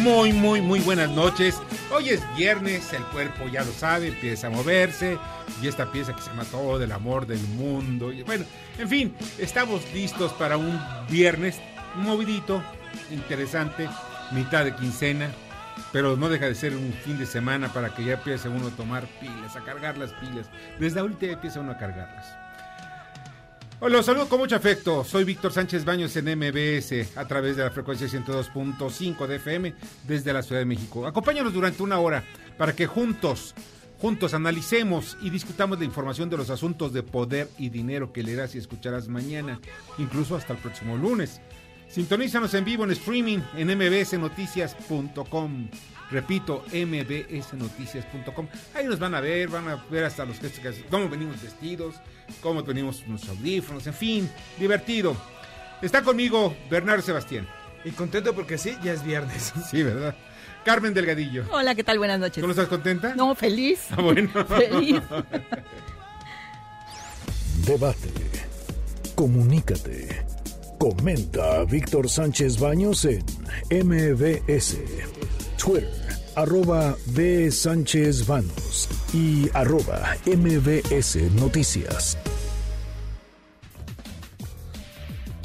Muy, 0.00 0.32
muy, 0.32 0.62
muy 0.62 0.80
buenas 0.80 1.10
noches. 1.10 1.60
Hoy 1.92 2.08
es 2.08 2.22
viernes, 2.34 2.90
el 2.94 3.02
cuerpo 3.04 3.48
ya 3.48 3.62
lo 3.64 3.72
sabe, 3.72 4.08
empieza 4.08 4.46
a 4.46 4.50
moverse. 4.50 5.18
Y 5.60 5.68
esta 5.68 5.92
pieza 5.92 6.16
que 6.16 6.22
se 6.22 6.30
llama 6.30 6.44
Todo 6.44 6.82
el 6.82 6.90
amor 6.90 7.26
del 7.26 7.42
mundo. 7.48 8.10
Bueno, 8.24 8.46
en 8.78 8.88
fin, 8.88 9.14
estamos 9.38 9.82
listos 9.92 10.32
para 10.32 10.56
un 10.56 10.80
viernes 11.10 11.60
movidito, 11.96 12.62
interesante, 13.10 13.90
mitad 14.32 14.64
de 14.64 14.74
quincena. 14.74 15.30
Pero 15.92 16.16
no 16.16 16.30
deja 16.30 16.46
de 16.46 16.54
ser 16.54 16.74
un 16.74 16.94
fin 17.04 17.18
de 17.18 17.26
semana 17.26 17.70
para 17.70 17.94
que 17.94 18.02
ya 18.02 18.14
empiece 18.14 18.48
uno 18.48 18.68
a 18.68 18.70
tomar 18.70 19.06
pilas, 19.20 19.54
a 19.54 19.60
cargar 19.64 19.98
las 19.98 20.12
pilas. 20.14 20.46
Desde 20.78 21.00
ahorita 21.00 21.26
empieza 21.26 21.60
uno 21.60 21.72
a 21.72 21.78
cargarlas. 21.78 22.39
Los 23.88 24.06
saludo 24.06 24.28
con 24.28 24.38
mucho 24.38 24.56
afecto. 24.56 25.04
Soy 25.04 25.24
Víctor 25.24 25.52
Sánchez 25.52 25.84
Baños 25.86 26.14
en 26.14 26.26
MBS 26.26 27.16
a 27.16 27.26
través 27.26 27.56
de 27.56 27.64
la 27.64 27.70
frecuencia 27.70 28.06
102.5 28.06 29.26
de 29.26 29.36
FM 29.36 29.74
desde 30.06 30.32
la 30.34 30.42
Ciudad 30.42 30.60
de 30.60 30.66
México. 30.66 31.06
Acompáñanos 31.06 31.54
durante 31.54 31.82
una 31.82 31.98
hora 31.98 32.22
para 32.58 32.76
que 32.76 32.86
juntos, 32.86 33.54
juntos 33.98 34.34
analicemos 34.34 35.16
y 35.22 35.30
discutamos 35.30 35.78
la 35.78 35.86
información 35.86 36.28
de 36.28 36.36
los 36.36 36.50
asuntos 36.50 36.92
de 36.92 37.02
poder 37.02 37.48
y 37.58 37.70
dinero 37.70 38.12
que 38.12 38.22
leerás 38.22 38.54
y 38.54 38.58
escucharás 38.58 39.08
mañana, 39.08 39.58
incluso 39.98 40.36
hasta 40.36 40.52
el 40.52 40.58
próximo 40.60 40.96
lunes. 40.96 41.40
Sintonízanos 41.88 42.54
en 42.54 42.64
vivo 42.64 42.84
en 42.84 42.92
streaming 42.92 43.40
en 43.56 43.76
mbsnoticias.com. 43.76 45.68
Repito, 46.10 46.64
mbsnoticias.com. 46.72 48.46
Ahí 48.74 48.86
nos 48.86 48.98
van 48.98 49.14
a 49.14 49.20
ver, 49.20 49.48
van 49.48 49.68
a 49.68 49.76
ver 49.90 50.04
hasta 50.04 50.24
los 50.24 50.38
gestos, 50.38 50.76
cómo 50.90 51.08
venimos 51.08 51.42
vestidos, 51.42 51.96
cómo 52.40 52.64
tenemos 52.64 53.06
nuestros 53.06 53.36
audífonos, 53.36 53.86
en 53.86 53.94
fin, 53.94 54.30
divertido. 54.58 55.16
Está 55.82 56.02
conmigo 56.02 56.56
Bernardo 56.70 57.02
Sebastián. 57.02 57.46
Y 57.84 57.90
contento 57.90 58.34
porque 58.34 58.58
sí, 58.58 58.76
ya 58.82 58.92
es 58.92 59.04
viernes. 59.04 59.52
Sí, 59.70 59.82
¿verdad? 59.82 60.14
Carmen 60.64 60.92
Delgadillo. 60.92 61.44
Hola, 61.50 61.74
¿qué 61.74 61.82
tal? 61.82 61.98
Buenas 61.98 62.20
noches. 62.20 62.42
¿Tú 62.42 62.46
no 62.46 62.50
estás 62.50 62.68
contenta? 62.68 63.14
No, 63.14 63.34
feliz. 63.34 63.86
Ah, 63.90 64.02
bueno. 64.02 64.28
Feliz. 64.46 65.00
Debate. 67.66 68.08
Comunícate. 69.14 70.24
Comenta 70.78 71.60
a 71.60 71.64
Víctor 71.64 72.08
Sánchez 72.08 72.58
Baños 72.58 73.04
en 73.04 73.22
MBS, 73.70 74.78
Twitter, 75.62 75.90
arroba 76.36 76.96
B. 77.08 77.50
Sánchez 77.50 78.26
Baños 78.26 78.88
y 79.12 79.48
arroba 79.54 80.16
MBS 80.26 81.16
Noticias. 81.32 82.16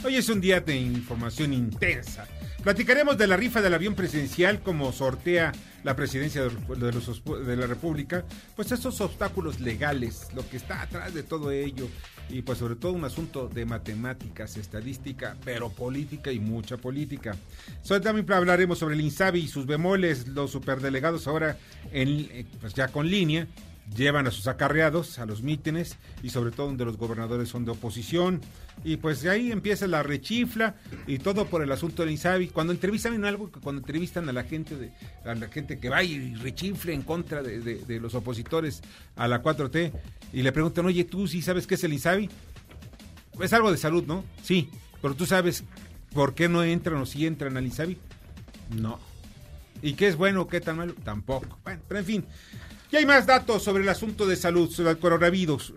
Hoy 0.04 0.18
es 0.18 0.30
un 0.30 0.40
día 0.40 0.60
de 0.60 0.76
información 0.76 1.52
intensa. 1.54 2.28
Platicaremos 2.66 3.16
de 3.16 3.28
la 3.28 3.38
rifa 3.38 3.62
del 3.62 3.76
avión 3.76 3.94
presidencial 3.94 4.60
como 4.64 4.92
sortea 4.92 5.52
la 5.84 5.96
presidencia 5.96 6.42
de, 6.42 7.56
la 7.56 7.68
República, 7.68 8.26
pues 8.56 8.72
esos 8.72 9.00
obstáculos 9.02 9.60
legales, 9.60 10.30
lo 10.34 10.50
que 10.50 10.58
está 10.58 10.82
atrás 10.82 11.14
de 11.14 11.22
todo 11.22 11.52
ello, 11.52 11.88
y 12.28 12.42
pues 12.42 12.58
sobre 12.58 12.76
todo 12.76 12.94
un 12.94 13.06
asunto 13.06 13.48
de 13.48 13.66
matemáticas, 13.66 14.58
estadística, 14.58 15.38
pero 15.46 15.70
política 15.70 16.32
y 16.32 16.40
mucha 16.40 16.78
política. 16.78 17.36
So, 17.84 18.02
también 18.02 18.26
hablaremos 18.34 18.80
sobre 18.80 18.96
el 18.96 19.02
INSABI 19.02 19.42
y 19.42 19.48
sus 19.48 19.68
bemoles, 19.68 20.28
los 20.30 20.50
superdelegados 20.50 21.28
ahora 21.28 21.60
en, 21.92 22.28
eh, 22.32 22.48
pues 22.60 22.74
ya 22.74 22.88
con 22.88 23.08
línea, 23.08 23.46
llevan 23.94 24.28
a 24.28 24.32
sus 24.32 24.48
acarreados 24.48 25.20
a 25.20 25.26
los 25.26 25.44
mítines 25.44 25.98
y 26.24 26.30
sobre 26.30 26.52
todo 26.52 26.68
donde 26.68 26.86
los 26.86 26.98
gobernadores 26.98 27.50
son 27.50 27.66
de 27.66 27.72
oposición. 27.72 28.42
Y 28.84 28.98
pues 28.98 29.22
de 29.22 29.30
ahí 29.30 29.52
empieza 29.52 29.88
la 29.88 30.04
rechifla 30.04 30.76
y 31.08 31.20
todo 31.20 31.46
por 31.46 31.62
el 31.62 31.72
asunto 31.72 32.02
del 32.02 32.12
INSABI. 32.12 32.48
Cuando 32.50 32.74
entrevistan 32.74 33.14
en 33.14 33.26
algo, 33.26 33.52
cuando 33.62 33.82
entrevistan 33.82 34.28
a 34.28 34.34
la 34.34 34.44
gente 34.44 34.76
de, 34.76 34.92
a 35.24 35.36
la 35.36 35.48
gente 35.48 35.80
que 35.80 35.90
va 35.90 36.04
y 36.04 36.36
rechifle 36.36 36.94
en 36.94 37.04
contra 37.04 37.42
de, 37.44 38.00
los 38.00 38.16
opositores 38.16 38.82
a 39.16 39.28
la 39.28 39.42
4T 39.42 39.92
y 40.34 40.42
le 40.42 40.52
preguntan, 40.52 40.86
oye, 40.86 41.06
¿tú 41.06 41.28
sí 41.28 41.42
sabes 41.42 41.68
qué 41.68 41.76
es 41.76 41.84
el 41.84 41.94
INSABI? 41.94 42.30
Es 43.42 43.54
algo 43.54 43.72
de 43.72 43.78
salud, 43.78 44.04
¿no? 44.06 44.24
Sí, 44.44 44.70
pero 45.02 45.16
tú 45.16 45.26
sabes 45.26 45.64
por 46.14 46.34
qué 46.34 46.50
no 46.50 46.64
entran 46.64 46.98
o 47.02 47.06
sí 47.06 47.26
entran 47.26 47.58
al 47.58 47.66
INSABI? 47.66 47.98
No. 48.78 49.00
¿Y 49.82 49.94
qué 49.94 50.08
es 50.08 50.16
bueno 50.16 50.42
o 50.42 50.48
qué 50.48 50.62
tan 50.62 50.78
malo? 50.78 50.96
Tampoco. 51.04 51.60
Bueno, 51.64 51.82
pero 51.88 52.00
en 52.00 52.06
fin, 52.06 52.26
y 52.96 52.98
hay 52.98 53.06
más 53.06 53.26
datos 53.26 53.62
sobre 53.62 53.84
el 53.84 53.90
asunto 53.90 54.26
de 54.26 54.38
salud, 54.38 54.72
sobre 54.72 54.92
el 54.92 55.00
coronavirus. 55.00 55.74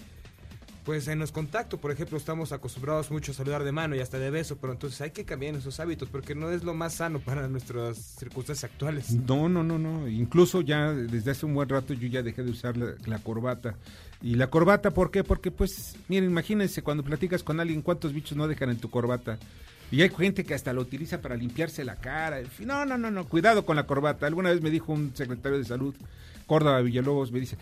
pues 0.89 1.07
en 1.07 1.19
los 1.19 1.31
contactos, 1.31 1.79
por 1.79 1.91
ejemplo, 1.91 2.17
estamos 2.17 2.51
acostumbrados 2.51 3.11
mucho 3.11 3.31
a 3.31 3.35
saludar 3.35 3.63
de 3.63 3.71
mano 3.71 3.95
y 3.95 3.99
hasta 3.99 4.17
de 4.17 4.31
beso, 4.31 4.57
pero 4.57 4.73
entonces 4.73 4.99
hay 5.01 5.11
que 5.11 5.23
cambiar 5.23 5.53
esos 5.53 5.79
hábitos 5.79 6.09
porque 6.09 6.33
no 6.33 6.49
es 6.49 6.63
lo 6.63 6.73
más 6.73 6.95
sano 6.95 7.19
para 7.23 7.47
nuestras 7.47 7.95
circunstancias 8.17 8.71
actuales. 8.71 9.11
No, 9.11 9.47
no, 9.47 9.63
no, 9.63 9.77
no. 9.77 10.07
Incluso 10.07 10.61
ya 10.61 10.91
desde 10.91 11.29
hace 11.29 11.45
un 11.45 11.53
buen 11.53 11.69
rato 11.69 11.93
yo 11.93 12.07
ya 12.07 12.23
dejé 12.23 12.41
de 12.41 12.49
usar 12.49 12.75
la, 12.75 13.19
corbata. 13.19 13.75
Y 14.23 14.33
la 14.33 14.47
corbata, 14.47 14.89
¿por 14.89 15.11
qué? 15.11 15.23
Porque 15.23 15.51
pues, 15.51 15.95
miren, 16.07 16.31
imagínense 16.31 16.81
cuando 16.81 17.03
platicas 17.03 17.43
con 17.43 17.59
alguien 17.59 17.83
cuántos 17.83 18.11
bichos 18.11 18.35
no 18.35 18.47
dejan 18.47 18.71
en 18.71 18.79
tu 18.79 18.89
corbata. 18.89 19.37
Y 19.91 20.01
hay 20.01 20.09
gente 20.09 20.43
que 20.43 20.55
hasta 20.55 20.73
lo 20.73 20.81
utiliza 20.81 21.21
para 21.21 21.35
limpiarse 21.35 21.85
la 21.85 21.97
cara. 21.97 22.41
No, 22.61 22.83
no, 22.87 22.97
no, 22.97 23.11
no, 23.11 23.25
cuidado 23.25 23.63
con 23.63 23.75
la 23.75 23.85
corbata. 23.85 24.25
Alguna 24.25 24.49
vez 24.49 24.63
me 24.63 24.71
dijo 24.71 24.91
un 24.91 25.11
secretario 25.13 25.59
de 25.59 25.65
salud, 25.65 25.93
Córdoba 26.47 26.81
Villalobos, 26.81 27.31
me 27.31 27.39
dice, 27.39 27.57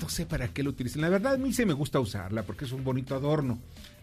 no 0.00 0.08
sé 0.08 0.26
para 0.26 0.48
qué 0.48 0.62
lo 0.62 0.70
utilicen. 0.70 1.02
La 1.02 1.08
verdad 1.08 1.34
a 1.34 1.38
mí 1.38 1.52
se 1.52 1.66
me 1.66 1.72
gusta 1.72 2.00
usarla 2.00 2.42
porque 2.42 2.64
es 2.64 2.72
un 2.72 2.84
bonito 2.84 3.14
adorno. 3.14 3.58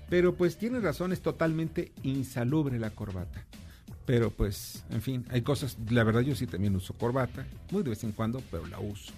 Pero 0.10 0.36
pues 0.36 0.58
tiene 0.58 0.80
razón, 0.80 1.14
es 1.14 1.22
totalmente 1.22 1.92
insalubre 2.04 2.78
la 2.80 2.92
corbata. 2.92 3.46
Pero 4.06 4.32
pues, 4.32 4.84
en 4.90 5.02
fin, 5.02 5.26
hay 5.30 5.42
cosas, 5.42 5.78
la 5.90 6.04
verdad 6.04 6.22
yo 6.22 6.36
sí 6.36 6.46
también 6.46 6.76
uso 6.76 6.94
corbata, 6.94 7.46
muy 7.72 7.84
de 7.84 7.92
vez 7.92 8.04
en 8.04 8.12
cuando, 8.12 8.42
pero 8.52 8.68
la 8.68 8.80
uso. 8.80 9.14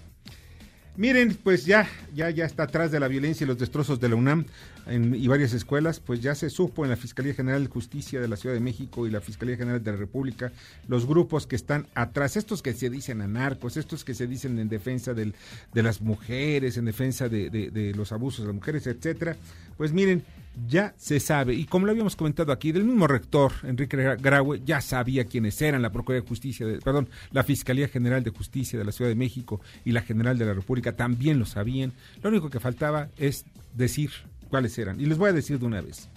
Miren, 0.96 1.36
pues 1.42 1.66
ya, 1.66 1.86
ya, 2.14 2.30
ya 2.30 2.46
está 2.46 2.62
atrás 2.62 2.90
de 2.90 2.98
la 2.98 3.08
violencia 3.08 3.44
y 3.44 3.48
los 3.48 3.58
destrozos 3.58 4.00
de 4.00 4.08
la 4.08 4.16
UNAM 4.16 4.46
en, 4.86 5.14
y 5.14 5.26
varias 5.28 5.52
escuelas, 5.52 6.00
pues 6.00 6.22
ya 6.22 6.34
se 6.34 6.48
supo 6.48 6.84
en 6.84 6.90
la 6.90 6.96
Fiscalía 6.96 7.34
General 7.34 7.62
de 7.62 7.68
Justicia 7.68 8.18
de 8.18 8.28
la 8.28 8.36
Ciudad 8.36 8.54
de 8.54 8.60
México 8.60 9.06
y 9.06 9.10
la 9.10 9.20
Fiscalía 9.20 9.56
General 9.56 9.82
de 9.82 9.92
la 9.92 9.98
República 9.98 10.52
los 10.88 11.06
grupos 11.06 11.46
que 11.46 11.56
están 11.56 11.86
atrás, 11.94 12.36
estos 12.36 12.62
que 12.62 12.72
se 12.72 12.88
dicen 12.88 13.20
anarcos, 13.20 13.76
estos 13.76 14.04
que 14.04 14.14
se 14.14 14.26
dicen 14.26 14.58
en 14.58 14.70
defensa 14.70 15.12
de 15.12 15.34
las 15.74 16.00
mujeres, 16.00 16.78
en 16.78 16.86
defensa 16.86 17.28
de, 17.28 17.50
de 17.50 17.94
los 17.94 18.12
abusos 18.12 18.40
de 18.40 18.46
las 18.46 18.54
mujeres, 18.54 18.86
etcétera. 18.86 19.36
Pues 19.76 19.92
miren, 19.92 20.24
ya 20.66 20.94
se 20.96 21.20
sabe, 21.20 21.54
y 21.54 21.66
como 21.66 21.86
lo 21.86 21.92
habíamos 21.92 22.16
comentado 22.16 22.50
aquí, 22.50 22.72
del 22.72 22.84
mismo 22.84 23.06
rector, 23.06 23.52
Enrique 23.62 24.16
Graue, 24.18 24.62
ya 24.64 24.80
sabía 24.80 25.26
quiénes 25.26 25.60
eran 25.60 25.82
la 25.82 25.92
Procuraduría 25.92 26.22
de 26.22 26.28
Justicia, 26.28 26.66
de, 26.66 26.78
perdón, 26.78 27.08
la 27.30 27.42
Fiscalía 27.42 27.88
General 27.88 28.24
de 28.24 28.30
Justicia 28.30 28.78
de 28.78 28.84
la 28.84 28.92
Ciudad 28.92 29.10
de 29.10 29.16
México 29.16 29.60
y 29.84 29.92
la 29.92 30.02
General 30.02 30.38
de 30.38 30.46
la 30.46 30.54
República 30.54 30.96
también 30.96 31.38
lo 31.38 31.44
sabían. 31.44 31.92
Lo 32.22 32.30
único 32.30 32.48
que 32.48 32.60
faltaba 32.60 33.08
es 33.18 33.44
decir 33.74 34.10
cuáles 34.48 34.78
eran. 34.78 35.00
Y 35.00 35.06
les 35.06 35.18
voy 35.18 35.28
a 35.28 35.34
decir 35.34 35.58
de 35.58 35.66
una 35.66 35.80
vez. 35.80 36.08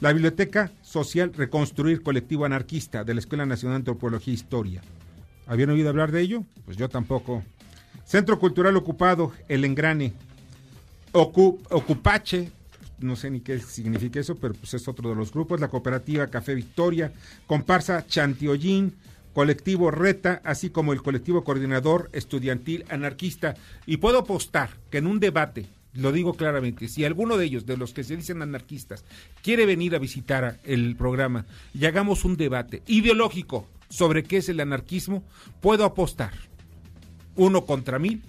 La 0.00 0.12
Biblioteca 0.12 0.72
Social 0.82 1.32
Reconstruir 1.32 2.02
Colectivo 2.02 2.44
Anarquista 2.44 3.04
de 3.04 3.14
la 3.14 3.20
Escuela 3.20 3.46
Nacional 3.46 3.76
de 3.76 3.90
Antropología 3.90 4.32
e 4.32 4.34
Historia. 4.34 4.82
¿Habían 5.46 5.70
oído 5.70 5.88
hablar 5.88 6.10
de 6.10 6.20
ello? 6.20 6.44
Pues 6.64 6.76
yo 6.76 6.88
tampoco. 6.88 7.42
Centro 8.04 8.38
Cultural 8.38 8.76
Ocupado, 8.76 9.32
El 9.48 9.64
Engrane. 9.64 10.12
Ocupache, 11.12 12.50
no 12.98 13.16
sé 13.16 13.30
ni 13.30 13.40
qué 13.40 13.58
significa 13.58 14.20
eso, 14.20 14.36
pero 14.36 14.54
pues 14.54 14.74
es 14.74 14.88
otro 14.88 15.10
de 15.10 15.16
los 15.16 15.32
grupos. 15.32 15.60
La 15.60 15.68
Cooperativa 15.68 16.26
Café 16.28 16.54
Victoria, 16.54 17.12
Comparsa 17.46 18.06
Chantiollín, 18.06 18.94
Colectivo 19.34 19.90
Reta, 19.90 20.40
así 20.44 20.70
como 20.70 20.92
el 20.92 21.02
Colectivo 21.02 21.44
Coordinador 21.44 22.08
Estudiantil 22.12 22.84
Anarquista. 22.88 23.54
Y 23.84 23.98
puedo 23.98 24.18
apostar 24.18 24.70
que 24.90 24.98
en 24.98 25.06
un 25.06 25.20
debate 25.20 25.66
lo 25.96 26.12
digo 26.12 26.34
claramente, 26.34 26.88
si 26.88 27.04
alguno 27.04 27.36
de 27.36 27.46
ellos, 27.46 27.64
de 27.64 27.76
los 27.76 27.94
que 27.94 28.04
se 28.04 28.16
dicen 28.16 28.42
anarquistas, 28.42 29.04
quiere 29.42 29.64
venir 29.64 29.94
a 29.94 29.98
visitar 29.98 30.60
el 30.64 30.94
programa 30.94 31.46
y 31.72 31.86
hagamos 31.86 32.24
un 32.24 32.36
debate 32.36 32.82
ideológico 32.86 33.66
sobre 33.88 34.22
qué 34.22 34.38
es 34.38 34.48
el 34.48 34.60
anarquismo, 34.60 35.24
puedo 35.60 35.84
apostar 35.84 36.32
uno 37.34 37.64
contra 37.64 37.98
mil 37.98 38.22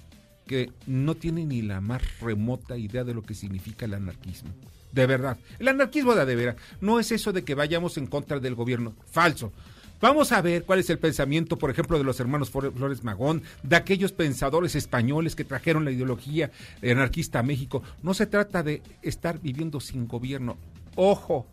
que 0.47 0.71
no 0.87 1.15
tiene 1.15 1.45
ni 1.45 1.61
la 1.61 1.81
más 1.81 2.19
remota 2.19 2.77
idea 2.77 3.03
de 3.03 3.13
lo 3.13 3.21
que 3.21 3.35
significa 3.35 3.85
el 3.85 3.93
anarquismo. 3.93 4.49
De 4.91 5.05
verdad. 5.05 5.37
El 5.59 5.67
anarquismo 5.67 6.15
de, 6.15 6.25
de 6.25 6.35
veras 6.35 6.55
no 6.81 6.99
es 6.99 7.11
eso 7.11 7.33
de 7.33 7.43
que 7.43 7.53
vayamos 7.53 7.97
en 7.97 8.07
contra 8.07 8.39
del 8.39 8.55
gobierno. 8.55 8.95
Falso. 9.11 9.51
Vamos 9.99 10.31
a 10.31 10.41
ver 10.41 10.63
cuál 10.63 10.79
es 10.79 10.89
el 10.91 10.99
pensamiento, 10.99 11.57
por 11.57 11.71
ejemplo, 11.71 11.97
de 11.97 12.03
los 12.03 12.19
hermanos 12.19 12.51
Flores 12.51 13.03
Magón, 13.03 13.41
de 13.63 13.75
aquellos 13.75 14.11
pensadores 14.11 14.75
españoles 14.75 15.35
que 15.35 15.43
trajeron 15.43 15.85
la 15.85 15.91
ideología 15.91 16.51
anarquista 16.83 17.39
a 17.39 17.43
México. 17.43 17.81
No 18.03 18.13
se 18.13 18.27
trata 18.27 18.61
de 18.61 18.83
estar 19.01 19.39
viviendo 19.39 19.79
sin 19.79 20.07
gobierno. 20.07 20.57
Ojo, 20.95 21.47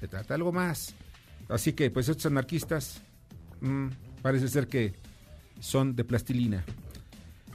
se 0.00 0.08
trata 0.08 0.28
de 0.28 0.34
algo 0.34 0.50
más. 0.50 0.94
Así 1.50 1.74
que, 1.74 1.90
pues 1.90 2.08
estos 2.08 2.24
anarquistas 2.24 3.02
mmm, 3.60 3.88
parece 4.22 4.48
ser 4.48 4.66
que 4.66 4.94
son 5.60 5.94
de 5.94 6.04
plastilina. 6.04 6.64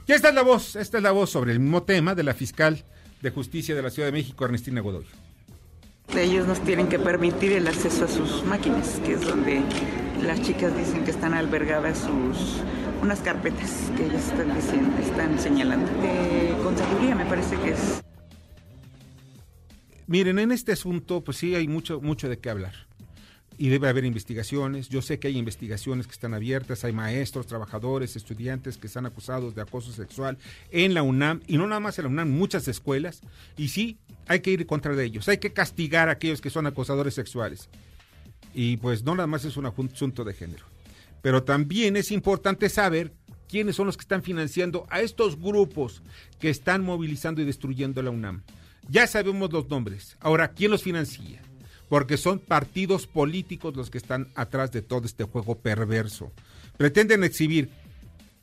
Y 0.06 0.12
esta 0.12 0.28
es 0.30 0.34
la 0.34 0.42
voz, 0.42 0.76
esta 0.76 0.98
es 0.98 1.02
la 1.02 1.12
voz 1.12 1.30
sobre 1.30 1.52
el 1.52 1.60
mismo 1.60 1.82
tema 1.82 2.14
de 2.14 2.22
la 2.22 2.34
fiscal 2.34 2.84
de 3.20 3.30
justicia 3.30 3.74
de 3.74 3.82
la 3.82 3.90
Ciudad 3.90 4.08
de 4.08 4.12
México, 4.12 4.44
Ernestina 4.44 4.80
Godoy. 4.80 5.06
Ellos 6.16 6.46
nos 6.46 6.60
tienen 6.64 6.88
que 6.88 6.98
permitir 6.98 7.52
el 7.52 7.68
acceso 7.68 8.04
a 8.04 8.08
sus 8.08 8.44
máquinas, 8.44 9.00
que 9.04 9.12
es 9.12 9.20
donde 9.20 9.62
las 10.22 10.42
chicas 10.42 10.76
dicen 10.76 11.04
que 11.04 11.12
están 11.12 11.34
albergadas 11.34 11.98
sus 11.98 12.62
unas 13.02 13.20
carpetas 13.20 13.90
que 13.96 14.06
ellas 14.06 14.26
están 14.26 14.54
diciendo, 14.54 14.96
están 14.98 15.38
señalando. 15.38 15.90
De 16.02 16.54
contaduría 16.62 17.14
me 17.14 17.24
parece 17.26 17.56
que 17.56 17.70
es. 17.70 18.02
Miren, 20.06 20.40
en 20.40 20.50
este 20.50 20.72
asunto, 20.72 21.22
pues 21.22 21.36
sí 21.36 21.54
hay 21.54 21.68
mucho, 21.68 22.00
mucho 22.00 22.28
de 22.28 22.38
qué 22.38 22.50
hablar 22.50 22.89
y 23.60 23.68
debe 23.68 23.90
haber 23.90 24.06
investigaciones. 24.06 24.88
Yo 24.88 25.02
sé 25.02 25.18
que 25.18 25.28
hay 25.28 25.36
investigaciones 25.36 26.06
que 26.06 26.12
están 26.12 26.32
abiertas, 26.32 26.82
hay 26.82 26.94
maestros, 26.94 27.46
trabajadores, 27.46 28.16
estudiantes 28.16 28.78
que 28.78 28.86
están 28.86 29.04
acusados 29.04 29.54
de 29.54 29.60
acoso 29.60 29.92
sexual 29.92 30.38
en 30.70 30.94
la 30.94 31.02
UNAM, 31.02 31.42
y 31.46 31.58
no 31.58 31.66
nada 31.66 31.78
más 31.78 31.98
en 31.98 32.04
la 32.06 32.10
UNAM, 32.10 32.30
muchas 32.30 32.68
escuelas, 32.68 33.20
y 33.58 33.68
sí, 33.68 33.98
hay 34.26 34.40
que 34.40 34.50
ir 34.50 34.66
contra 34.66 34.96
de 34.96 35.04
ellos, 35.04 35.28
hay 35.28 35.36
que 35.36 35.52
castigar 35.52 36.08
a 36.08 36.12
aquellos 36.12 36.40
que 36.40 36.48
son 36.48 36.66
acosadores 36.66 37.12
sexuales. 37.12 37.68
Y 38.54 38.78
pues 38.78 39.04
no 39.04 39.14
nada 39.14 39.26
más 39.26 39.44
es 39.44 39.58
un 39.58 39.66
asunto 39.66 40.24
de 40.24 40.32
género. 40.32 40.64
Pero 41.20 41.42
también 41.42 41.98
es 41.98 42.12
importante 42.12 42.70
saber 42.70 43.12
quiénes 43.46 43.76
son 43.76 43.84
los 43.84 43.98
que 43.98 44.04
están 44.04 44.22
financiando 44.22 44.86
a 44.88 45.02
estos 45.02 45.38
grupos 45.38 46.02
que 46.38 46.48
están 46.48 46.82
movilizando 46.82 47.42
y 47.42 47.44
destruyendo 47.44 48.00
la 48.00 48.08
UNAM. 48.08 48.42
Ya 48.88 49.06
sabemos 49.06 49.52
los 49.52 49.68
nombres. 49.68 50.16
Ahora, 50.18 50.48
¿quién 50.48 50.70
los 50.70 50.82
financia? 50.82 51.42
Porque 51.90 52.16
son 52.16 52.38
partidos 52.38 53.08
políticos 53.08 53.76
los 53.76 53.90
que 53.90 53.98
están 53.98 54.28
atrás 54.36 54.70
de 54.70 54.80
todo 54.80 55.06
este 55.06 55.24
juego 55.24 55.56
perverso. 55.56 56.30
Pretenden 56.78 57.24
exhibir 57.24 57.68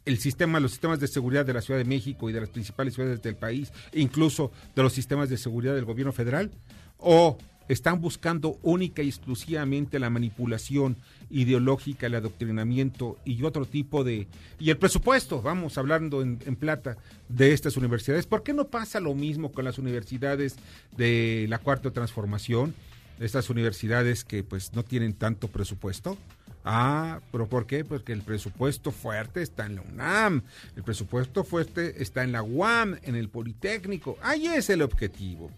el 0.03 0.19
sistema, 0.19 0.59
los 0.59 0.71
sistemas 0.71 0.99
de 0.99 1.07
seguridad 1.07 1.45
de 1.45 1.53
la 1.53 1.61
Ciudad 1.61 1.79
de 1.79 1.85
México 1.85 2.29
y 2.29 2.33
de 2.33 2.41
las 2.41 2.49
principales 2.49 2.93
ciudades 2.93 3.21
del 3.21 3.37
país, 3.37 3.71
incluso 3.93 4.51
de 4.75 4.83
los 4.83 4.91
sistemas 4.91 5.29
de 5.29 5.37
seguridad 5.37 5.75
del 5.75 5.85
gobierno 5.85 6.11
federal, 6.11 6.51
o 6.97 7.37
están 7.69 8.01
buscando 8.01 8.59
única 8.63 9.01
y 9.01 9.07
exclusivamente 9.07 9.97
la 9.97 10.09
manipulación 10.09 10.97
ideológica, 11.29 12.07
el 12.07 12.15
adoctrinamiento 12.15 13.17
y 13.23 13.43
otro 13.43 13.65
tipo 13.65 14.03
de... 14.03 14.27
Y 14.59 14.71
el 14.71 14.77
presupuesto, 14.77 15.41
vamos 15.41 15.77
hablando 15.77 16.21
en, 16.21 16.39
en, 16.45 16.57
plata, 16.57 16.97
de 17.29 17.53
estas 17.53 17.77
universidades. 17.77 18.25
¿Por 18.25 18.43
qué 18.43 18.51
no 18.51 18.67
pasa 18.67 18.99
lo 18.99 19.15
mismo 19.15 19.53
con 19.53 19.63
las 19.63 19.77
universidades 19.77 20.57
de 20.97 21.45
la 21.47 21.59
Cuarta 21.59 21.91
Transformación? 21.91 22.73
Estas 23.19 23.49
universidades 23.49 24.23
que 24.23 24.43
pues 24.43 24.73
no 24.73 24.83
tienen 24.83 25.13
tanto 25.13 25.47
presupuesto. 25.47 26.17
Ah, 26.63 27.19
pero 27.31 27.47
¿por 27.47 27.65
qué? 27.65 27.85
Porque 27.85 28.11
el 28.11 28.21
presupuesto 28.21 28.91
fuerte 28.91 29.41
está 29.41 29.65
en 29.65 29.75
la 29.75 29.81
UNAM, 29.81 30.43
el 30.75 30.83
presupuesto 30.83 31.45
fuerte 31.45 32.03
está 32.03 32.23
en 32.23 32.33
la 32.33 32.43
UAM, 32.43 32.99
en 33.03 33.15
el 33.15 33.29
Politécnico. 33.29 34.17
Ahí 34.21 34.47
es 34.47 34.69
el 34.69 34.81
objetivo. 34.81 35.49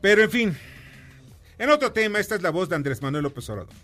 Pero 0.00 0.22
en 0.22 0.30
fin, 0.30 0.58
en 1.58 1.70
otro 1.70 1.92
tema, 1.92 2.20
esta 2.20 2.36
es 2.36 2.42
la 2.42 2.50
voz 2.50 2.68
de 2.68 2.76
Andrés 2.76 3.02
Manuel 3.02 3.24
López 3.24 3.50
Obrador. 3.50 3.74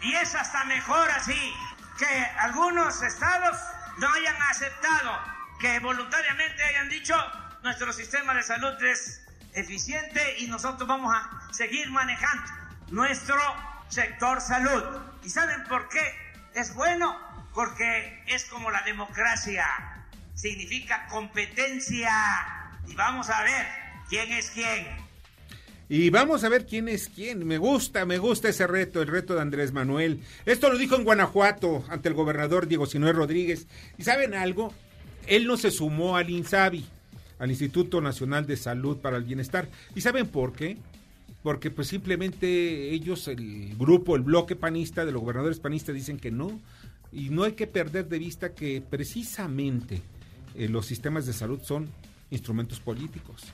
Y 0.00 0.14
es 0.14 0.34
hasta 0.34 0.64
mejor 0.64 1.10
así 1.10 1.52
que 1.98 2.06
algunos 2.38 3.02
estados 3.02 3.58
no 3.98 4.08
hayan 4.08 4.36
aceptado, 4.50 5.18
que 5.60 5.80
voluntariamente 5.80 6.62
hayan 6.62 6.88
dicho 6.88 7.14
nuestro 7.62 7.92
sistema 7.92 8.32
de 8.34 8.42
salud 8.42 8.82
es 8.84 9.27
eficiente 9.54 10.20
y 10.38 10.46
nosotros 10.46 10.88
vamos 10.88 11.14
a 11.14 11.52
seguir 11.52 11.90
manejando 11.90 12.44
nuestro 12.90 13.36
sector 13.88 14.40
salud. 14.40 14.82
¿Y 15.24 15.30
saben 15.30 15.64
por 15.68 15.88
qué 15.88 16.00
es 16.54 16.74
bueno? 16.74 17.16
Porque 17.54 18.22
es 18.26 18.44
como 18.44 18.70
la 18.70 18.82
democracia, 18.82 19.66
significa 20.34 21.06
competencia 21.08 22.10
y 22.86 22.94
vamos 22.94 23.28
a 23.30 23.42
ver 23.42 23.66
quién 24.08 24.32
es 24.32 24.50
quién. 24.50 24.86
Y 25.90 26.10
vamos 26.10 26.44
a 26.44 26.50
ver 26.50 26.66
quién 26.66 26.86
es 26.88 27.08
quién. 27.08 27.46
Me 27.46 27.56
gusta, 27.56 28.04
me 28.04 28.18
gusta 28.18 28.50
ese 28.50 28.66
reto, 28.66 29.00
el 29.00 29.08
reto 29.08 29.34
de 29.34 29.40
Andrés 29.40 29.72
Manuel. 29.72 30.22
Esto 30.44 30.70
lo 30.70 30.76
dijo 30.76 30.96
en 30.96 31.04
Guanajuato 31.04 31.84
ante 31.88 32.10
el 32.10 32.14
gobernador 32.14 32.68
Diego 32.68 32.84
Sinué 32.84 33.12
Rodríguez. 33.12 33.66
¿Y 33.96 34.04
saben 34.04 34.34
algo? 34.34 34.74
Él 35.26 35.46
no 35.46 35.56
se 35.56 35.70
sumó 35.70 36.16
al 36.16 36.28
INSABI 36.28 36.86
al 37.38 37.50
Instituto 37.50 38.00
Nacional 38.00 38.46
de 38.46 38.56
Salud 38.56 38.98
para 38.98 39.16
el 39.16 39.24
Bienestar. 39.24 39.68
¿Y 39.94 40.00
saben 40.00 40.26
por 40.26 40.52
qué? 40.52 40.76
Porque 41.42 41.70
pues 41.70 41.88
simplemente 41.88 42.90
ellos, 42.90 43.28
el 43.28 43.76
grupo, 43.76 44.16
el 44.16 44.22
bloque 44.22 44.56
panista 44.56 45.04
de 45.04 45.12
los 45.12 45.22
gobernadores 45.22 45.60
panistas 45.60 45.94
dicen 45.94 46.18
que 46.18 46.30
no. 46.30 46.60
Y 47.12 47.30
no 47.30 47.44
hay 47.44 47.52
que 47.52 47.66
perder 47.66 48.08
de 48.08 48.18
vista 48.18 48.54
que 48.54 48.82
precisamente 48.82 50.02
eh, 50.54 50.68
los 50.68 50.86
sistemas 50.86 51.26
de 51.26 51.32
salud 51.32 51.60
son 51.62 51.88
instrumentos 52.30 52.80
políticos. 52.80 53.44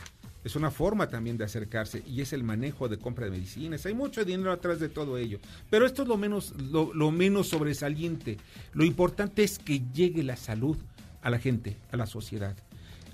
Es 0.42 0.56
una 0.56 0.70
forma 0.70 1.08
también 1.08 1.38
de 1.38 1.44
acercarse 1.44 2.02
y 2.06 2.20
es 2.20 2.34
el 2.34 2.42
manejo 2.42 2.88
de 2.88 2.98
compra 2.98 3.24
de 3.24 3.30
medicinas. 3.30 3.86
Hay 3.86 3.94
mucho 3.94 4.24
dinero 4.24 4.52
atrás 4.52 4.78
de 4.78 4.90
todo 4.90 5.16
ello. 5.16 5.38
Pero 5.70 5.86
esto 5.86 6.02
es 6.02 6.08
lo 6.08 6.18
menos, 6.18 6.52
lo, 6.60 6.92
lo 6.92 7.10
menos 7.10 7.48
sobresaliente. 7.48 8.36
Lo 8.74 8.84
importante 8.84 9.42
es 9.42 9.58
que 9.58 9.82
llegue 9.94 10.22
la 10.22 10.36
salud 10.36 10.76
a 11.22 11.30
la 11.30 11.38
gente, 11.38 11.78
a 11.90 11.96
la 11.96 12.06
sociedad. 12.06 12.54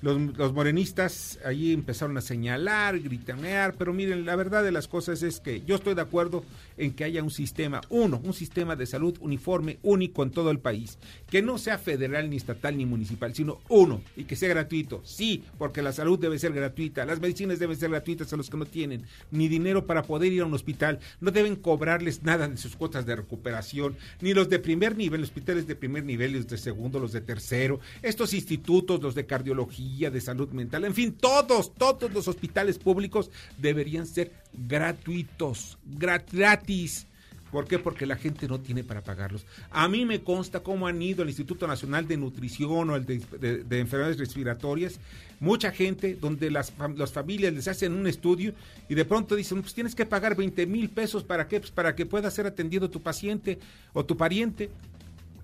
Los, 0.03 0.55
morenistas 0.55 1.39
ahí 1.45 1.73
empezaron 1.75 2.17
a 2.17 2.23
señalar, 2.23 2.99
gritanear, 3.01 3.75
pero 3.75 3.93
miren, 3.93 4.25
la 4.25 4.35
verdad 4.35 4.65
de 4.65 4.73
las 4.73 4.89
cosas 4.89 5.23
es 5.23 5.41
que 5.41 5.63
yo 5.67 5.75
estoy 5.75 5.95
de 5.95 6.01
acuerdo 6.01 6.43
en 6.79 6.93
que 6.93 7.05
haya 7.05 7.23
un 7.23 7.31
sistema, 7.31 7.83
uno, 7.91 8.19
un 8.25 8.33
sistema 8.33 8.77
de 8.77 8.87
salud 8.87 9.19
uniforme, 9.21 9.79
único 9.83 10.23
en 10.23 10.31
todo 10.31 10.51
el 10.51 10.59
país, 10.59 10.99
que 11.29 11.43
no 11.43 11.59
sea 11.59 11.77
federal, 11.77 12.31
ni 12.31 12.37
estatal, 12.37 12.79
ni 12.79 12.87
municipal, 12.87 13.35
sino 13.35 13.61
uno, 13.69 14.01
y 14.17 14.25
que 14.25 14.37
sea 14.37 14.49
gratuito. 14.49 15.03
Sí, 15.05 15.45
porque 15.59 15.83
la 15.83 15.93
salud 15.93 16.19
debe 16.19 16.39
ser 16.39 16.55
gratuita, 16.55 17.05
las 17.05 17.21
medicinas 17.21 17.59
deben 17.59 17.77
ser 17.77 17.91
gratuitas 17.91 18.33
a 18.33 18.39
los 18.39 18.49
que 18.49 18.57
no 18.57 18.65
tienen 18.65 19.05
ni 19.31 19.49
dinero 19.49 19.85
para 19.85 20.03
poder 20.03 20.33
ir 20.33 20.41
a 20.41 20.47
un 20.47 20.55
hospital, 20.55 20.99
no 21.21 21.31
deben 21.31 21.57
cobrarles 21.57 22.23
nada 22.23 22.49
de 22.49 22.57
sus 22.57 22.75
cuotas 22.75 23.05
de 23.05 23.17
recuperación, 23.17 23.97
ni 24.23 24.33
los 24.33 24.49
de 24.49 24.61
primer 24.61 24.97
nivel, 24.97 25.21
los 25.21 25.29
hospitales 25.29 25.67
de 25.67 25.77
primer 25.77 26.05
nivel, 26.05 26.33
los 26.33 26.49
de 26.49 26.57
segundo, 26.57 26.99
los 26.99 27.13
de 27.13 27.21
tercero, 27.21 27.81
estos 28.01 28.33
institutos, 28.33 29.03
los 29.03 29.15
de 29.15 29.27
cardiología, 29.27 29.90
de 29.99 30.21
salud 30.21 30.49
mental, 30.51 30.85
en 30.85 30.95
fin, 30.95 31.13
todos, 31.13 31.75
todos 31.75 32.13
los 32.13 32.29
hospitales 32.29 32.79
públicos 32.79 33.31
deberían 33.59 34.07
ser 34.07 34.33
gratuitos, 34.53 35.79
gratis. 35.85 37.07
¿Por 37.51 37.67
qué? 37.67 37.81
Porque 37.81 38.07
la 38.07 38.17
gente 38.17 38.47
no 38.47 38.61
tiene 38.61 38.85
para 38.85 39.03
pagarlos. 39.03 39.45
A 39.71 39.89
mí 39.89 40.05
me 40.07 40.21
consta 40.21 40.61
cómo 40.61 40.87
han 40.87 41.03
ido 41.03 41.23
al 41.23 41.29
Instituto 41.29 41.67
Nacional 41.67 42.07
de 42.07 42.17
Nutrición 42.17 42.91
o 42.91 42.97
el 42.97 43.05
de, 43.05 43.81
Enfermedades 43.81 44.19
Respiratorias, 44.19 45.01
mucha 45.41 45.73
gente 45.73 46.15
donde 46.15 46.51
las, 46.51 46.73
las, 46.97 47.13
familias 47.13 47.53
les 47.53 47.67
hacen 47.67 47.93
un 47.93 48.07
estudio 48.07 48.55
y 48.89 48.95
de 48.95 49.05
pronto 49.05 49.35
dicen, 49.35 49.63
pues 49.63 49.75
tienes 49.75 49.97
que 49.97 50.07
pagar 50.07 50.37
20 50.37 50.65
mil 50.67 50.91
pesos 50.91 51.25
para, 51.25 51.49
qué? 51.49 51.59
Pues 51.59 51.73
para 51.73 51.97
que 51.97 52.07
pueda 52.07 52.31
ser 52.31 52.47
atendido 52.47 52.89
tu 52.89 53.03
paciente 53.03 53.59
o 53.93 54.05
tu 54.05 54.17
pariente. 54.17 54.71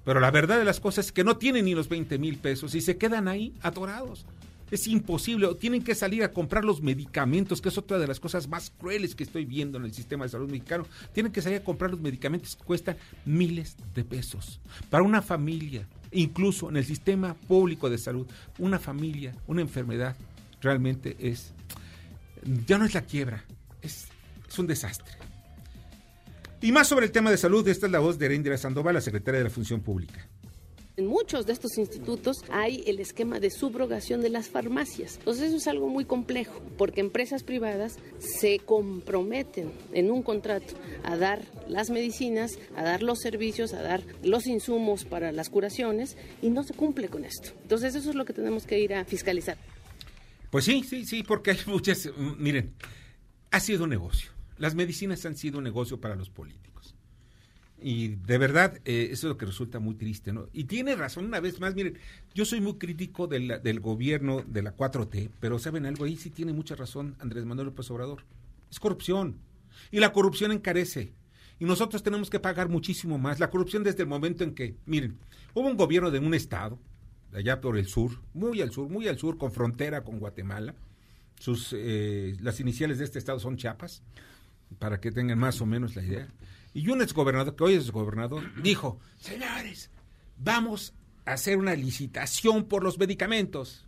Pero 0.05 0.21
la 0.21 0.31
verdad 0.31 0.59
de 0.59 0.65
las 0.65 0.79
cosas 0.79 1.07
es 1.07 1.13
que 1.13 1.25
no 1.25 1.37
tienen 1.37 1.65
ni 1.65 1.75
los 1.75 1.89
20 1.89 2.19
mil 2.19 2.37
pesos 2.39 2.77
y 2.77 2.81
se 2.81 2.97
quedan 2.97 3.27
ahí 3.27 3.53
atorados. 3.61 4.25
Es 4.71 4.87
imposible. 4.89 5.49
Tienen 5.55 5.83
que 5.83 5.95
salir 5.95 6.25
a 6.25 6.33
comprar 6.33 6.65
los 6.65 6.83
medicamentos, 6.83 7.61
que 7.61 7.69
es 7.69 7.79
otra 7.79 7.99
de 7.99 8.07
las 8.07 8.19
cosas 8.19 8.49
más 8.49 8.71
crueles 8.71 9.15
que 9.15 9.23
estoy 9.23 9.45
viendo 9.45 9.79
en 9.79 9.85
el 9.85 9.93
sistema 9.93 10.25
de 10.25 10.31
salud 10.31 10.51
mexicano. 10.51 10.87
Tienen 11.13 11.33
que 11.33 11.43
salir 11.43 11.59
a 11.59 11.65
comprar 11.65 11.91
los 11.91 12.01
medicamentos 12.01 12.57
que 12.57 12.65
cuestan 12.65 12.97
miles 13.25 13.77
de 13.95 14.05
pesos. 14.05 14.61
Para 14.91 15.05
una 15.05 15.23
familia, 15.23 15.87
incluso 16.11 16.69
en 16.69 16.77
el 16.77 16.85
sistema 16.85 17.35
público 17.35 17.89
de 17.89 17.99
salud, 17.99 18.27
una 18.59 18.79
familia, 18.79 19.35
una 19.47 19.61
enfermedad, 19.61 20.17
realmente 20.61 21.17
es, 21.21 21.53
ya 22.67 22.79
no 22.79 22.85
es 22.85 22.95
la 22.95 23.03
quiebra, 23.03 23.45
es, 23.83 24.09
un 24.59 24.67
desastre. 24.67 25.13
Y 26.63 26.73
más 26.73 26.89
sobre 26.89 27.05
el 27.05 27.13
tema 27.13 27.31
de 27.31 27.37
salud, 27.37 27.69
esta 27.69 27.85
es 27.85 27.93
la 27.93 27.99
voz 27.99 28.19
de 28.19 28.25
Erendira 28.25 28.57
Sandoval, 28.57 28.95
la 28.95 29.03
secretaria 29.03 29.39
de 29.39 29.45
la 29.45 29.51
Función 29.51 29.83
Pública. 29.83 30.27
En 30.99 31.09
muchos 31.09 31.45
de 31.45 31.53
estos 31.53 31.77
institutos 31.77 32.39
hay 32.49 32.83
el 32.87 33.01
esquema 33.01 33.39
de 33.39 33.51
subrogación 33.51 34.23
de 34.23 34.31
las 34.31 34.49
farmacias. 34.49 35.17
Entonces 35.19 35.49
eso 35.49 35.57
es 35.59 35.67
algo 35.67 35.91
muy 35.91 36.07
complejo, 36.07 36.59
porque 36.79 37.03
empresas 37.03 37.43
privadas 37.43 37.99
se 38.19 38.61
comprometen 38.61 39.73
en 39.93 40.11
un 40.11 40.23
contrato 40.23 40.73
a 41.05 41.19
dar 41.19 41.43
las 41.69 41.91
medicinas, 41.91 42.59
a 42.75 42.83
dar 42.83 43.03
los 43.03 43.19
servicios, 43.19 43.75
a 43.75 43.83
dar 43.83 44.03
los 44.23 44.47
insumos 44.47 45.05
para 45.05 45.33
las 45.33 45.51
curaciones 45.51 46.17
y 46.41 46.49
no 46.49 46.63
se 46.63 46.73
cumple 46.73 47.09
con 47.09 47.27
esto. 47.27 47.51
Entonces 47.61 47.95
eso 47.95 48.09
es 48.09 48.17
lo 48.17 48.25
que 48.25 48.33
tenemos 48.33 48.65
que 48.65 48.81
ir 48.81 48.95
a 48.95 49.05
fiscalizar. 49.05 49.59
Pues 50.49 50.65
sí, 50.65 50.83
sí, 50.83 51.05
sí, 51.05 51.23
porque 51.23 51.51
hay 51.51 51.59
muchas, 51.67 52.09
miren, 52.39 52.73
ha 53.51 53.61
sido 53.61 53.85
un 53.85 53.91
negocio. 53.91 54.31
Las 54.57 54.75
medicinas 54.75 55.27
han 55.27 55.37
sido 55.37 55.59
un 55.59 55.65
negocio 55.65 56.01
para 56.01 56.15
los 56.15 56.31
políticos. 56.31 56.76
Y 57.81 58.09
de 58.09 58.39
verdad, 58.39 58.79
eh, 58.85 59.09
eso 59.11 59.27
es 59.27 59.31
lo 59.31 59.37
que 59.37 59.47
resulta 59.47 59.79
muy 59.79 59.95
triste, 59.95 60.33
¿no? 60.33 60.49
Y 60.53 60.65
tiene 60.65 60.97
razón, 60.97 61.27
una 61.27 61.41
vez 61.41 61.61
más, 61.61 61.75
miren, 61.75 61.99
yo 62.35 62.45
soy 62.45 62.61
muy 62.61 62.75
crítico 62.75 63.27
del, 63.27 63.61
del 63.63 63.81
gobierno 63.81 64.43
de 64.47 64.63
la 64.63 64.75
4T, 64.75 65.31
pero 65.41 65.59
¿saben 65.59 65.85
algo? 65.85 66.05
Ahí 66.05 66.17
sí 66.17 66.31
tiene 66.31 66.53
mucha 66.53 66.75
razón 66.75 67.17
Andrés 67.19 67.45
Manuel 67.45 67.67
López 67.67 67.91
Obrador. 67.91 68.23
Es 68.71 68.81
corrupción. 68.81 69.37
Y 69.91 70.01
la 70.01 70.13
corrupción 70.13 70.53
encarece. 70.53 71.13
Y 71.59 71.65
nosotros 71.65 72.03
tenemos 72.03 72.31
que 72.31 72.41
pagar 72.41 72.69
muchísimo 72.69 73.19
más. 73.19 73.41
La 73.41 73.51
corrupción 73.51 73.85
desde 73.85 74.03
el 74.03 74.09
momento 74.09 74.43
en 74.43 74.55
que, 74.55 74.77
miren, 74.87 75.19
hubo 75.55 75.69
un 75.69 75.77
gobierno 75.77 76.11
de 76.11 76.19
un 76.19 76.35
estado, 76.35 76.79
allá 77.33 77.61
por 77.61 77.77
el 77.77 77.87
sur, 77.87 78.21
muy 78.33 78.63
al 78.63 78.73
sur, 78.73 78.89
muy 78.89 79.07
al 79.07 79.19
sur, 79.19 79.37
con 79.37 79.53
frontera 79.53 80.03
con 80.03 80.19
Guatemala. 80.19 80.75
Sus, 81.39 81.75
eh, 81.77 82.37
las 82.41 82.59
iniciales 82.61 82.99
de 82.99 83.05
este 83.05 83.19
estado 83.19 83.39
son 83.39 83.57
Chiapas, 83.57 84.03
para 84.79 84.99
que 84.99 85.13
tengan 85.13 85.39
más 85.39 85.61
o 85.61 85.67
menos 85.67 85.95
la 85.95 86.03
idea 86.03 86.29
y 86.77 86.91
un 86.91 87.01
exgobernador, 87.01 87.57
que 87.57 87.65
hoy 87.65 87.75
es 87.75 87.91
gobernador, 87.91 88.45
dijo, 88.63 89.01
señores, 89.17 89.91
vamos 90.37 90.93
a 91.25 91.33
hacer 91.33 91.57
una 91.57 91.75
licitación 91.75 92.67
por 92.67 92.85
los 92.85 92.99
medicamentos, 92.99 93.87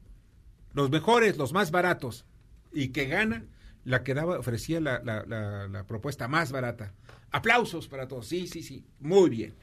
los 0.72 0.88
mejores, 0.88 1.36
los 1.36 1.52
más 1.52 1.70
baratos, 1.70 2.24
y 2.72 2.88
que 2.88 3.04
gana 3.04 3.44
la 3.84 4.02
que 4.02 4.14
daba, 4.14 4.38
ofrecía 4.38 4.80
la, 4.80 5.02
la, 5.04 5.68
la 5.68 5.84
propuesta 5.84 6.28
más 6.28 6.50
barata. 6.50 6.94
Aplausos 7.30 7.88
para 7.88 8.08
todos, 8.08 8.26
sí, 8.26 8.46
sí, 8.46 8.62
sí, 8.62 8.86
muy 9.00 9.28
bien. 9.28 9.54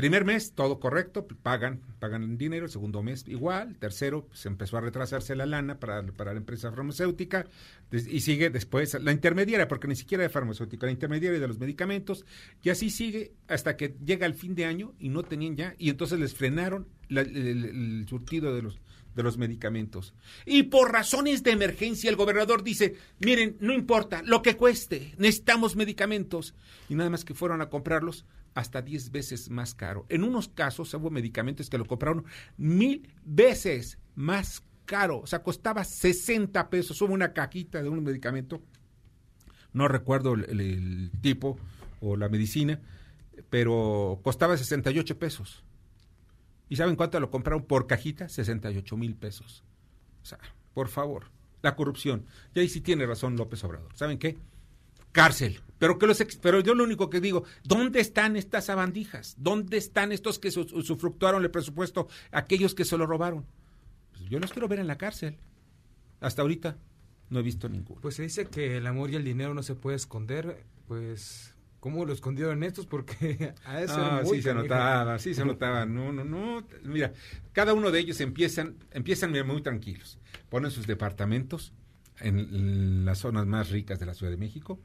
Primer 0.00 0.24
mes, 0.24 0.54
todo 0.54 0.80
correcto, 0.80 1.26
pagan, 1.42 1.82
pagan 1.98 2.22
el 2.22 2.38
dinero, 2.38 2.64
el 2.64 2.70
segundo 2.70 3.02
mes 3.02 3.22
igual, 3.28 3.76
tercero, 3.76 4.26
se 4.32 4.48
empezó 4.48 4.78
a 4.78 4.80
retrasarse 4.80 5.36
la 5.36 5.44
lana 5.44 5.78
para, 5.78 6.00
la 6.00 6.32
empresa 6.32 6.70
farmacéutica 6.70 7.44
y 7.92 8.20
sigue 8.22 8.48
después 8.48 8.98
la 8.98 9.12
intermediaria, 9.12 9.68
porque 9.68 9.88
ni 9.88 9.96
siquiera 9.96 10.22
de 10.22 10.30
farmacéutica, 10.30 10.86
la 10.86 10.92
intermediaria 10.92 11.38
de 11.38 11.46
los 11.46 11.58
medicamentos, 11.58 12.24
y 12.62 12.70
así 12.70 12.88
sigue 12.88 13.32
hasta 13.46 13.76
que 13.76 13.94
llega 14.02 14.24
el 14.24 14.32
fin 14.32 14.54
de 14.54 14.64
año 14.64 14.94
y 14.98 15.10
no 15.10 15.22
tenían 15.22 15.54
ya, 15.54 15.74
y 15.76 15.90
entonces 15.90 16.18
les 16.18 16.32
frenaron 16.32 16.88
el, 17.10 18.06
surtido 18.08 18.54
de 18.54 18.62
los, 18.62 18.80
de 19.14 19.22
los 19.22 19.36
medicamentos. 19.36 20.14
Y 20.46 20.62
por 20.62 20.92
razones 20.92 21.42
de 21.42 21.50
emergencia 21.50 22.08
el 22.08 22.16
gobernador 22.16 22.64
dice, 22.64 22.94
miren, 23.18 23.58
no 23.60 23.74
importa, 23.74 24.22
lo 24.24 24.40
que 24.40 24.56
cueste, 24.56 25.12
necesitamos 25.18 25.76
medicamentos. 25.76 26.54
Y 26.88 26.94
nada 26.94 27.10
más 27.10 27.26
que 27.26 27.34
fueron 27.34 27.60
a 27.60 27.68
comprarlos, 27.68 28.24
hasta 28.54 28.82
10 28.82 29.10
veces 29.10 29.50
más 29.50 29.74
caro. 29.74 30.06
En 30.08 30.24
unos 30.24 30.48
casos 30.48 30.92
hubo 30.94 31.10
medicamentos 31.10 31.70
que 31.70 31.78
lo 31.78 31.86
compraron 31.86 32.24
mil 32.56 33.08
veces 33.24 33.98
más 34.14 34.62
caro. 34.84 35.20
O 35.20 35.26
sea, 35.26 35.42
costaba 35.42 35.84
60 35.84 36.68
pesos. 36.70 37.00
Hubo 37.00 37.14
una 37.14 37.32
cajita 37.32 37.82
de 37.82 37.88
un 37.88 38.02
medicamento. 38.02 38.60
No 39.72 39.86
recuerdo 39.88 40.34
el, 40.34 41.12
tipo 41.20 41.58
o 42.00 42.16
la 42.16 42.28
medicina, 42.28 42.80
pero 43.50 44.20
costaba 44.22 44.56
68 44.56 45.18
pesos. 45.18 45.62
¿Y 46.68 46.76
saben 46.76 46.96
cuánto 46.96 47.20
lo 47.20 47.30
compraron 47.30 47.64
por 47.64 47.86
cajita? 47.86 48.28
68 48.28 48.96
mil 48.96 49.14
pesos. 49.14 49.62
O 50.22 50.26
sea, 50.26 50.38
por 50.74 50.88
favor, 50.88 51.26
la 51.62 51.76
corrupción. 51.76 52.26
Y 52.54 52.60
ahí 52.60 52.68
sí 52.68 52.80
tiene 52.80 53.06
razón 53.06 53.36
López 53.36 53.62
Obrador. 53.64 53.96
¿Saben 53.96 54.18
qué? 54.18 54.38
Cárcel. 55.12 55.60
Pero, 55.80 55.98
que 55.98 56.06
los 56.06 56.22
pero 56.42 56.60
yo 56.60 56.74
lo 56.74 56.84
único 56.84 57.08
que 57.08 57.22
digo, 57.22 57.44
¿dónde 57.64 58.00
están 58.00 58.36
estas 58.36 58.66
sabandijas? 58.66 59.34
¿Dónde 59.38 59.78
están 59.78 60.12
estos 60.12 60.38
que 60.38 60.50
sufructuaron 60.50 61.42
el 61.42 61.50
presupuesto, 61.50 62.06
aquellos 62.30 62.74
que 62.74 62.84
se 62.84 62.98
lo 62.98 63.06
robaron? 63.06 63.46
Pues 64.12 64.28
yo 64.28 64.38
los 64.38 64.52
quiero 64.52 64.68
ver 64.68 64.78
en 64.78 64.86
la 64.86 64.98
cárcel. 64.98 65.38
Hasta 66.20 66.42
ahorita 66.42 66.76
no 67.30 67.40
he 67.40 67.42
visto 67.42 67.66
ninguno. 67.70 68.02
Pues 68.02 68.16
se 68.16 68.24
dice 68.24 68.44
que 68.44 68.76
el 68.76 68.86
amor 68.86 69.10
y 69.10 69.16
el 69.16 69.24
dinero 69.24 69.54
no 69.54 69.62
se 69.62 69.74
puede 69.74 69.96
esconder, 69.96 70.64
pues 70.86 71.54
¿Cómo 71.80 72.04
lo 72.04 72.12
escondieron 72.12 72.62
estos? 72.62 72.84
Porque 72.84 73.54
a 73.64 73.80
eso 73.80 73.96
ah, 73.96 74.20
sí 74.22 74.42
se 74.42 74.52
notaba, 74.52 75.18
sí 75.18 75.32
se 75.32 75.44
notaba. 75.46 75.86
No, 75.86 76.12
no, 76.12 76.24
no. 76.24 76.62
Mira, 76.84 77.14
cada 77.52 77.72
uno 77.72 77.90
de 77.90 78.00
ellos 78.00 78.20
empiezan, 78.20 78.76
empiezan 78.90 79.32
muy 79.46 79.62
tranquilos. 79.62 80.18
Ponen 80.50 80.70
sus 80.70 80.86
departamentos 80.86 81.72
en 82.20 83.06
las 83.06 83.20
zonas 83.20 83.46
más 83.46 83.70
ricas 83.70 83.98
de 83.98 84.04
la 84.04 84.12
Ciudad 84.12 84.30
de 84.30 84.36
México 84.36 84.78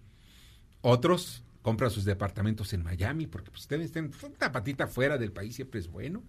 otros 0.85 1.43
compran 1.63 1.89
sus 1.89 2.05
departamentos 2.05 2.73
en 2.73 2.83
Miami, 2.83 3.25
porque 3.25 3.49
pues 3.49 3.61
ustedes 3.63 3.91
tienen 3.91 4.11
una 4.23 4.51
patita 4.51 4.85
fuera 4.85 5.17
del 5.17 5.31
país 5.31 5.55
siempre 5.55 5.79
es 5.79 5.87
bueno. 5.87 6.21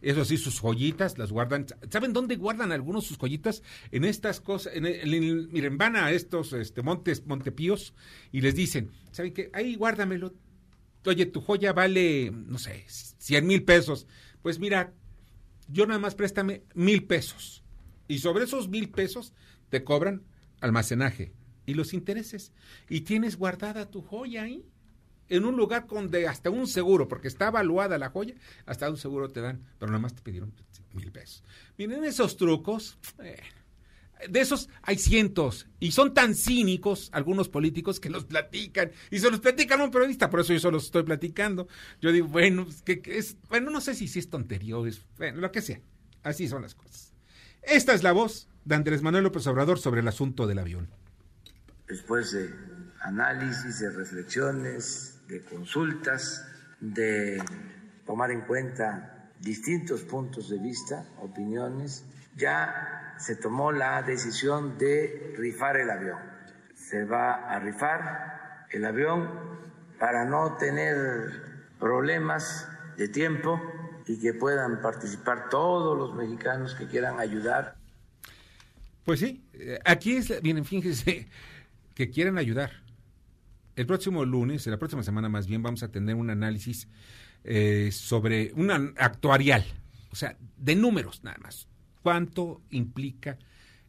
Eso 0.00 0.24
sí, 0.24 0.36
sus 0.36 0.60
joyitas 0.60 1.18
las 1.18 1.32
guardan. 1.32 1.66
¿Saben 1.90 2.12
dónde 2.12 2.36
guardan 2.36 2.70
algunos 2.70 3.04
sus 3.04 3.18
joyitas? 3.18 3.64
En 3.90 4.04
estas 4.04 4.40
cosas, 4.40 4.74
en 4.76 4.84
miren, 5.50 5.76
van 5.76 5.96
a 5.96 6.12
estos 6.12 6.52
este, 6.52 6.82
montes, 6.82 7.26
Montepíos 7.26 7.94
y 8.30 8.42
les 8.42 8.54
dicen, 8.54 8.92
¿saben 9.10 9.34
qué? 9.34 9.50
Ahí 9.52 9.74
guárdamelo. 9.74 10.34
Oye, 11.04 11.26
tu 11.26 11.40
joya 11.40 11.72
vale, 11.72 12.30
no 12.30 12.58
sé, 12.58 12.84
100 12.86 13.44
mil 13.44 13.64
pesos. 13.64 14.06
Pues 14.40 14.60
mira, 14.60 14.92
yo 15.66 15.86
nada 15.86 15.98
más 15.98 16.14
préstame 16.14 16.62
mil 16.74 17.04
pesos. 17.06 17.64
Y 18.06 18.18
sobre 18.18 18.44
esos 18.44 18.68
mil 18.68 18.88
pesos 18.90 19.32
te 19.68 19.82
cobran 19.82 20.22
almacenaje, 20.60 21.32
y 21.66 21.74
los 21.74 21.92
intereses. 21.92 22.52
Y 22.88 23.02
tienes 23.02 23.36
guardada 23.36 23.90
tu 23.90 24.00
joya 24.00 24.44
ahí, 24.44 24.64
en 25.28 25.44
un 25.44 25.56
lugar 25.56 25.86
con 25.86 26.10
de 26.10 26.28
hasta 26.28 26.50
un 26.50 26.66
seguro, 26.66 27.08
porque 27.08 27.28
está 27.28 27.48
evaluada 27.48 27.98
la 27.98 28.10
joya, 28.10 28.34
hasta 28.64 28.88
un 28.88 28.96
seguro 28.96 29.28
te 29.30 29.40
dan, 29.40 29.64
pero 29.78 29.90
nada 29.90 30.00
más 30.00 30.14
te 30.14 30.22
pidieron 30.22 30.52
mil 30.92 31.10
pesos. 31.10 31.42
Miren 31.76 32.04
esos 32.04 32.36
trucos. 32.36 32.98
Eh, 33.22 33.36
de 34.30 34.40
esos 34.40 34.70
hay 34.80 34.96
cientos 34.96 35.68
y 35.78 35.92
son 35.92 36.14
tan 36.14 36.34
cínicos 36.34 37.10
algunos 37.12 37.50
políticos 37.50 38.00
que 38.00 38.08
los 38.08 38.24
platican 38.24 38.90
y 39.10 39.18
se 39.18 39.30
los 39.30 39.40
platican 39.40 39.78
a 39.78 39.84
un 39.84 39.90
periodista, 39.90 40.30
por 40.30 40.40
eso 40.40 40.54
yo 40.54 40.60
solo 40.60 40.78
estoy 40.78 41.02
platicando. 41.02 41.68
Yo 42.00 42.12
digo, 42.12 42.26
bueno, 42.26 42.66
que, 42.84 43.02
es, 43.04 43.36
bueno, 43.50 43.70
no 43.70 43.82
sé 43.82 43.94
si, 43.94 44.08
si 44.08 44.20
es 44.20 44.30
tontería 44.30 44.78
o 44.78 44.86
es, 44.86 45.04
bueno, 45.18 45.40
lo 45.40 45.52
que 45.52 45.60
sea. 45.60 45.80
Así 46.22 46.48
son 46.48 46.62
las 46.62 46.74
cosas. 46.74 47.12
Esta 47.62 47.92
es 47.92 48.02
la 48.02 48.12
voz 48.12 48.48
de 48.64 48.74
Andrés 48.74 49.02
Manuel 49.02 49.24
López 49.24 49.46
Obrador 49.48 49.78
sobre 49.78 50.00
el 50.00 50.08
asunto 50.08 50.46
del 50.46 50.60
avión 50.60 50.88
después 51.88 52.32
de 52.32 52.50
análisis, 53.00 53.80
de 53.80 53.90
reflexiones, 53.90 55.20
de 55.28 55.42
consultas, 55.44 56.46
de 56.80 57.42
tomar 58.04 58.30
en 58.30 58.42
cuenta 58.42 59.30
distintos 59.40 60.02
puntos 60.02 60.48
de 60.48 60.58
vista, 60.58 61.06
opiniones, 61.20 62.04
ya 62.36 63.14
se 63.18 63.36
tomó 63.36 63.72
la 63.72 64.02
decisión 64.02 64.78
de 64.78 65.34
rifar 65.36 65.76
el 65.76 65.90
avión. 65.90 66.18
Se 66.74 67.04
va 67.04 67.50
a 67.50 67.58
rifar 67.58 68.66
el 68.70 68.84
avión 68.84 69.28
para 69.98 70.24
no 70.24 70.56
tener 70.56 71.66
problemas 71.78 72.68
de 72.96 73.08
tiempo 73.08 73.60
y 74.06 74.20
que 74.20 74.34
puedan 74.34 74.80
participar 74.80 75.48
todos 75.48 75.96
los 75.96 76.14
mexicanos 76.14 76.74
que 76.74 76.86
quieran 76.86 77.18
ayudar. 77.18 77.76
Pues 79.04 79.20
sí, 79.20 79.44
eh, 79.54 79.78
aquí 79.84 80.16
es, 80.16 80.40
bien, 80.42 80.64
fíjense, 80.64 81.28
que 81.96 82.10
quieren 82.10 82.38
ayudar. 82.38 82.70
el 83.74 83.86
próximo 83.86 84.24
lunes, 84.24 84.66
la 84.66 84.78
próxima 84.78 85.02
semana 85.02 85.28
más 85.28 85.46
bien, 85.46 85.62
vamos 85.62 85.82
a 85.82 85.88
tener 85.88 86.14
un 86.14 86.30
análisis 86.30 86.88
eh, 87.44 87.90
sobre 87.92 88.52
una 88.54 88.92
actuarial, 88.96 89.64
o 90.10 90.16
sea, 90.16 90.36
de 90.56 90.76
números 90.76 91.24
nada 91.24 91.36
más. 91.42 91.68
¿Cuánto 92.02 92.62
implica 92.70 93.38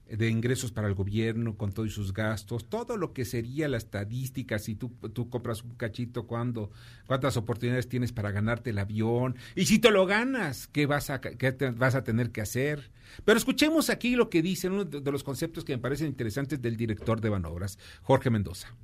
de 0.09 0.29
ingresos 0.29 0.71
para 0.71 0.87
el 0.87 0.93
gobierno 0.93 1.57
con 1.57 1.71
todos 1.71 1.93
sus 1.93 2.13
gastos, 2.13 2.69
todo 2.69 2.97
lo 2.97 3.13
que 3.13 3.25
sería 3.25 3.67
la 3.67 3.77
estadística, 3.77 4.59
si 4.59 4.75
tú, 4.75 4.89
tú 5.13 5.29
compras 5.29 5.63
un 5.63 5.71
cachito, 5.71 6.27
cuando, 6.27 6.71
cuántas 7.05 7.37
oportunidades 7.37 7.89
tienes 7.89 8.11
para 8.11 8.31
ganarte 8.31 8.69
el 8.69 8.79
avión, 8.79 9.35
y 9.55 9.65
si 9.65 9.79
te 9.79 9.91
lo 9.91 10.05
ganas, 10.05 10.67
¿qué 10.67 10.85
vas 10.85 11.09
a, 11.09 11.19
qué 11.21 11.55
vas 11.75 11.95
a 11.95 12.03
tener 12.03 12.31
que 12.31 12.41
hacer? 12.41 12.91
Pero 13.25 13.37
escuchemos 13.37 13.89
aquí 13.89 14.15
lo 14.15 14.29
que 14.29 14.41
dice 14.41 14.69
uno 14.69 14.85
de 14.85 15.11
los 15.11 15.23
conceptos 15.23 15.63
que 15.63 15.73
me 15.73 15.81
parecen 15.81 16.07
interesantes 16.07 16.61
del 16.61 16.77
director 16.77 17.21
de 17.21 17.29
Banobras, 17.29 17.77
Jorge 18.01 18.29
Mendoza. 18.29 18.75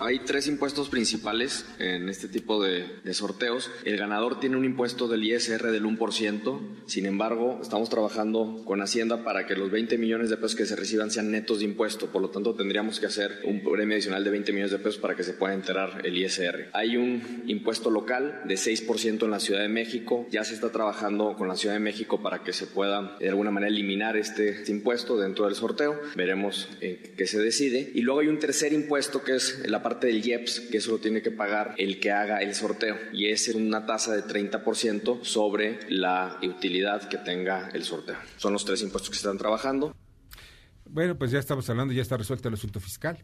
Hay 0.00 0.20
tres 0.20 0.46
impuestos 0.46 0.88
principales 0.88 1.66
en 1.80 2.08
este 2.08 2.28
tipo 2.28 2.62
de, 2.62 2.86
sorteos. 3.12 3.68
El 3.84 3.96
ganador 3.96 4.38
tiene 4.38 4.56
un 4.56 4.64
impuesto 4.64 5.08
del 5.08 5.24
ISR 5.24 5.72
del 5.72 5.84
1%. 5.84 6.60
Sin 6.86 7.04
embargo, 7.04 7.58
estamos 7.60 7.90
trabajando 7.90 8.62
con 8.64 8.80
Hacienda 8.80 9.24
para 9.24 9.44
que 9.44 9.56
los 9.56 9.72
20 9.72 9.98
millones 9.98 10.30
de 10.30 10.36
pesos 10.36 10.54
que 10.54 10.66
se 10.66 10.76
reciban 10.76 11.10
sean 11.10 11.32
netos 11.32 11.58
de 11.58 11.64
impuesto. 11.64 12.06
Por 12.12 12.22
lo 12.22 12.30
tanto, 12.30 12.54
tendríamos 12.54 13.00
que 13.00 13.06
hacer 13.06 13.40
un 13.44 13.60
premio 13.60 13.96
adicional 13.96 14.22
de 14.22 14.30
20 14.30 14.52
millones 14.52 14.70
de 14.70 14.78
pesos 14.78 14.98
para 15.00 15.16
que 15.16 15.24
se 15.24 15.32
pueda 15.32 15.52
enterar 15.52 16.02
el 16.04 16.16
ISR. 16.16 16.68
Hay 16.74 16.96
un 16.96 17.42
impuesto 17.48 17.90
local 17.90 18.42
de 18.44 18.54
6% 18.54 19.24
en 19.24 19.30
la 19.32 19.40
Ciudad 19.40 19.62
de 19.62 19.68
México. 19.68 20.28
Ya 20.30 20.44
se 20.44 20.54
está 20.54 20.70
trabajando 20.70 21.34
con 21.36 21.48
la 21.48 21.56
Ciudad 21.56 21.74
de 21.74 21.80
México 21.80 22.22
para 22.22 22.44
que 22.44 22.52
se 22.52 22.66
pueda 22.66 23.16
de 23.18 23.30
alguna 23.30 23.50
manera 23.50 23.72
eliminar 23.72 24.16
este, 24.16 24.50
este 24.50 24.70
impuesto 24.70 25.16
dentro 25.16 25.46
del 25.46 25.56
sorteo. 25.56 26.00
Veremos 26.14 26.68
eh, 26.80 27.14
qué 27.16 27.26
se 27.26 27.40
decide. 27.40 27.90
Y 27.94 28.02
luego 28.02 28.20
hay 28.20 28.28
un 28.28 28.38
tercer 28.38 28.72
impuesto 28.72 29.24
que 29.24 29.34
es 29.34 29.68
la 29.68 29.82
parte 29.88 30.08
del 30.08 30.22
IEPS, 30.22 30.68
que 30.70 30.76
eso 30.76 30.90
lo 30.90 30.98
tiene 30.98 31.22
que 31.22 31.30
pagar 31.30 31.74
el 31.78 31.98
que 31.98 32.10
haga 32.10 32.42
el 32.42 32.54
sorteo. 32.54 32.94
Y 33.10 33.28
es 33.28 33.48
una 33.48 33.86
tasa 33.86 34.14
de 34.14 34.22
30% 34.22 35.24
sobre 35.24 35.80
la 35.88 36.38
utilidad 36.42 37.08
que 37.08 37.16
tenga 37.16 37.70
el 37.70 37.84
sorteo. 37.84 38.16
Son 38.36 38.52
los 38.52 38.66
tres 38.66 38.82
impuestos 38.82 39.08
que 39.08 39.16
se 39.16 39.20
están 39.20 39.38
trabajando. 39.38 39.96
Bueno, 40.84 41.16
pues 41.16 41.30
ya 41.30 41.38
estamos 41.38 41.70
hablando, 41.70 41.94
ya 41.94 42.02
está 42.02 42.18
resuelto 42.18 42.48
el 42.48 42.54
asunto 42.54 42.80
fiscal. 42.80 43.16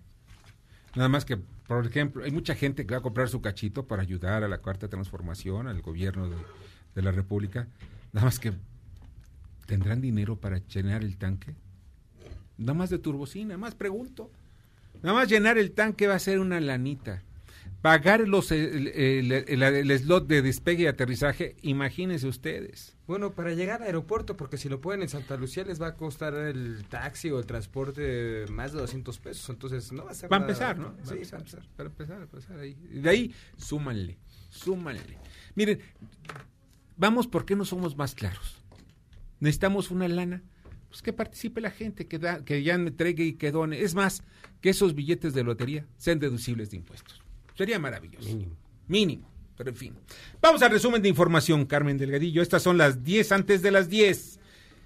Nada 0.94 1.10
más 1.10 1.26
que, 1.26 1.36
por 1.36 1.84
ejemplo, 1.84 2.24
hay 2.24 2.30
mucha 2.30 2.54
gente 2.54 2.86
que 2.86 2.94
va 2.94 3.00
a 3.00 3.02
comprar 3.02 3.28
su 3.28 3.42
cachito 3.42 3.86
para 3.86 4.00
ayudar 4.00 4.42
a 4.42 4.48
la 4.48 4.56
cuarta 4.56 4.88
transformación, 4.88 5.68
al 5.68 5.82
gobierno 5.82 6.30
de, 6.30 6.36
de 6.94 7.02
la 7.02 7.10
República. 7.10 7.68
Nada 8.14 8.24
más 8.24 8.38
que, 8.38 8.54
¿tendrán 9.66 10.00
dinero 10.00 10.36
para 10.36 10.66
llenar 10.66 11.02
el 11.02 11.18
tanque? 11.18 11.56
Nada 12.56 12.72
más 12.72 12.88
de 12.88 12.98
turbocina, 12.98 13.58
más 13.58 13.74
pregunto. 13.74 14.30
Nada 15.04 15.18
más 15.18 15.28
llenar 15.28 15.58
el 15.58 15.72
tanque 15.72 16.06
va 16.06 16.14
a 16.14 16.18
ser 16.18 16.40
una 16.40 16.58
lanita. 16.60 17.22
Pagar 17.82 18.26
los, 18.26 18.50
el, 18.50 19.98
slot 19.98 20.26
de 20.26 20.40
despegue 20.40 20.84
y 20.84 20.86
aterrizaje, 20.86 21.56
imagínense 21.60 22.26
ustedes. 22.26 22.96
Bueno, 23.06 23.32
para 23.32 23.52
llegar 23.52 23.82
al 23.82 23.88
aeropuerto, 23.88 24.34
porque 24.38 24.56
si 24.56 24.70
lo 24.70 24.80
pueden 24.80 25.02
en 25.02 25.10
Santa 25.10 25.36
Lucía 25.36 25.62
les 25.64 25.78
va 25.78 25.88
a 25.88 25.94
costar 25.96 26.32
el 26.32 26.86
taxi 26.88 27.30
o 27.30 27.38
el 27.38 27.44
transporte 27.44 28.46
más 28.48 28.72
de 28.72 28.78
200 28.78 29.18
pesos, 29.18 29.50
entonces 29.50 29.92
no 29.92 30.06
va 30.06 30.12
a 30.12 30.14
ser 30.14 30.30
Para 30.30 30.44
empezar, 30.44 30.78
¿no? 30.78 30.96
Sí, 31.02 31.16
para 31.30 31.36
empezar, 31.36 31.68
para 31.76 31.88
empezar, 31.90 32.16
para 32.16 32.22
empezar 32.22 32.58
ahí. 32.58 32.74
De 32.90 33.10
ahí, 33.10 33.34
súmanle, 33.58 34.16
súmanle. 34.48 35.18
Miren, 35.54 35.80
vamos, 36.96 37.26
¿por 37.26 37.44
qué 37.44 37.54
no 37.54 37.66
somos 37.66 37.94
más 37.94 38.14
claros? 38.14 38.64
Necesitamos 39.38 39.90
una 39.90 40.08
lana 40.08 40.42
pues 40.94 41.02
que 41.02 41.12
participe 41.12 41.60
la 41.60 41.72
gente, 41.72 42.06
que, 42.06 42.20
da, 42.20 42.44
que 42.44 42.62
ya 42.62 42.74
entregue 42.74 43.24
y 43.24 43.32
que 43.32 43.50
done. 43.50 43.82
Es 43.82 43.96
más, 43.96 44.22
que 44.60 44.70
esos 44.70 44.94
billetes 44.94 45.34
de 45.34 45.42
lotería 45.42 45.84
sean 45.96 46.20
deducibles 46.20 46.70
de 46.70 46.76
impuestos. 46.76 47.20
Sería 47.58 47.80
maravilloso. 47.80 48.28
Mínimo. 48.28 48.56
Mínimo. 48.86 49.28
Pero 49.56 49.70
en 49.70 49.76
fin. 49.76 49.94
Vamos 50.40 50.62
al 50.62 50.70
resumen 50.70 51.02
de 51.02 51.08
información, 51.08 51.66
Carmen 51.66 51.98
Delgadillo. 51.98 52.42
Estas 52.42 52.62
son 52.62 52.78
las 52.78 53.02
10 53.02 53.32
antes 53.32 53.60
de 53.60 53.72
las 53.72 53.88
10. 53.88 54.38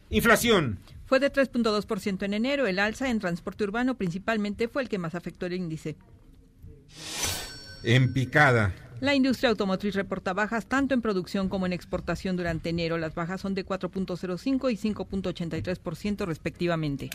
Inflación. 0.08 0.78
Fue 1.04 1.20
de 1.20 1.30
3.2% 1.30 2.22
en 2.22 2.32
enero. 2.32 2.66
El 2.66 2.78
alza 2.78 3.10
en 3.10 3.18
transporte 3.18 3.64
urbano 3.64 3.98
principalmente 3.98 4.66
fue 4.68 4.80
el 4.80 4.88
que 4.88 4.96
más 4.96 5.14
afectó 5.14 5.44
el 5.44 5.52
índice. 5.52 5.94
En 7.82 8.14
picada. 8.14 8.74
La 9.00 9.14
industria 9.14 9.50
automotriz 9.50 9.94
reporta 9.94 10.32
bajas 10.32 10.66
tanto 10.66 10.92
en 10.92 11.02
producción 11.02 11.48
como 11.48 11.66
en 11.66 11.72
exportación 11.72 12.37
durante 12.37 12.70
enero. 12.70 12.98
Las 12.98 13.14
bajas 13.14 13.40
son 13.40 13.54
de 13.54 13.64
4.05 13.64 14.72
y 14.72 14.76
5.83% 14.76 16.26
respectivamente. 16.26 17.11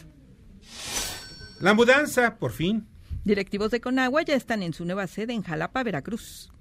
La 1.60 1.74
mudanza, 1.74 2.38
por 2.38 2.52
fin. 2.52 2.88
Directivos 3.26 3.72
de 3.72 3.82
Conagua 3.82 4.22
ya 4.22 4.36
están 4.36 4.63
en 4.63 4.74
su 4.74 4.86
nueva 4.86 5.08
sede 5.08 5.34
en 5.34 5.43
Jalapa, 5.43 5.84
Veracruz. 5.84 6.52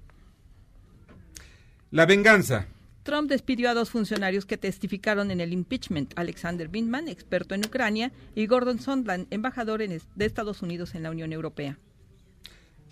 La 1.91 2.05
venganza. 2.05 2.67
Trump 3.03 3.29
despidió 3.29 3.69
a 3.69 3.73
dos 3.73 3.89
funcionarios 3.91 4.45
que 4.45 4.57
testificaron 4.57 5.29
en 5.31 5.41
el 5.41 5.53
impeachment, 5.53 6.13
Alexander 6.17 6.69
Bindman, 6.69 7.07
experto 7.07 7.53
en 7.53 7.65
Ucrania, 7.65 8.11
y 8.33 8.47
Gordon 8.47 8.79
Sondland, 8.79 9.27
embajador 9.29 9.79
de 9.79 10.25
Estados 10.25 10.61
Unidos 10.61 10.95
en 10.95 11.03
la 11.03 11.11
Unión 11.11 11.33
Europea. 11.33 11.77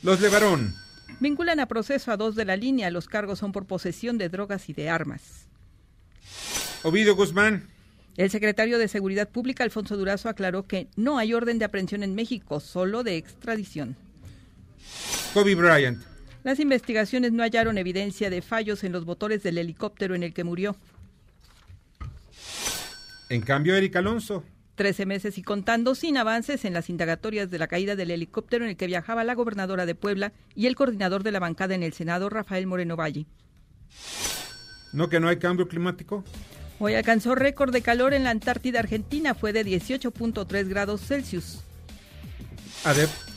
Los 0.04 0.20
Levarón. 0.20 0.74
Vinculan 1.20 1.60
a 1.60 1.68
proceso 1.68 2.12
a 2.12 2.18
dos 2.18 2.36
de 2.36 2.46
la 2.46 2.56
línea. 2.56 2.90
Los 2.90 3.08
cargos 3.08 3.40
son 3.40 3.52
por 3.52 3.66
posesión 3.66 4.18
de 4.18 4.30
drogas 4.30 4.70
y 4.70 4.74
de 4.74 4.90
armas. 4.90 5.48
Ovidio 6.84 7.16
Guzmán. 7.16 7.68
El 8.18 8.30
secretario 8.30 8.78
de 8.78 8.88
Seguridad 8.88 9.30
Pública, 9.30 9.64
Alfonso 9.64 9.96
Durazo, 9.96 10.30
aclaró 10.30 10.68
que 10.68 10.88
no 10.96 11.18
hay 11.18 11.34
orden 11.34 11.60
de 11.60 11.66
aprehensión 11.66 12.04
en 12.04 12.16
México, 12.16 12.60
solo 12.60 13.04
de 13.04 13.18
extradición. 13.18 13.96
Kobe 15.34 15.56
Bryant. 15.56 16.04
Las 16.44 16.60
investigaciones 16.60 17.32
no 17.32 17.44
hallaron 17.44 17.78
evidencia 17.78 18.30
de 18.30 18.42
fallos 18.42 18.84
en 18.84 18.92
los 18.92 19.06
motores 19.06 19.44
del 19.44 19.60
helicóptero 19.60 20.16
en 20.16 20.24
el 20.24 20.34
que 20.34 20.44
murió. 20.44 20.76
En 23.30 23.42
cambio, 23.42 23.76
Eric 23.76 23.96
Alonso. 23.96 24.44
Trece 24.82 25.06
meses 25.06 25.38
y 25.38 25.44
contando 25.44 25.94
sin 25.94 26.18
avances 26.18 26.66
en 26.66 26.74
las 26.74 26.90
indagatorias 26.90 27.52
de 27.52 27.60
la 27.60 27.68
caída 27.68 27.96
del 27.96 28.10
helicóptero 28.10 28.64
en 28.64 28.72
el 28.72 28.78
que 28.78 28.88
viajaba 28.88 29.24
la 29.24 29.36
gobernadora 29.36 29.86
de 29.86 29.94
Puebla 29.94 30.34
y 30.56 30.66
el 30.66 30.76
coordinador 30.76 31.22
de 31.22 31.32
la 31.32 31.38
bancada 31.38 31.76
en 31.76 31.84
el 31.84 31.94
Senado, 31.94 32.32
Rafael 32.32 32.66
Moreno 32.66 32.96
Valle. 32.96 33.28
¿No 34.92 35.08
que 35.08 35.20
no 35.20 35.28
hay 35.28 35.38
cambio 35.38 35.68
climático? 35.68 36.24
Hoy 36.80 36.96
alcanzó 36.96 37.36
récord 37.36 37.72
de 37.72 37.84
calor 37.84 38.16
en 38.16 38.24
la 38.24 38.32
Antártida 38.32 38.80
Argentina, 38.80 39.36
fue 39.36 39.54
de 39.54 39.64
18.3 39.64 40.68
grados 40.68 41.02
Celsius. 41.02 41.60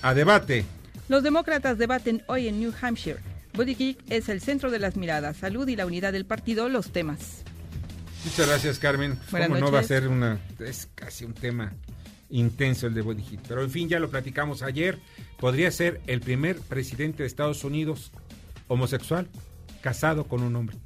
A, 0.00 0.14
debate. 0.14 0.64
Los 1.08 1.22
demócratas 1.22 1.76
debaten 1.76 2.22
hoy 2.26 2.48
en 2.48 2.58
New 2.58 2.72
Hampshire. 2.80 3.18
Buttigieg 3.52 3.98
es 4.08 4.30
el 4.30 4.40
centro 4.40 4.70
de 4.70 4.78
las 4.78 4.96
miradas, 4.96 5.36
salud 5.36 5.68
y 5.68 5.76
la 5.76 5.84
unidad 5.84 6.14
del 6.14 6.24
partido, 6.24 6.70
los 6.70 6.90
temas. 6.90 7.44
Muchas 8.24 8.46
gracias, 8.48 8.78
Carmen. 8.78 9.18
Buenas 9.30 9.48
¿Cómo 9.48 9.60
noches. 9.60 9.60
no 9.60 9.72
va 9.72 9.80
a 9.80 9.82
ser 9.82 10.08
una... 10.08 10.40
Es 10.58 10.88
casi 10.94 11.24
un 11.24 11.34
tema 11.34 11.74
intenso 12.30 12.86
el 12.86 12.94
de 12.94 13.02
Body 13.02 13.22
Hit. 13.22 13.40
Pero 13.46 13.62
en 13.62 13.70
fin, 13.70 13.88
ya 13.88 14.00
lo 14.00 14.10
platicamos 14.10 14.62
ayer. 14.62 14.98
Podría 15.38 15.70
ser 15.70 16.00
el 16.06 16.20
primer 16.20 16.58
presidente 16.58 17.22
de 17.22 17.26
Estados 17.26 17.64
Unidos 17.64 18.12
homosexual 18.68 19.28
casado 19.82 20.24
con 20.24 20.42
un 20.42 20.56
hombre. 20.56 20.76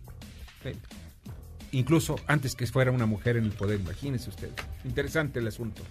Incluso 1.70 2.16
antes 2.26 2.54
que 2.54 2.66
fuera 2.66 2.90
una 2.90 3.06
mujer 3.06 3.36
en 3.36 3.44
el 3.44 3.52
poder, 3.52 3.80
imagínense 3.80 4.30
ustedes. 4.30 4.54
Interesante 4.84 5.38
el 5.38 5.46
asunto. 5.46 5.82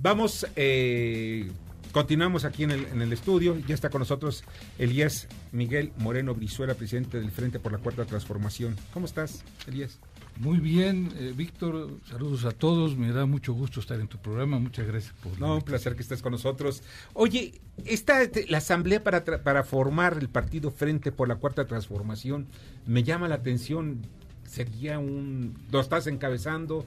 Vamos, 0.00 0.46
eh, 0.54 1.50
continuamos 1.92 2.44
aquí 2.44 2.64
en 2.64 2.72
el, 2.72 2.84
en 2.86 3.00
el 3.00 3.12
estudio. 3.12 3.56
Ya 3.66 3.74
está 3.74 3.90
con 3.90 4.00
nosotros 4.00 4.44
Elías 4.78 5.28
Miguel 5.50 5.92
Moreno 5.96 6.34
Brizuela, 6.34 6.74
presidente 6.74 7.18
del 7.18 7.30
Frente 7.30 7.58
por 7.58 7.72
la 7.72 7.78
Cuarta 7.78 8.04
Transformación. 8.04 8.76
¿Cómo 8.92 9.06
estás, 9.06 9.44
Elías? 9.66 9.98
Muy 10.40 10.58
bien, 10.58 11.10
eh, 11.18 11.32
Víctor, 11.36 11.98
saludos 12.08 12.44
a 12.44 12.52
todos, 12.52 12.96
me 12.96 13.10
da 13.10 13.26
mucho 13.26 13.52
gusto 13.54 13.80
estar 13.80 13.98
en 13.98 14.06
tu 14.06 14.18
programa, 14.18 14.60
muchas 14.60 14.86
gracias 14.86 15.12
por... 15.20 15.36
No, 15.40 15.56
un 15.56 15.62
placer 15.62 15.96
que 15.96 16.02
estés 16.02 16.22
con 16.22 16.30
nosotros. 16.30 16.84
Oye, 17.12 17.60
esta, 17.84 18.20
la 18.48 18.58
asamblea 18.58 19.02
para, 19.02 19.24
para 19.24 19.64
formar 19.64 20.16
el 20.20 20.28
partido 20.28 20.70
Frente 20.70 21.10
por 21.10 21.26
la 21.26 21.36
Cuarta 21.36 21.66
Transformación 21.66 22.46
me 22.86 23.02
llama 23.02 23.26
la 23.26 23.34
atención, 23.34 24.02
sería 24.44 25.00
un... 25.00 25.58
Lo 25.72 25.80
estás 25.80 26.06
encabezando, 26.06 26.86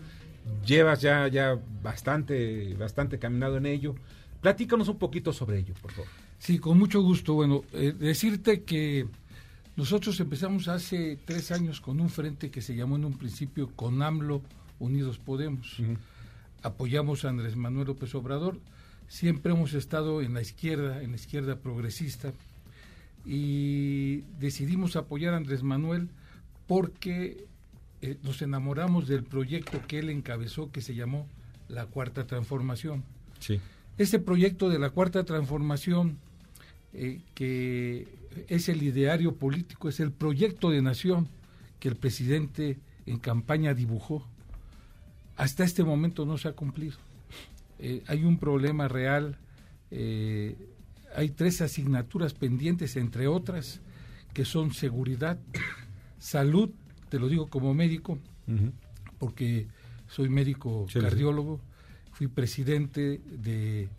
llevas 0.66 1.02
ya, 1.02 1.28
ya 1.28 1.60
bastante, 1.84 2.74
bastante 2.76 3.20
caminado 3.20 3.58
en 3.58 3.66
ello. 3.66 3.96
Platícanos 4.40 4.88
un 4.88 4.98
poquito 4.98 5.34
sobre 5.34 5.60
ello, 5.60 5.74
por 5.82 5.92
favor. 5.92 6.10
Sí, 6.40 6.58
con 6.58 6.80
mucho 6.80 7.02
gusto. 7.02 7.34
Bueno, 7.34 7.64
eh, 7.74 7.94
decirte 8.00 8.64
que 8.64 9.08
nosotros 9.76 10.20
empezamos 10.20 10.68
hace 10.68 11.18
tres 11.26 11.52
años 11.52 11.80
con 11.80 12.02
un 12.02 12.10
frente 12.10 12.52
que 12.52 12.62
se 12.62 12.76
llamó 12.76 12.98
en 12.98 13.06
un 13.06 13.18
principio 13.18 13.70
Con 13.76 14.02
AMLO 14.02 14.42
Unidos 14.80 15.18
Podemos. 15.18 15.78
Apoyamos 16.62 17.24
a 17.24 17.30
Andrés 17.30 17.56
Manuel 17.56 17.88
López 17.88 18.14
Obrador. 18.14 18.60
Siempre 19.08 19.54
hemos 19.54 19.74
estado 19.74 20.22
en 20.22 20.34
la 20.34 20.42
izquierda, 20.42 21.02
en 21.02 21.12
la 21.12 21.16
izquierda 21.16 21.56
progresista. 21.58 22.34
Y 23.26 24.22
decidimos 24.40 24.96
apoyar 24.96 25.34
a 25.34 25.38
Andrés 25.38 25.64
Manuel 25.64 26.10
porque 26.68 27.46
eh, 28.02 28.18
nos 28.24 28.42
enamoramos 28.42 29.08
del 29.08 29.24
proyecto 29.24 29.82
que 29.88 30.00
él 30.00 30.10
encabezó 30.10 30.72
que 30.72 30.82
se 30.82 30.96
llamó 30.96 31.28
La 31.70 31.86
Cuarta 31.86 32.28
Transformación. 32.28 33.04
Sí. 33.40 33.60
Este 33.98 34.20
proyecto 34.20 34.70
de 34.70 34.80
la 34.80 34.90
Cuarta 34.90 35.24
Transformación 35.24 36.18
eh, 36.94 37.22
que 37.36 38.21
es 38.48 38.70
el 38.70 38.84
ideario 38.84 39.36
político, 39.36 39.90
es 39.90 40.00
el 40.00 40.12
proyecto 40.12 40.70
de 40.70 40.82
nación 40.82 41.28
que 41.80 41.90
el 41.90 41.96
presidente 41.96 42.80
en 43.06 43.20
campaña 43.20 43.74
dibujó. 43.74 44.26
Hasta 45.36 45.64
este 45.64 45.84
momento 45.84 46.26
no 46.26 46.38
se 46.38 46.48
ha 46.48 46.54
cumplido. 46.54 46.98
Eh, 47.80 48.04
hay 48.08 48.24
un 48.24 48.38
problema 48.38 48.88
real, 48.88 49.38
eh, 49.90 50.56
hay 51.16 51.30
tres 51.30 51.62
asignaturas 51.62 52.34
pendientes, 52.34 52.96
entre 52.96 53.28
otras, 53.28 53.82
que 54.34 54.46
son 54.46 54.74
seguridad, 54.74 55.40
salud, 56.20 56.70
te 57.10 57.20
lo 57.20 57.28
digo 57.28 57.48
como 57.48 57.74
médico, 57.74 58.20
porque 59.18 59.68
soy 60.08 60.30
médico 60.30 60.86
cardiólogo, 60.94 61.60
fui 62.14 62.28
presidente 62.28 63.22
de 63.26 63.90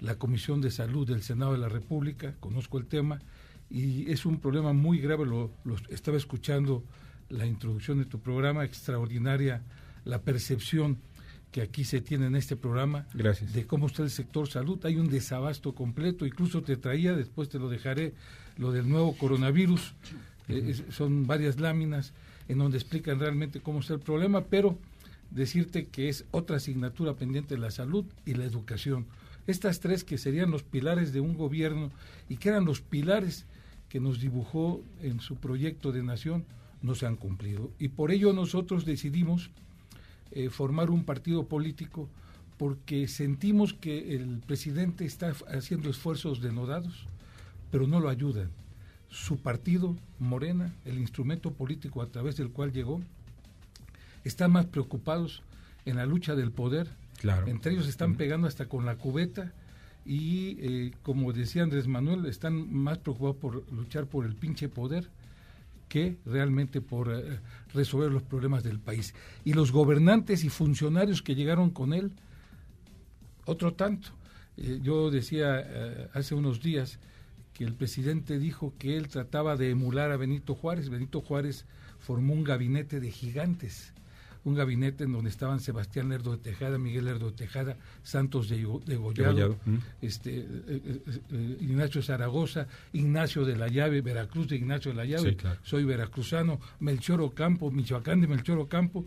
la 0.00 0.16
Comisión 0.16 0.60
de 0.60 0.70
Salud 0.70 1.06
del 1.06 1.22
Senado 1.22 1.52
de 1.52 1.58
la 1.58 1.68
República, 1.68 2.34
conozco 2.40 2.78
el 2.78 2.86
tema, 2.86 3.20
y 3.70 4.10
es 4.10 4.26
un 4.26 4.40
problema 4.40 4.72
muy 4.72 4.98
grave, 4.98 5.26
lo, 5.26 5.50
estaba 5.88 6.16
escuchando 6.16 6.82
la 7.28 7.46
introducción 7.46 7.98
de 7.98 8.04
tu 8.04 8.18
programa, 8.18 8.64
extraordinaria 8.64 9.62
la 10.04 10.22
percepción 10.22 10.98
que 11.52 11.62
aquí 11.62 11.84
se 11.84 12.00
tiene 12.00 12.26
en 12.26 12.36
este 12.36 12.56
programa 12.56 13.06
Gracias. 13.14 13.52
de 13.52 13.66
cómo 13.66 13.86
está 13.86 14.02
el 14.02 14.10
sector 14.10 14.48
salud. 14.48 14.84
Hay 14.84 14.96
un 14.96 15.08
desabasto 15.08 15.74
completo, 15.74 16.26
incluso 16.26 16.62
te 16.62 16.76
traía, 16.76 17.14
después 17.14 17.48
te 17.48 17.58
lo 17.58 17.68
dejaré, 17.68 18.14
lo 18.56 18.72
del 18.72 18.88
nuevo 18.88 19.16
coronavirus. 19.16 19.94
Eh, 20.48 20.74
son 20.90 21.26
varias 21.26 21.60
láminas 21.60 22.12
en 22.48 22.58
donde 22.58 22.78
explican 22.78 23.20
realmente 23.20 23.60
cómo 23.60 23.80
está 23.80 23.94
el 23.94 24.00
problema, 24.00 24.44
pero 24.44 24.78
decirte 25.30 25.86
que 25.86 26.08
es 26.08 26.24
otra 26.32 26.56
asignatura 26.56 27.14
pendiente 27.14 27.56
la 27.56 27.70
salud 27.70 28.04
y 28.26 28.34
la 28.34 28.44
educación. 28.44 29.06
Estas 29.46 29.80
tres 29.80 30.04
que 30.04 30.18
serían 30.18 30.50
los 30.50 30.62
pilares 30.62 31.12
de 31.12 31.20
un 31.20 31.34
gobierno 31.34 31.90
y 32.28 32.36
que 32.36 32.48
eran 32.48 32.64
los 32.64 32.80
pilares 32.80 33.46
que 33.90 34.00
nos 34.00 34.20
dibujó 34.20 34.82
en 35.02 35.20
su 35.20 35.36
proyecto 35.36 35.92
de 35.92 36.02
nación, 36.02 36.46
no 36.80 36.94
se 36.94 37.06
han 37.06 37.16
cumplido. 37.16 37.70
Y 37.78 37.88
por 37.88 38.12
ello 38.12 38.32
nosotros 38.32 38.86
decidimos 38.86 39.50
eh, 40.30 40.48
formar 40.48 40.90
un 40.90 41.04
partido 41.04 41.46
político 41.46 42.08
porque 42.56 43.08
sentimos 43.08 43.74
que 43.74 44.14
el 44.14 44.38
presidente 44.46 45.04
está 45.04 45.34
haciendo 45.48 45.90
esfuerzos 45.90 46.40
denodados, 46.40 47.06
pero 47.70 47.86
no 47.86 48.00
lo 48.00 48.08
ayudan. 48.08 48.50
Su 49.08 49.38
partido, 49.38 49.96
Morena, 50.20 50.72
el 50.84 50.98
instrumento 50.98 51.52
político 51.52 52.00
a 52.00 52.06
través 52.06 52.36
del 52.36 52.50
cual 52.50 52.72
llegó, 52.72 53.00
están 54.22 54.52
más 54.52 54.66
preocupados 54.66 55.42
en 55.84 55.96
la 55.96 56.06
lucha 56.06 56.36
del 56.36 56.52
poder. 56.52 56.88
Claro. 57.18 57.48
Entre 57.48 57.72
ellos 57.72 57.88
están 57.88 58.14
pegando 58.14 58.46
hasta 58.46 58.66
con 58.66 58.86
la 58.86 58.96
cubeta 58.96 59.52
y, 60.04 60.56
eh, 60.60 60.92
como 61.02 61.32
decía 61.32 61.62
Andrés 61.62 61.86
Manuel, 61.86 62.26
están 62.26 62.72
más 62.72 62.98
preocupados 62.98 63.36
por 63.36 63.72
luchar 63.72 64.06
por 64.06 64.24
el 64.24 64.34
pinche 64.34 64.68
poder 64.68 65.08
que 65.88 66.16
realmente 66.24 66.80
por 66.80 67.12
eh, 67.12 67.40
resolver 67.74 68.10
los 68.10 68.22
problemas 68.22 68.62
del 68.62 68.78
país. 68.78 69.14
Y 69.44 69.52
los 69.52 69.72
gobernantes 69.72 70.44
y 70.44 70.48
funcionarios 70.48 71.22
que 71.22 71.34
llegaron 71.34 71.70
con 71.70 71.92
él, 71.92 72.12
otro 73.44 73.74
tanto. 73.74 74.10
Eh, 74.56 74.80
yo 74.82 75.10
decía 75.10 76.10
hace 76.14 76.34
unos 76.34 76.60
días 76.60 76.98
que 77.52 77.64
el 77.64 77.74
presidente 77.74 78.38
dijo 78.38 78.72
que 78.78 78.96
él 78.96 79.08
trataba 79.08 79.56
de 79.56 79.70
emular 79.70 80.12
a 80.12 80.16
Benito 80.16 80.54
Juárez. 80.54 80.88
Benito 80.88 81.20
Juárez 81.20 81.66
formó 81.98 82.32
un 82.32 82.44
gabinete 82.44 83.00
de 83.00 83.10
gigantes 83.10 83.92
un 84.44 84.54
gabinete 84.54 85.04
en 85.04 85.12
donde 85.12 85.30
estaban 85.30 85.60
Sebastián 85.60 86.08
Lerdo 86.08 86.32
de 86.32 86.38
Tejada, 86.38 86.78
Miguel 86.78 87.04
Lerdo 87.04 87.30
de 87.30 87.36
Tejada, 87.36 87.76
Santos 88.02 88.48
de, 88.48 88.64
Gollado, 88.64 89.56
este, 90.00 90.38
eh, 90.38 90.46
eh, 90.68 91.02
eh, 91.06 91.56
Ignacio 91.60 92.02
Zaragoza, 92.02 92.66
Ignacio 92.92 93.44
de 93.44 93.56
la 93.56 93.68
Llave, 93.68 94.00
Veracruz 94.00 94.48
de 94.48 94.56
Ignacio 94.56 94.92
de 94.92 94.96
la 94.96 95.04
Llave, 95.04 95.36
soy 95.62 95.84
veracruzano, 95.84 96.60
Melchor 96.80 97.20
Ocampo, 97.20 97.70
Michoacán 97.70 98.20
de 98.20 98.28
Melchor 98.28 98.58
Ocampo, 98.58 99.06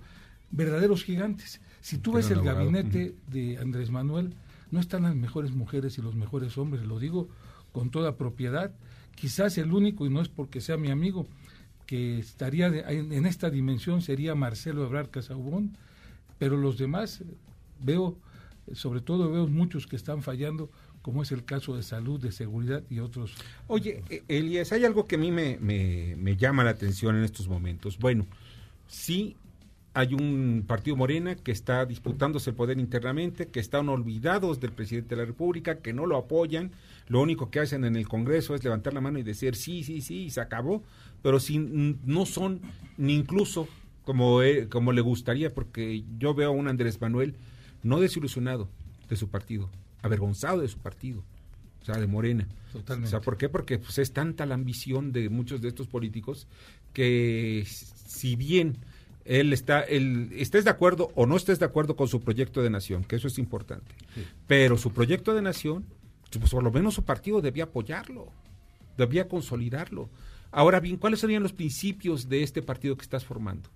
verdaderos 0.51 1.03
gigantes. 1.03 1.61
Si 1.81 1.97
tú 1.97 2.13
ves 2.13 2.29
el 2.31 2.41
gabinete 2.41 3.15
de 3.27 3.57
Andrés 3.57 3.89
Manuel, 3.89 4.35
no 4.71 4.79
están 4.79 5.03
las 5.03 5.15
mejores 5.15 5.51
mujeres 5.51 5.97
y 5.97 6.01
los 6.01 6.15
mejores 6.15 6.57
hombres, 6.57 6.85
lo 6.85 6.99
digo 6.99 7.27
con 7.71 7.89
toda 7.89 8.17
propiedad. 8.17 8.71
Quizás 9.15 9.57
el 9.57 9.71
único, 9.73 10.05
y 10.05 10.09
no 10.09 10.21
es 10.21 10.29
porque 10.29 10.61
sea 10.61 10.77
mi 10.77 10.89
amigo, 10.89 11.27
que 11.93 12.17
estaría 12.17 12.65
en 12.89 13.27
esta 13.27 13.51
dimensión 13.51 14.01
sería 14.01 14.33
Marcelo 14.33 14.83
Ebrard 14.83 15.11
Casaubón, 15.11 15.77
pero 16.39 16.57
los 16.57 16.79
demás 16.79 17.21
veo, 17.83 18.17
sobre 18.73 18.99
todo 18.99 19.31
veo 19.31 19.45
muchos 19.45 19.85
que 19.85 19.95
están 19.95 20.23
fallando, 20.23 20.71
como 21.03 21.21
es 21.21 21.31
el 21.31 21.45
caso 21.45 21.75
de 21.75 21.83
salud, 21.83 22.19
de 22.19 22.31
seguridad 22.31 22.81
y 22.89 22.97
otros. 22.97 23.35
Oye, 23.67 24.03
e, 24.09 24.23
Elías, 24.27 24.71
hay 24.71 24.85
algo 24.85 25.05
que 25.05 25.17
a 25.17 25.19
mí 25.19 25.29
me, 25.29 25.59
me 25.59 26.35
llama 26.35 26.63
la 26.63 26.71
atención 26.71 27.15
en 27.15 27.25
estos 27.25 27.47
momentos. 27.47 27.99
Bueno, 27.99 28.25
sí 28.87 29.35
hay 29.93 30.13
un 30.13 30.63
partido 30.67 30.95
Morena 30.95 31.35
que 31.35 31.51
está 31.51 31.85
disputándose 31.85 32.49
el 32.49 32.55
poder 32.55 32.79
internamente, 32.79 33.47
que 33.47 33.59
están 33.59 33.89
olvidados 33.89 34.59
del 34.59 34.71
presidente 34.71 35.15
de 35.15 35.21
la 35.21 35.27
República, 35.27 35.79
que 35.79 35.93
no 35.93 36.07
lo 36.07 36.17
apoyan, 36.17 36.71
lo 37.07 37.21
único 37.21 37.51
que 37.51 37.59
hacen 37.59 37.85
en 37.85 37.95
el 37.95 38.07
Congreso 38.07 38.55
es 38.55 38.63
levantar 38.63 38.93
la 38.93 39.01
mano 39.01 39.19
y 39.19 39.23
decir 39.23 39.55
sí, 39.55 39.83
sí, 39.83 40.01
sí, 40.01 40.25
y 40.25 40.29
se 40.31 40.41
acabó, 40.41 40.83
pero 41.21 41.39
si 41.39 41.59
no 41.59 42.25
son 42.25 42.61
ni 42.97 43.13
incluso 43.13 43.67
como, 44.03 44.41
eh, 44.41 44.67
como 44.67 44.91
le 44.93 45.01
gustaría, 45.01 45.53
porque 45.53 46.03
yo 46.17 46.33
veo 46.33 46.49
a 46.49 46.53
un 46.53 46.67
Andrés 46.67 46.99
Manuel 46.99 47.35
no 47.83 47.99
desilusionado 47.99 48.69
de 49.09 49.15
su 49.15 49.29
partido, 49.29 49.69
avergonzado 50.01 50.61
de 50.61 50.69
su 50.69 50.79
partido, 50.79 51.23
o 51.81 51.85
sea, 51.85 51.97
de 51.97 52.07
Morena. 52.07 52.47
Totalmente. 52.71 53.07
O 53.07 53.11
sea, 53.11 53.21
¿por 53.21 53.37
qué? 53.37 53.47
Porque 53.47 53.77
pues, 53.77 53.99
es 53.99 54.11
tanta 54.11 54.47
la 54.47 54.55
ambición 54.55 55.11
de 55.11 55.29
muchos 55.29 55.61
de 55.61 55.67
estos 55.67 55.87
políticos 55.87 56.47
que 56.93 57.63
si 57.67 58.35
bien 58.35 58.77
él 59.25 59.53
está, 59.53 59.81
él, 59.81 60.29
estés 60.33 60.65
de 60.65 60.69
acuerdo 60.69 61.11
o 61.15 61.25
no 61.25 61.35
estés 61.35 61.59
de 61.59 61.65
acuerdo 61.65 61.95
con 61.95 62.07
su 62.07 62.21
proyecto 62.21 62.61
de 62.61 62.69
nación, 62.69 63.03
que 63.03 63.15
eso 63.15 63.27
es 63.27 63.37
importante, 63.37 63.95
pero 64.47 64.77
su 64.77 64.91
proyecto 64.91 65.33
de 65.33 65.41
nación, 65.41 65.85
pues 66.39 66.51
por 66.51 66.63
lo 66.63 66.71
menos 66.71 66.93
su 66.93 67.03
partido 67.03 67.41
debía 67.41 67.65
apoyarlo, 67.65 68.27
debía 68.97 69.27
consolidarlo. 69.27 70.09
Ahora 70.51 70.79
bien, 70.79 70.97
¿cuáles 70.97 71.19
serían 71.19 71.43
los 71.43 71.53
principios 71.53 72.29
de 72.29 72.43
este 72.43 72.61
partido 72.61 72.95
que 72.95 73.03
estás 73.03 73.25
formando? 73.25 73.69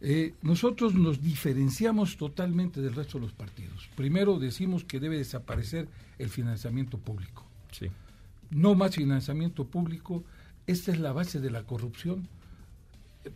Eh, 0.00 0.34
nosotros 0.42 0.94
nos 0.94 1.20
diferenciamos 1.20 2.16
totalmente 2.16 2.80
del 2.80 2.94
resto 2.94 3.18
de 3.18 3.24
los 3.24 3.32
partidos. 3.32 3.88
Primero 3.96 4.38
decimos 4.38 4.84
que 4.84 5.00
debe 5.00 5.16
desaparecer 5.16 5.88
el 6.18 6.28
financiamiento 6.28 6.98
público. 6.98 7.44
Sí. 7.72 7.88
No 8.50 8.74
más 8.74 8.94
financiamiento 8.94 9.66
público. 9.66 10.24
Esta 10.66 10.92
es 10.92 11.00
la 11.00 11.12
base 11.12 11.40
de 11.40 11.50
la 11.50 11.64
corrupción. 11.64 12.28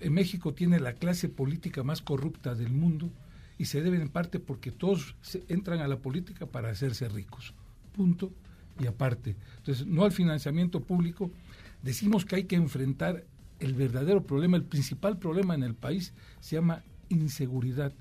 En 0.00 0.12
México 0.12 0.54
tiene 0.54 0.80
la 0.80 0.94
clase 0.94 1.28
política 1.28 1.82
más 1.82 2.02
corrupta 2.02 2.54
del 2.54 2.72
mundo 2.72 3.10
y 3.58 3.66
se 3.66 3.82
debe 3.82 4.00
en 4.00 4.08
parte 4.08 4.40
porque 4.40 4.70
todos 4.70 5.14
entran 5.48 5.80
a 5.80 5.88
la 5.88 5.98
política 5.98 6.46
para 6.46 6.70
hacerse 6.70 7.08
ricos. 7.08 7.54
Punto 7.94 8.32
y 8.80 8.86
aparte. 8.86 9.36
Entonces, 9.58 9.86
no 9.86 10.04
al 10.04 10.12
financiamiento 10.12 10.80
público 10.80 11.30
decimos 11.82 12.24
que 12.24 12.36
hay 12.36 12.44
que 12.44 12.56
enfrentar 12.56 13.24
el 13.60 13.74
verdadero 13.74 14.24
problema, 14.24 14.56
el 14.56 14.64
principal 14.64 15.18
problema 15.18 15.54
en 15.54 15.62
el 15.62 15.74
país 15.74 16.12
se 16.40 16.56
llama 16.56 16.82
inseguridad 17.08 17.92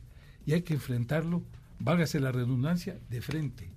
y 0.45 0.53
hay 0.53 0.63
que 0.63 0.73
enfrentarlo, 0.73 1.43
válgase 1.79 2.19
la 2.19 2.31
redundancia, 2.31 2.97
de 3.09 3.21
frente. 3.21 3.69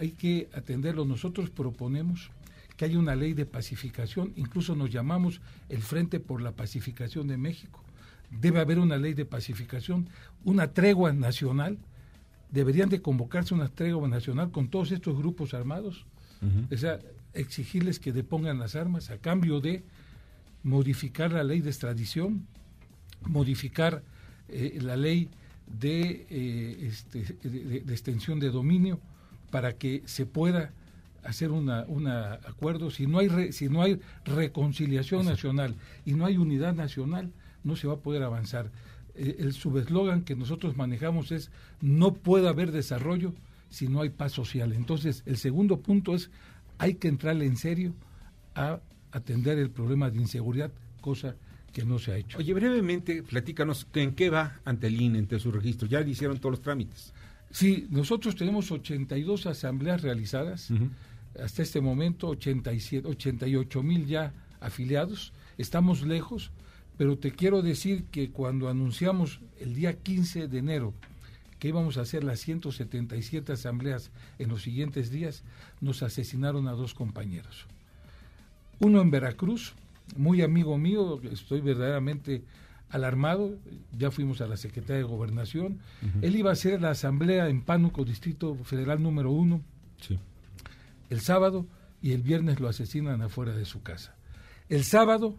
Hay 0.00 0.12
que 0.12 0.48
atenderlo. 0.52 1.04
Nosotros 1.04 1.50
proponemos 1.50 2.30
que 2.76 2.84
haya 2.84 2.98
una 2.98 3.14
ley 3.14 3.34
de 3.34 3.46
pacificación, 3.46 4.32
incluso 4.36 4.74
nos 4.74 4.90
llamamos 4.90 5.40
el 5.68 5.82
Frente 5.82 6.20
por 6.20 6.40
la 6.40 6.52
Pacificación 6.52 7.28
de 7.28 7.36
México. 7.36 7.82
Debe 8.30 8.60
haber 8.60 8.78
una 8.78 8.96
ley 8.96 9.14
de 9.14 9.24
pacificación, 9.24 10.08
una 10.44 10.72
tregua 10.72 11.12
nacional. 11.12 11.78
Deberían 12.50 12.88
de 12.88 13.02
convocarse 13.02 13.54
una 13.54 13.68
tregua 13.68 14.08
nacional 14.08 14.50
con 14.50 14.68
todos 14.68 14.90
estos 14.90 15.16
grupos 15.16 15.54
armados. 15.54 16.06
O 16.72 16.76
sea, 16.76 16.98
exigirles 17.34 18.00
que 18.00 18.12
depongan 18.12 18.58
las 18.58 18.74
armas 18.74 19.10
a 19.10 19.18
cambio 19.18 19.60
de 19.60 19.84
modificar 20.64 21.32
la 21.32 21.44
ley 21.44 21.60
de 21.60 21.70
extradición, 21.70 22.46
modificar 23.26 24.02
eh, 24.48 24.78
la 24.80 24.96
ley 24.96 25.28
de, 25.66 26.26
eh, 26.28 26.88
este, 26.88 27.48
de, 27.48 27.92
extensión 27.92 28.40
de 28.40 28.50
dominio 28.50 29.00
para 29.50 29.74
que 29.74 30.02
se 30.06 30.26
pueda 30.26 30.72
hacer 31.24 31.50
un 31.50 31.68
una 31.88 32.34
acuerdo. 32.34 32.90
Si 32.90 33.06
no 33.06 33.18
hay 33.18 33.52
si 33.52 33.68
no 33.68 33.82
hay 33.82 34.00
reconciliación 34.24 35.26
nacional 35.26 35.76
y 36.04 36.14
no 36.14 36.26
hay 36.26 36.36
unidad 36.36 36.74
nacional, 36.74 37.32
no 37.64 37.76
se 37.76 37.86
va 37.86 37.94
a 37.94 38.00
poder 38.00 38.22
avanzar. 38.22 38.70
Eh, 39.14 39.36
el 39.40 39.52
subeslogan 39.52 40.22
que 40.22 40.34
nosotros 40.34 40.76
manejamos 40.76 41.32
es 41.32 41.50
no 41.80 42.14
puede 42.14 42.48
haber 42.48 42.72
desarrollo 42.72 43.34
si 43.68 43.88
no 43.88 44.02
hay 44.02 44.10
paz 44.10 44.32
social. 44.32 44.72
Entonces, 44.72 45.22
el 45.26 45.36
segundo 45.36 45.80
punto 45.80 46.14
es 46.14 46.30
hay 46.78 46.94
que 46.94 47.08
entrarle 47.08 47.46
en 47.46 47.56
serio 47.56 47.94
a 48.54 48.80
atender 49.12 49.58
el 49.58 49.70
problema 49.70 50.10
de 50.10 50.18
inseguridad, 50.18 50.72
cosa 51.00 51.36
que 51.72 51.84
no 51.84 51.98
se 51.98 52.12
ha 52.12 52.16
hecho. 52.16 52.38
Oye, 52.38 52.52
brevemente, 52.52 53.22
platícanos 53.22 53.86
en 53.94 54.14
qué 54.14 54.30
va 54.30 54.60
ante 54.64 54.88
el 54.88 55.00
INE, 55.00 55.20
ante 55.20 55.38
su 55.38 55.50
registro. 55.50 55.88
Ya 55.88 56.00
le 56.00 56.10
hicieron 56.10 56.38
todos 56.38 56.52
los 56.52 56.60
trámites. 56.60 57.12
Sí, 57.50 57.86
nosotros 57.90 58.34
tenemos 58.36 58.70
82 58.70 59.46
asambleas 59.46 60.02
realizadas. 60.02 60.70
Hasta 61.40 61.62
este 61.62 61.80
momento 61.80 62.28
87, 62.28 63.06
88 63.08 63.82
mil 63.82 64.06
ya 64.06 64.32
afiliados. 64.60 65.32
Estamos 65.58 66.02
lejos, 66.02 66.50
pero 66.96 67.18
te 67.18 67.32
quiero 67.32 67.62
decir 67.62 68.04
que 68.10 68.30
cuando 68.30 68.68
anunciamos 68.68 69.40
el 69.60 69.74
día 69.74 69.94
15 69.94 70.48
de 70.48 70.58
enero 70.58 70.94
que 71.58 71.68
íbamos 71.68 71.96
a 71.96 72.00
hacer 72.00 72.24
las 72.24 72.40
177 72.40 73.52
asambleas 73.52 74.10
en 74.40 74.48
los 74.48 74.62
siguientes 74.62 75.12
días, 75.12 75.44
nos 75.80 76.02
asesinaron 76.02 76.66
a 76.66 76.72
dos 76.72 76.92
compañeros. 76.92 77.66
Uno 78.80 79.00
en 79.00 79.12
Veracruz, 79.12 79.74
muy 80.16 80.42
amigo 80.42 80.76
mío, 80.76 81.20
estoy 81.30 81.60
verdaderamente 81.60 82.42
alarmado, 82.90 83.56
ya 83.96 84.10
fuimos 84.10 84.40
a 84.40 84.48
la 84.48 84.56
Secretaría 84.56 84.96
de 84.96 85.02
Gobernación, 85.04 85.78
él 86.20 86.34
iba 86.34 86.50
a 86.50 86.54
hacer 86.54 86.82
la 86.82 86.90
asamblea 86.90 87.48
en 87.48 87.62
Pánuco, 87.62 88.04
Distrito 88.04 88.56
Federal 88.64 89.00
número 89.00 89.30
uno, 89.30 89.62
el 91.12 91.20
sábado, 91.20 91.66
y 92.00 92.12
el 92.12 92.22
viernes 92.22 92.58
lo 92.58 92.68
asesinan 92.68 93.22
afuera 93.22 93.54
de 93.54 93.64
su 93.64 93.82
casa. 93.82 94.16
El 94.68 94.84
sábado, 94.84 95.36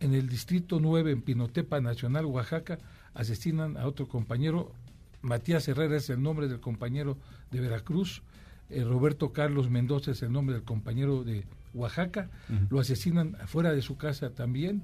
en 0.00 0.14
el 0.14 0.28
Distrito 0.28 0.80
9, 0.80 1.12
en 1.12 1.22
Pinotepa 1.22 1.80
Nacional, 1.80 2.26
Oaxaca, 2.26 2.78
asesinan 3.14 3.76
a 3.76 3.86
otro 3.86 4.08
compañero 4.08 4.72
Matías 5.22 5.68
Herrera 5.68 5.96
es 5.96 6.10
el 6.10 6.20
nombre 6.20 6.48
del 6.48 6.60
compañero 6.60 7.16
de 7.50 7.60
Veracruz, 7.60 8.22
eh, 8.68 8.82
Roberto 8.82 9.32
Carlos 9.32 9.70
Mendoza 9.70 10.10
es 10.10 10.22
el 10.22 10.32
nombre 10.32 10.56
del 10.56 10.64
compañero 10.64 11.22
de 11.22 11.44
Oaxaca, 11.74 12.28
lo 12.68 12.80
asesinan 12.80 13.36
afuera 13.40 13.72
de 13.72 13.80
su 13.80 13.96
casa 13.96 14.30
también. 14.30 14.82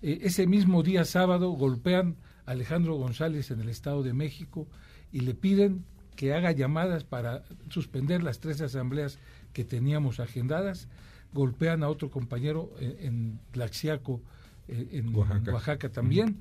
Eh, 0.00 0.20
ese 0.22 0.46
mismo 0.46 0.82
día 0.82 1.04
sábado 1.04 1.50
golpean 1.50 2.16
a 2.46 2.52
Alejandro 2.52 2.94
González 2.94 3.50
en 3.50 3.60
el 3.60 3.68
Estado 3.68 4.02
de 4.02 4.14
México 4.14 4.66
y 5.12 5.20
le 5.20 5.34
piden 5.34 5.84
que 6.16 6.34
haga 6.34 6.52
llamadas 6.52 7.04
para 7.04 7.42
suspender 7.68 8.22
las 8.22 8.40
tres 8.40 8.60
asambleas 8.60 9.18
que 9.52 9.64
teníamos 9.64 10.20
agendadas. 10.20 10.88
Golpean 11.32 11.82
a 11.82 11.88
otro 11.88 12.10
compañero 12.10 12.70
eh, 12.78 12.98
en, 13.00 13.38
Tlaxiaco, 13.52 14.20
en 14.68 15.14
Oaxaca. 15.14 15.88
también, 15.88 16.36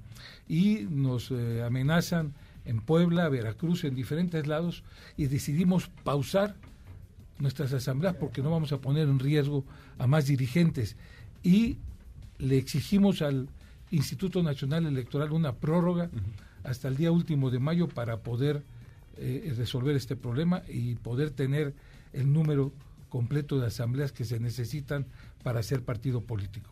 y 0.48 0.86
nos 0.90 1.32
amenazan 1.66 2.34
en 2.66 2.80
Puebla, 2.82 3.28
Veracruz, 3.30 3.84
en 3.84 3.96
diferentes 3.96 4.48
lados, 4.48 4.84
y 5.18 5.26
decidimos 5.26 5.90
pausar 6.04 6.56
nuestras 7.40 7.74
asambleas 7.74 8.16
porque 8.16 8.42
no 8.42 8.52
vamos 8.52 8.72
a 8.72 8.80
poner 8.80 9.08
en 9.08 9.20
riesgo 9.20 9.66
a 9.98 10.08
más 10.08 10.28
dirigentes. 10.28 10.96
Y 11.44 11.78
le 12.38 12.58
exigimos 12.58 13.22
al 13.22 13.50
Instituto 13.90 14.42
Nacional 14.44 14.86
Electoral 14.86 15.32
una 15.32 15.54
prórroga 15.54 16.10
hasta 16.64 16.88
el 16.88 16.98
día 16.98 17.12
último 17.12 17.50
de 17.50 17.60
mayo 17.60 17.88
para 17.88 18.18
poder 18.18 18.64
eh, 19.22 19.54
resolver 19.56 19.96
este 19.96 20.16
problema 20.16 20.64
y 20.68 20.96
poder 20.96 21.30
tener 21.30 21.76
el 22.12 22.34
número 22.34 22.74
completo 23.10 23.60
de 23.60 23.68
asambleas 23.68 24.12
que 24.12 24.26
se 24.26 24.40
necesitan 24.40 25.06
para 25.44 25.62
ser 25.62 25.84
partido 25.84 26.22
político. 26.22 26.72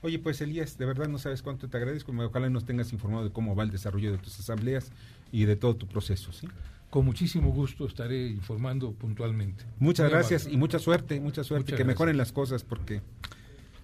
Oye, 0.00 0.18
pues 0.18 0.40
Elías, 0.40 0.78
de 0.78 0.86
verdad 0.86 1.08
no 1.08 1.18
sabes 1.18 1.42
cuánto 1.42 1.68
te 1.68 1.76
agradezco. 1.76 2.12
Ojalá 2.12 2.48
nos 2.48 2.64
tengas 2.64 2.92
informado 2.92 3.24
de 3.24 3.30
cómo 3.30 3.54
va 3.54 3.62
el 3.62 3.70
desarrollo 3.70 4.12
de 4.12 4.18
tus 4.18 4.38
asambleas 4.38 4.90
y 5.32 5.44
de 5.44 5.56
todo 5.56 5.76
tu 5.76 5.86
proceso, 5.86 6.32
¿sí? 6.32 6.48
Con 6.90 7.04
muchísimo 7.04 7.50
gusto 7.50 7.86
estaré 7.86 8.28
informando 8.28 8.92
puntualmente. 8.92 9.64
Muchas 9.78 10.10
gracias 10.10 10.46
y 10.46 10.56
mucha 10.56 10.78
suerte, 10.78 11.20
mucha 11.20 11.42
suerte, 11.42 11.74
que 11.74 11.84
mejoren 11.84 12.16
las 12.16 12.32
cosas 12.32 12.64
porque, 12.64 13.02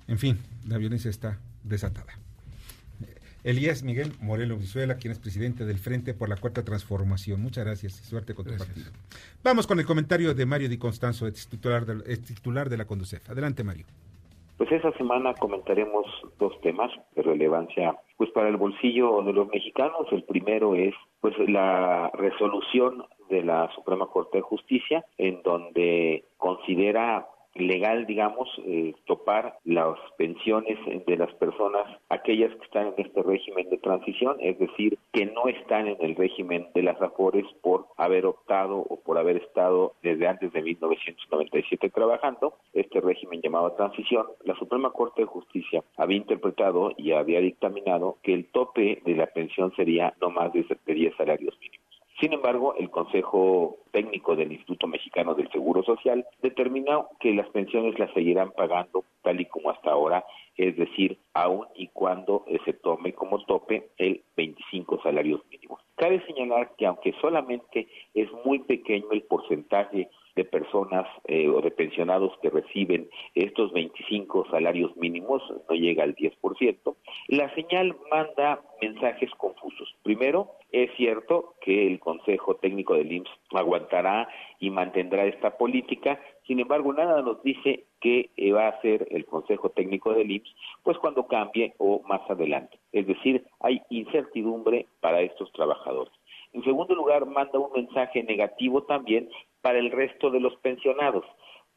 en 0.09 0.19
fin, 0.19 0.39
la 0.67 0.79
violencia 0.79 1.11
está 1.11 1.41
desatada. 1.65 2.19
Elías 3.43 3.83
Miguel 3.83 4.13
Morelo 4.21 4.57
Vizuela, 4.57 4.97
quien 4.97 5.13
es 5.13 5.19
presidente 5.19 5.65
del 5.65 5.79
Frente 5.79 6.15
por 6.15 6.29
la 6.29 6.37
Cuarta 6.37 6.65
Transformación. 6.65 7.41
Muchas 7.41 7.65
gracias 7.65 8.01
y 8.01 8.05
suerte 8.05 8.35
con 8.35 8.47
tu 8.47 8.57
partido. 8.57 8.91
Vamos 9.43 9.67
con 9.67 9.79
el 9.79 9.87
comentario 9.87 10.35
de 10.35 10.47
Mario 10.47 10.69
Di 10.69 10.77
Constanzo, 10.77 11.31
titular 11.33 11.87
de, 11.87 12.17
titular 12.19 12.69
de 12.69 12.77
la 12.77 12.85
Conducef. 12.85 13.31
Adelante, 13.31 13.65
Mario. 13.65 13.87
Pues 14.59 14.71
esa 14.73 14.93
semana 14.99 15.33
comentaremos 15.35 16.05
dos 16.39 16.61
temas 16.61 16.91
de 17.17 17.23
relevancia 17.23 17.97
pues 18.19 18.31
para 18.33 18.51
el 18.51 18.59
bolsillo 18.59 19.23
de 19.23 19.33
los 19.33 19.49
mexicanos. 19.49 20.07
El 20.13 20.25
primero 20.25 20.75
es 20.75 20.95
pues 21.23 21.35
la 21.49 22.11
resolución 22.13 23.05
de 23.31 23.43
la 23.43 23.71
Suprema 23.75 24.07
Corte 24.09 24.37
de 24.37 24.43
Justicia 24.43 25.03
en 25.17 25.41
donde 25.43 26.27
considera 26.37 27.27
legal, 27.55 28.07
digamos, 28.07 28.49
eh, 28.65 28.95
topar 29.07 29.59
las 29.65 29.99
pensiones 30.17 30.79
de 31.07 31.17
las 31.17 31.33
personas, 31.35 31.87
aquellas 32.09 32.55
que 32.57 32.65
están 32.65 32.89
en 32.89 32.95
este 32.99 33.23
régimen 33.23 33.69
de 33.71 33.79
transición, 33.79 34.37
es 34.41 34.59
decir, 34.59 34.99
que 35.13 35.27
no 35.27 35.49
están 35.49 35.89
en 35.89 35.97
el 36.01 36.17
régimen 36.17 36.69
de 36.75 36.83
las 36.83 37.01
AFORES 37.01 37.47
por 37.63 37.87
haber 37.97 38.27
optado 38.27 38.79
o 38.79 39.01
por 39.01 39.19
haber 39.19 39.37
estado 39.37 39.95
desde 40.03 40.29
antes 40.29 40.53
de 40.53 40.63
1997 40.63 41.91
trabajando, 41.91 42.55
este 42.73 43.01
régimen 43.01 43.41
llamado 43.43 43.73
transición, 43.73 44.27
la 44.45 44.55
Suprema 44.55 44.91
Corte 44.91 45.23
de 45.23 45.27
Justicia 45.27 45.83
había 45.97 46.17
interpretado 46.17 46.93
y 46.97 47.13
había 47.13 47.41
dictaminado 47.41 48.19
que 48.23 48.35
el 48.35 48.47
tope 48.47 49.03
de 49.05 49.15
la 49.17 49.27
pensión 49.27 49.73
sería 49.77 50.15
no 50.21 50.31
más 50.31 50.53
de 50.53 50.65
10 50.87 51.17
salarios 51.17 51.59
mínimos. 51.61 51.90
Sin 52.21 52.35
embargo, 52.35 52.75
el 52.75 52.91
Consejo 52.91 53.79
Técnico 53.93 54.37
del 54.37 54.53
Instituto 54.53 54.87
Mexicano 54.87 55.35
del 55.35 55.51
Seguro 55.51 55.83
Social 55.83 56.27
determinó 56.43 57.09
que 57.19 57.33
las 57.33 57.49
pensiones 57.49 57.99
las 57.99 58.13
seguirán 58.13 58.53
pagando 58.53 59.05
tal 59.23 59.41
y 59.41 59.47
como 59.47 59.71
hasta 59.71 59.91
ahora, 59.91 60.27
es 60.57 60.77
decir, 60.77 61.19
aun 61.33 61.67
y 61.75 61.89
cuando 61.89 62.45
se 62.67 62.75
tome 62.75 63.15
como 63.15 63.43
tope 63.47 63.89
el 63.97 64.23
25 64.37 65.01
salarios 65.03 65.41
mínimos. 65.51 65.81
Cabe 65.97 66.23
señalar 66.27 66.73
que 66.77 66.87
aunque 66.87 67.15
solamente 67.23 67.89
es 68.13 68.29
muy 68.45 68.59
pequeño 68.59 69.07
el 69.13 69.23
porcentaje 69.23 70.11
de 70.41 70.45
personas 70.47 71.07
eh, 71.27 71.49
o 71.49 71.61
de 71.61 71.71
pensionados 71.71 72.33
que 72.41 72.49
reciben 72.49 73.11
estos 73.35 73.73
25 73.73 74.47
salarios 74.51 74.97
mínimos, 74.97 75.43
no 75.69 75.77
llega 75.77 76.03
al 76.03 76.17
10%, 76.17 76.97
la 77.29 77.55
señal 77.55 77.95
manda 78.11 78.63
mensajes 78.81 79.31
confusos. 79.37 79.95
Primero, 80.03 80.53
es 80.73 80.91
cierto 80.97 81.57
que 81.61 81.87
el 81.87 82.01
Consejo 82.01 82.57
Técnico 82.57 82.95
del 82.95 83.13
IMSS 83.13 83.31
aguantará 83.53 84.29
y 84.59 84.71
mantendrá 84.71 85.27
esta 85.27 85.59
política, 85.59 86.19
sin 86.47 86.59
embargo, 86.59 86.95
nada 86.95 87.21
nos 87.21 87.43
dice 87.43 87.85
qué 88.01 88.31
va 88.55 88.67
a 88.67 88.71
hacer 88.71 89.09
el 89.11 89.27
Consejo 89.27 89.69
Técnico 89.69 90.15
del 90.15 90.31
IMSS, 90.31 90.57
pues 90.83 90.97
cuando 90.97 91.27
cambie 91.27 91.75
o 91.77 92.01
más 92.09 92.23
adelante. 92.31 92.79
Es 92.93 93.07
decir, 93.07 93.45
hay 93.61 93.83
incertidumbre 93.91 94.87
para 95.01 95.21
estos 95.21 95.53
trabajadores. 95.53 96.13
En 96.53 96.65
segundo 96.65 96.95
lugar, 96.95 97.27
manda 97.27 97.59
un 97.59 97.73
mensaje 97.73 98.23
negativo 98.23 98.83
también 98.83 99.29
para 99.61 99.79
el 99.79 99.91
resto 99.91 100.31
de 100.31 100.41
los 100.41 100.57
pensionados, 100.57 101.25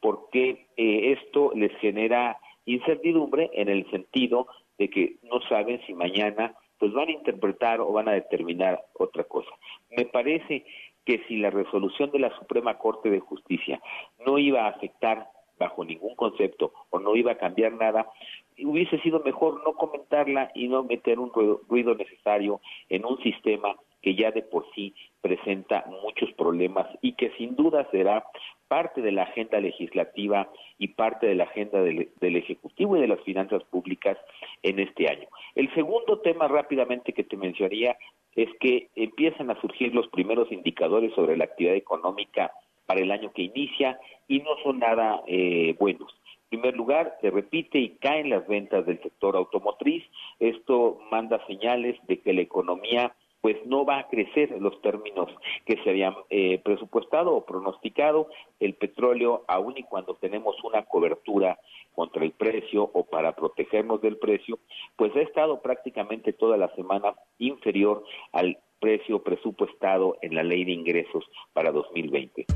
porque 0.00 0.66
eh, 0.76 1.16
esto 1.18 1.52
les 1.54 1.72
genera 1.78 2.38
incertidumbre 2.66 3.50
en 3.54 3.68
el 3.68 3.88
sentido 3.90 4.46
de 4.78 4.90
que 4.90 5.16
no 5.22 5.40
saben 5.48 5.80
si 5.86 5.94
mañana 5.94 6.54
pues 6.78 6.92
van 6.92 7.08
a 7.08 7.12
interpretar 7.12 7.80
o 7.80 7.92
van 7.92 8.08
a 8.08 8.12
determinar 8.12 8.84
otra 8.94 9.24
cosa. 9.24 9.50
Me 9.90 10.06
parece 10.06 10.64
que 11.04 11.22
si 11.28 11.36
la 11.36 11.50
resolución 11.50 12.10
de 12.10 12.18
la 12.18 12.36
Suprema 12.38 12.78
Corte 12.78 13.10
de 13.10 13.20
Justicia 13.20 13.80
no 14.26 14.38
iba 14.38 14.62
a 14.64 14.68
afectar 14.68 15.28
bajo 15.58 15.84
ningún 15.84 16.16
concepto 16.16 16.72
o 16.90 16.98
no 16.98 17.14
iba 17.14 17.32
a 17.32 17.38
cambiar 17.38 17.72
nada, 17.72 18.10
hubiese 18.58 18.98
sido 19.00 19.20
mejor 19.20 19.62
no 19.64 19.74
comentarla 19.74 20.50
y 20.54 20.68
no 20.68 20.82
meter 20.82 21.18
un 21.18 21.30
ruido 21.68 21.94
necesario 21.94 22.60
en 22.88 23.04
un 23.04 23.22
sistema 23.22 23.76
que 24.04 24.14
ya 24.14 24.30
de 24.30 24.42
por 24.42 24.66
sí 24.74 24.94
presenta 25.22 25.86
muchos 26.02 26.30
problemas 26.32 26.86
y 27.00 27.12
que 27.12 27.30
sin 27.38 27.56
duda 27.56 27.88
será 27.90 28.22
parte 28.68 29.00
de 29.00 29.12
la 29.12 29.22
agenda 29.22 29.58
legislativa 29.60 30.50
y 30.78 30.88
parte 30.88 31.26
de 31.26 31.34
la 31.34 31.44
agenda 31.44 31.80
del, 31.80 32.10
Ejecutivo 32.20 32.98
y 32.98 33.00
de 33.00 33.08
las 33.08 33.20
finanzas 33.22 33.64
públicas 33.64 34.18
en 34.62 34.78
este 34.78 35.08
año. 35.08 35.26
El 35.54 35.72
segundo 35.72 36.18
tema 36.18 36.48
rápidamente 36.48 37.14
que 37.14 37.24
te 37.24 37.38
mencionaría 37.38 37.96
es 38.36 38.50
que 38.60 38.88
empiezan 38.94 39.50
a 39.50 39.58
surgir 39.62 39.94
los 39.94 40.08
primeros 40.08 40.52
indicadores 40.52 41.14
sobre 41.14 41.38
la 41.38 41.44
actividad 41.44 41.76
económica 41.76 42.52
para 42.84 43.00
el 43.00 43.10
año 43.10 43.32
que 43.32 43.42
inicia 43.42 43.98
y 44.28 44.40
no 44.40 44.50
son 44.62 44.80
nada 44.80 45.22
eh, 45.26 45.74
buenos. 45.78 46.14
En 46.50 46.60
primer 46.60 46.76
lugar, 46.76 47.16
se 47.22 47.30
repite 47.30 47.78
y 47.78 47.96
caen 47.96 48.28
las 48.28 48.46
ventas 48.46 48.84
del 48.84 49.00
sector 49.02 49.34
automotriz. 49.34 50.04
Esto 50.40 51.00
manda 51.10 51.44
señales 51.46 51.96
de 52.06 52.20
que 52.20 52.34
la 52.34 52.42
economía 52.42 53.14
pues 53.44 53.58
no 53.66 53.84
va 53.84 53.98
a 53.98 54.08
crecer 54.08 54.54
en 54.54 54.62
los 54.62 54.80
términos 54.80 55.28
que 55.66 55.76
se 55.84 55.90
habían 55.90 56.14
eh, 56.30 56.62
presupuestado 56.64 57.34
o 57.34 57.44
pronosticado. 57.44 58.28
El 58.58 58.72
petróleo, 58.72 59.44
aun 59.48 59.76
y 59.76 59.82
cuando 59.82 60.14
tenemos 60.14 60.56
una 60.64 60.86
cobertura 60.86 61.58
contra 61.94 62.24
el 62.24 62.30
precio 62.30 62.90
o 62.94 63.04
para 63.04 63.36
protegernos 63.36 64.00
del 64.00 64.16
precio, 64.16 64.60
pues 64.96 65.14
ha 65.14 65.20
estado 65.20 65.60
prácticamente 65.60 66.32
toda 66.32 66.56
la 66.56 66.74
semana 66.74 67.16
inferior 67.38 68.02
al 68.32 68.56
precio 68.80 69.22
presupuestado 69.22 70.16
en 70.22 70.36
la 70.36 70.42
ley 70.42 70.64
de 70.64 70.72
ingresos 70.72 71.22
para 71.52 71.70
2020. 71.70 72.46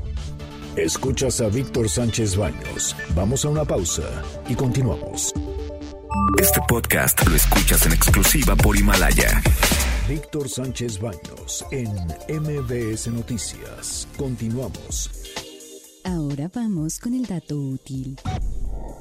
Escuchas 0.75 1.39
a 1.39 1.49
Víctor 1.49 1.87
Sánchez 1.87 2.35
Baños. 2.35 2.95
Vamos 3.15 3.45
a 3.45 3.49
una 3.49 3.63
pausa 3.63 4.23
y 4.49 4.55
continuamos. 4.55 5.35
Este 6.41 6.59
podcast 6.67 7.27
lo 7.27 7.35
escuchas 7.35 7.85
en 7.85 7.93
exclusiva 7.93 8.55
por 8.55 8.75
Himalaya. 8.75 9.39
Víctor 10.09 10.49
Sánchez 10.49 10.99
Baños 10.99 11.63
en 11.69 11.93
MBS 12.41 13.09
Noticias. 13.09 14.07
Continuamos. 14.17 15.07
Ahora 16.03 16.49
vamos 16.51 16.97
con 16.97 17.13
el 17.13 17.27
dato 17.27 17.55
útil. 17.55 18.17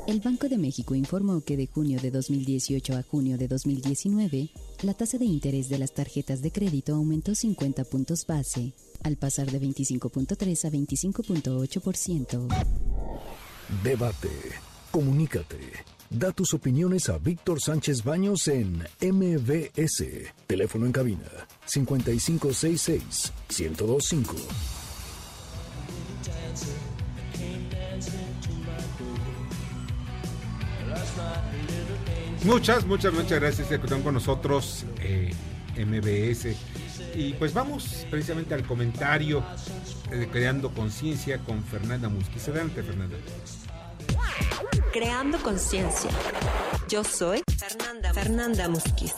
El 0.07 0.21
Banco 0.21 0.51
de 0.51 0.59
México 0.59 0.95
informó 0.95 1.41
que 1.41 1.57
de 1.57 1.67
junio 1.67 1.99
de 1.99 2.11
2018 2.11 2.95
a 2.95 3.03
junio 3.03 3.39
de 3.39 3.49
2019, 3.49 4.51
la 4.83 4.93
tasa 4.93 5.17
de 5.17 5.25
interés 5.25 5.71
de 5.71 5.79
las 5.79 5.95
tarjetas 5.95 6.43
de 6.43 6.53
crédito 6.53 6.95
aumentó 6.95 7.35
50 7.35 7.85
puntos 7.85 8.27
base, 8.27 8.75
al 9.03 9.17
pasar 9.17 9.51
de 9.51 9.63
25.3 9.63 10.65
a 10.67 10.71
25.8%. 10.71 12.49
Debate. 13.83 14.29
Comunícate. 14.91 15.98
Da 16.11 16.33
tus 16.33 16.55
opiniones 16.55 17.11
a 17.11 17.19
Víctor 17.19 17.61
Sánchez 17.61 18.03
Baños 18.03 18.49
en 18.49 18.83
MBS. 19.01 20.33
Teléfono 20.47 20.87
en 20.87 20.93
cabina 20.93 21.27
5566 21.67 23.33
1025. 23.49 24.35
Muchas, 32.45 32.87
muchas, 32.87 33.13
muchas 33.13 33.41
gracias 33.41 33.69
que 33.69 33.75
están 33.75 34.03
con 34.03 34.15
nosotros, 34.15 34.87
eh, 35.03 35.35
MBS. 35.77 36.57
Y 37.15 37.35
pues 37.35 37.53
vamos 37.53 38.07
precisamente 38.11 38.55
al 38.55 38.65
comentario 38.65 39.45
de 40.09 40.27
Creando 40.29 40.73
Conciencia 40.73 41.39
con 41.41 41.63
Fernanda 41.65 42.09
Musquiz. 42.09 42.49
Adelante, 42.49 42.83
Fernanda. 42.83 43.17
Creando 44.93 45.37
Conciencia. 45.43 46.11
Yo 46.89 47.05
soy 47.05 47.43
Fernanda, 47.59 48.15
Fernanda 48.15 48.69
Musquiz. 48.71 49.15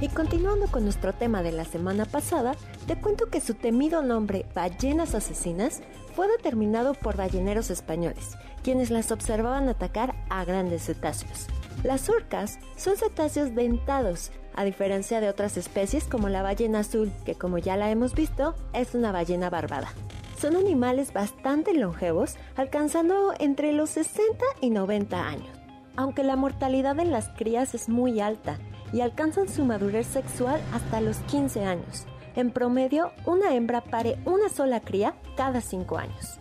Y 0.00 0.08
continuando 0.08 0.68
con 0.68 0.84
nuestro 0.84 1.12
tema 1.12 1.42
de 1.42 1.50
la 1.50 1.64
semana 1.64 2.04
pasada, 2.04 2.54
te 2.86 2.96
cuento 3.00 3.30
que 3.30 3.40
su 3.40 3.54
temido 3.54 4.02
nombre, 4.02 4.46
ballenas 4.54 5.16
asesinas, 5.16 5.82
fue 6.14 6.28
determinado 6.28 6.94
por 6.94 7.16
balleneros 7.16 7.70
españoles, 7.70 8.36
quienes 8.62 8.90
las 8.90 9.10
observaban 9.10 9.68
atacar 9.68 10.14
a 10.30 10.44
grandes 10.44 10.84
cetáceos. 10.84 11.48
Las 11.82 12.08
orcas 12.08 12.60
son 12.76 12.96
cetáceos 12.96 13.56
dentados, 13.56 14.30
a 14.54 14.62
diferencia 14.62 15.20
de 15.20 15.28
otras 15.28 15.56
especies 15.56 16.04
como 16.04 16.28
la 16.28 16.42
ballena 16.42 16.80
azul, 16.80 17.12
que 17.24 17.34
como 17.34 17.58
ya 17.58 17.76
la 17.76 17.90
hemos 17.90 18.14
visto, 18.14 18.54
es 18.72 18.94
una 18.94 19.10
ballena 19.10 19.50
barbada. 19.50 19.92
Son 20.40 20.54
animales 20.54 21.12
bastante 21.12 21.74
longevos, 21.74 22.36
alcanzando 22.54 23.32
entre 23.40 23.72
los 23.72 23.90
60 23.90 24.44
y 24.60 24.70
90 24.70 25.28
años. 25.28 25.48
Aunque 25.96 26.22
la 26.22 26.36
mortalidad 26.36 27.00
en 27.00 27.10
las 27.10 27.28
crías 27.30 27.74
es 27.74 27.88
muy 27.88 28.20
alta 28.20 28.56
y 28.92 29.00
alcanzan 29.00 29.48
su 29.48 29.64
madurez 29.64 30.06
sexual 30.06 30.60
hasta 30.72 31.00
los 31.00 31.16
15 31.22 31.64
años. 31.64 32.06
En 32.36 32.52
promedio, 32.52 33.10
una 33.26 33.56
hembra 33.56 33.82
pare 33.82 34.16
una 34.26 34.48
sola 34.48 34.78
cría 34.78 35.16
cada 35.36 35.60
5 35.60 35.98
años. 35.98 36.38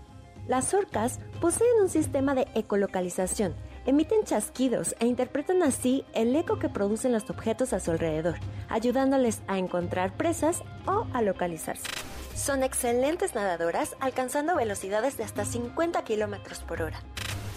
Las 0.47 0.75
orcas 0.75 1.19
poseen 1.41 1.81
un 1.81 1.89
sistema 1.89 2.35
de 2.35 2.47
ecolocalización, 2.53 3.55
emiten 3.87 4.25
chasquidos 4.25 4.95
e 4.99 5.07
interpretan 5.07 5.63
así 5.63 6.05
el 6.13 6.35
eco 6.35 6.59
que 6.59 6.69
producen 6.69 7.13
los 7.13 7.27
objetos 7.31 7.73
a 7.73 7.79
su 7.79 7.89
alrededor, 7.89 8.35
ayudándoles 8.69 9.41
a 9.47 9.57
encontrar 9.57 10.15
presas 10.15 10.61
o 10.85 11.07
a 11.13 11.23
localizarse. 11.23 11.87
Son 12.37 12.61
excelentes 12.61 13.33
nadadoras, 13.33 13.95
alcanzando 13.99 14.55
velocidades 14.55 15.17
de 15.17 15.23
hasta 15.23 15.43
50 15.43 16.03
km 16.03 16.63
por 16.67 16.83
hora. 16.83 17.01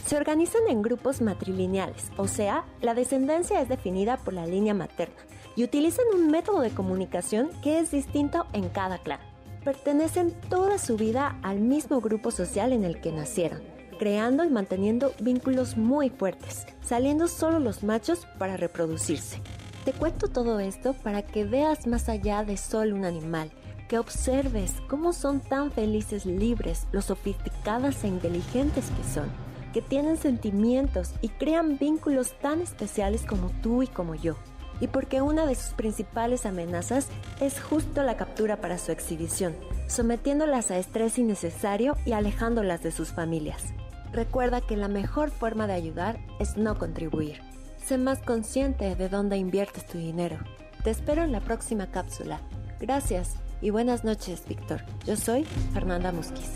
Se 0.06 0.16
organizan 0.16 0.62
en 0.68 0.80
grupos 0.80 1.20
matrilineales, 1.20 2.10
o 2.16 2.26
sea, 2.26 2.64
la 2.80 2.94
descendencia 2.94 3.60
es 3.60 3.68
definida 3.68 4.16
por 4.16 4.32
la 4.32 4.46
línea 4.46 4.72
materna, 4.72 5.20
y 5.54 5.64
utilizan 5.64 6.06
un 6.14 6.30
método 6.30 6.60
de 6.60 6.70
comunicación 6.70 7.50
que 7.62 7.78
es 7.78 7.90
distinto 7.90 8.46
en 8.54 8.70
cada 8.70 8.96
clan. 8.98 9.20
Pertenecen 9.64 10.32
toda 10.48 10.78
su 10.78 10.96
vida 10.96 11.38
al 11.42 11.60
mismo 11.60 12.00
grupo 12.00 12.30
social 12.30 12.72
en 12.72 12.84
el 12.84 13.02
que 13.02 13.12
nacieron, 13.12 13.60
creando 13.98 14.44
y 14.44 14.48
manteniendo 14.48 15.12
vínculos 15.20 15.76
muy 15.76 16.08
fuertes, 16.08 16.66
saliendo 16.80 17.28
solo 17.28 17.60
los 17.60 17.84
machos 17.84 18.26
para 18.38 18.56
reproducirse. 18.56 19.42
Te 19.84 19.92
cuento 19.92 20.28
todo 20.28 20.58
esto 20.58 20.94
para 20.94 21.22
que 21.22 21.44
veas 21.44 21.86
más 21.86 22.08
allá 22.08 22.44
de 22.44 22.56
solo 22.56 22.96
un 22.96 23.04
animal, 23.04 23.50
que 23.90 23.98
observes 23.98 24.74
cómo 24.86 25.12
son 25.12 25.40
tan 25.40 25.72
felices, 25.72 26.24
libres, 26.24 26.86
lo 26.92 27.02
sofisticadas 27.02 28.04
e 28.04 28.06
inteligentes 28.06 28.84
que 28.88 29.12
son, 29.12 29.28
que 29.72 29.82
tienen 29.82 30.16
sentimientos 30.16 31.12
y 31.22 31.28
crean 31.28 31.76
vínculos 31.76 32.38
tan 32.40 32.60
especiales 32.60 33.26
como 33.26 33.50
tú 33.62 33.82
y 33.82 33.88
como 33.88 34.14
yo. 34.14 34.36
Y 34.78 34.86
porque 34.86 35.22
una 35.22 35.44
de 35.44 35.56
sus 35.56 35.74
principales 35.74 36.46
amenazas 36.46 37.08
es 37.40 37.60
justo 37.60 38.04
la 38.04 38.16
captura 38.16 38.60
para 38.60 38.78
su 38.78 38.92
exhibición, 38.92 39.56
sometiéndolas 39.88 40.70
a 40.70 40.78
estrés 40.78 41.18
innecesario 41.18 41.96
y 42.06 42.12
alejándolas 42.12 42.84
de 42.84 42.92
sus 42.92 43.08
familias. 43.08 43.74
Recuerda 44.12 44.60
que 44.60 44.76
la 44.76 44.86
mejor 44.86 45.32
forma 45.32 45.66
de 45.66 45.72
ayudar 45.72 46.20
es 46.38 46.56
no 46.56 46.78
contribuir. 46.78 47.40
Sé 47.84 47.98
más 47.98 48.20
consciente 48.20 48.94
de 48.94 49.08
dónde 49.08 49.36
inviertes 49.36 49.84
tu 49.84 49.98
dinero. 49.98 50.38
Te 50.84 50.90
espero 50.90 51.24
en 51.24 51.32
la 51.32 51.40
próxima 51.40 51.90
cápsula. 51.90 52.40
Gracias 52.78 53.34
y 53.62 53.70
buenas 53.70 54.04
noches, 54.04 54.42
Víctor. 54.48 54.82
Yo 55.06 55.16
soy 55.16 55.44
Fernanda 55.72 56.12
Musquiz. 56.12 56.50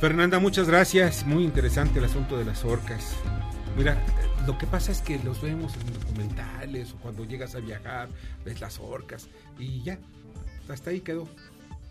Fernanda, 0.00 0.38
muchas 0.38 0.68
gracias. 0.68 1.26
Muy 1.26 1.44
interesante 1.44 1.98
el 1.98 2.06
asunto 2.06 2.36
de 2.36 2.44
las 2.44 2.64
orcas. 2.64 3.14
Mira, 3.76 3.96
lo 4.46 4.56
que 4.58 4.66
pasa 4.66 4.92
es 4.92 5.00
que 5.00 5.18
los 5.18 5.42
vemos 5.42 5.74
en 5.76 6.00
documentales 6.00 6.92
o 6.92 6.96
cuando 6.96 7.24
llegas 7.24 7.54
a 7.54 7.60
viajar, 7.60 8.08
ves 8.44 8.60
las 8.60 8.78
orcas 8.78 9.28
y 9.58 9.82
ya, 9.82 9.98
hasta 10.68 10.90
ahí 10.90 11.00
quedó. 11.00 11.28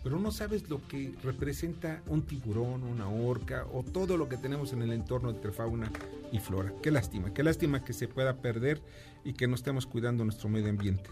Pero 0.02 0.18
no 0.18 0.32
sabes 0.32 0.68
lo 0.68 0.86
que 0.86 1.14
representa 1.22 2.02
un 2.08 2.22
tiburón, 2.22 2.82
una 2.82 3.08
orca 3.08 3.66
o 3.72 3.82
todo 3.82 4.16
lo 4.18 4.28
que 4.28 4.36
tenemos 4.36 4.72
en 4.72 4.82
el 4.82 4.92
entorno 4.92 5.30
entre 5.30 5.50
fauna 5.50 5.90
y 6.30 6.38
flora. 6.40 6.72
Qué 6.82 6.90
lástima, 6.90 7.32
qué 7.32 7.42
lástima 7.42 7.84
que 7.84 7.94
se 7.94 8.06
pueda 8.06 8.36
perder 8.36 8.82
y 9.24 9.32
que 9.32 9.46
no 9.46 9.54
estemos 9.54 9.86
cuidando 9.86 10.24
nuestro 10.24 10.50
medio 10.50 10.68
ambiente. 10.68 11.08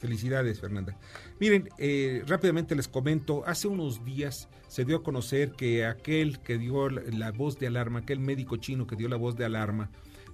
Felicidades, 0.00 0.58
Fernanda. 0.58 0.96
Miren, 1.38 1.68
eh, 1.76 2.22
rápidamente 2.26 2.74
les 2.74 2.88
comento, 2.88 3.44
hace 3.46 3.68
unos 3.68 4.02
días 4.02 4.48
se 4.66 4.86
dio 4.86 4.96
a 4.96 5.02
conocer 5.02 5.52
que 5.52 5.84
aquel 5.84 6.40
que 6.40 6.56
dio 6.56 6.88
la, 6.88 7.30
voz 7.32 7.58
de 7.58 7.66
alarma, 7.66 7.98
aquel 7.98 8.18
médico 8.18 8.56
chino 8.56 8.86
que 8.86 8.96
dio 8.96 9.10
la 9.10 9.16
voz 9.16 9.36
de 9.36 9.44
alarma, 9.44 9.90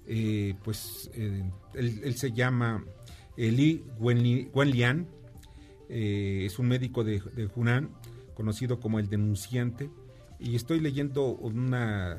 eh, 0.06 0.54
pues 0.62 1.10
eh, 1.14 1.42
él, 1.74 2.14
se 2.14 2.30
llama 2.30 2.84
Li 3.36 3.84
Wenlian, 3.98 5.08
es 5.88 6.58
un 6.60 6.68
médico 6.68 7.02
de, 7.02 7.20
Hunan, 7.56 7.90
conocido 8.34 8.78
como 8.78 9.00
el 9.00 9.08
denunciante, 9.08 9.90
y 10.38 10.54
estoy 10.54 10.78
leyendo 10.78 11.26
una 11.26 12.18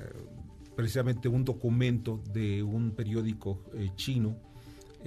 precisamente 0.76 1.30
un 1.30 1.46
documento 1.46 2.22
de 2.34 2.62
un 2.62 2.92
periódico 2.92 3.64
chino 3.96 4.38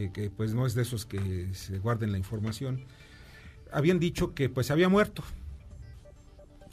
eh, 0.00 0.10
que 0.12 0.30
pues 0.30 0.54
no 0.54 0.66
es 0.66 0.74
de 0.74 0.82
esos 0.82 1.04
que 1.04 1.52
se 1.52 1.78
guarden 1.78 2.10
la 2.12 2.18
información, 2.18 2.84
habían 3.70 3.98
dicho 3.98 4.34
que 4.34 4.48
pues 4.48 4.70
había 4.70 4.88
muerto. 4.88 5.22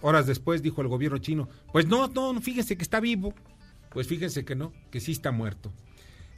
Horas 0.02 0.28
después 0.28 0.62
dijo 0.62 0.82
el 0.82 0.88
gobierno 0.88 1.18
chino, 1.18 1.50
pues 1.74 1.88
no, 1.88 2.08
no, 2.08 2.40
fíjense 2.40 2.78
que 2.78 2.84
está 2.84 3.00
vivo. 3.00 3.34
Pues 3.90 4.08
fíjense 4.08 4.46
que 4.46 4.56
no, 4.56 4.72
que 4.92 5.00
sí 5.00 5.12
está 5.12 5.32
muerto. 5.32 5.74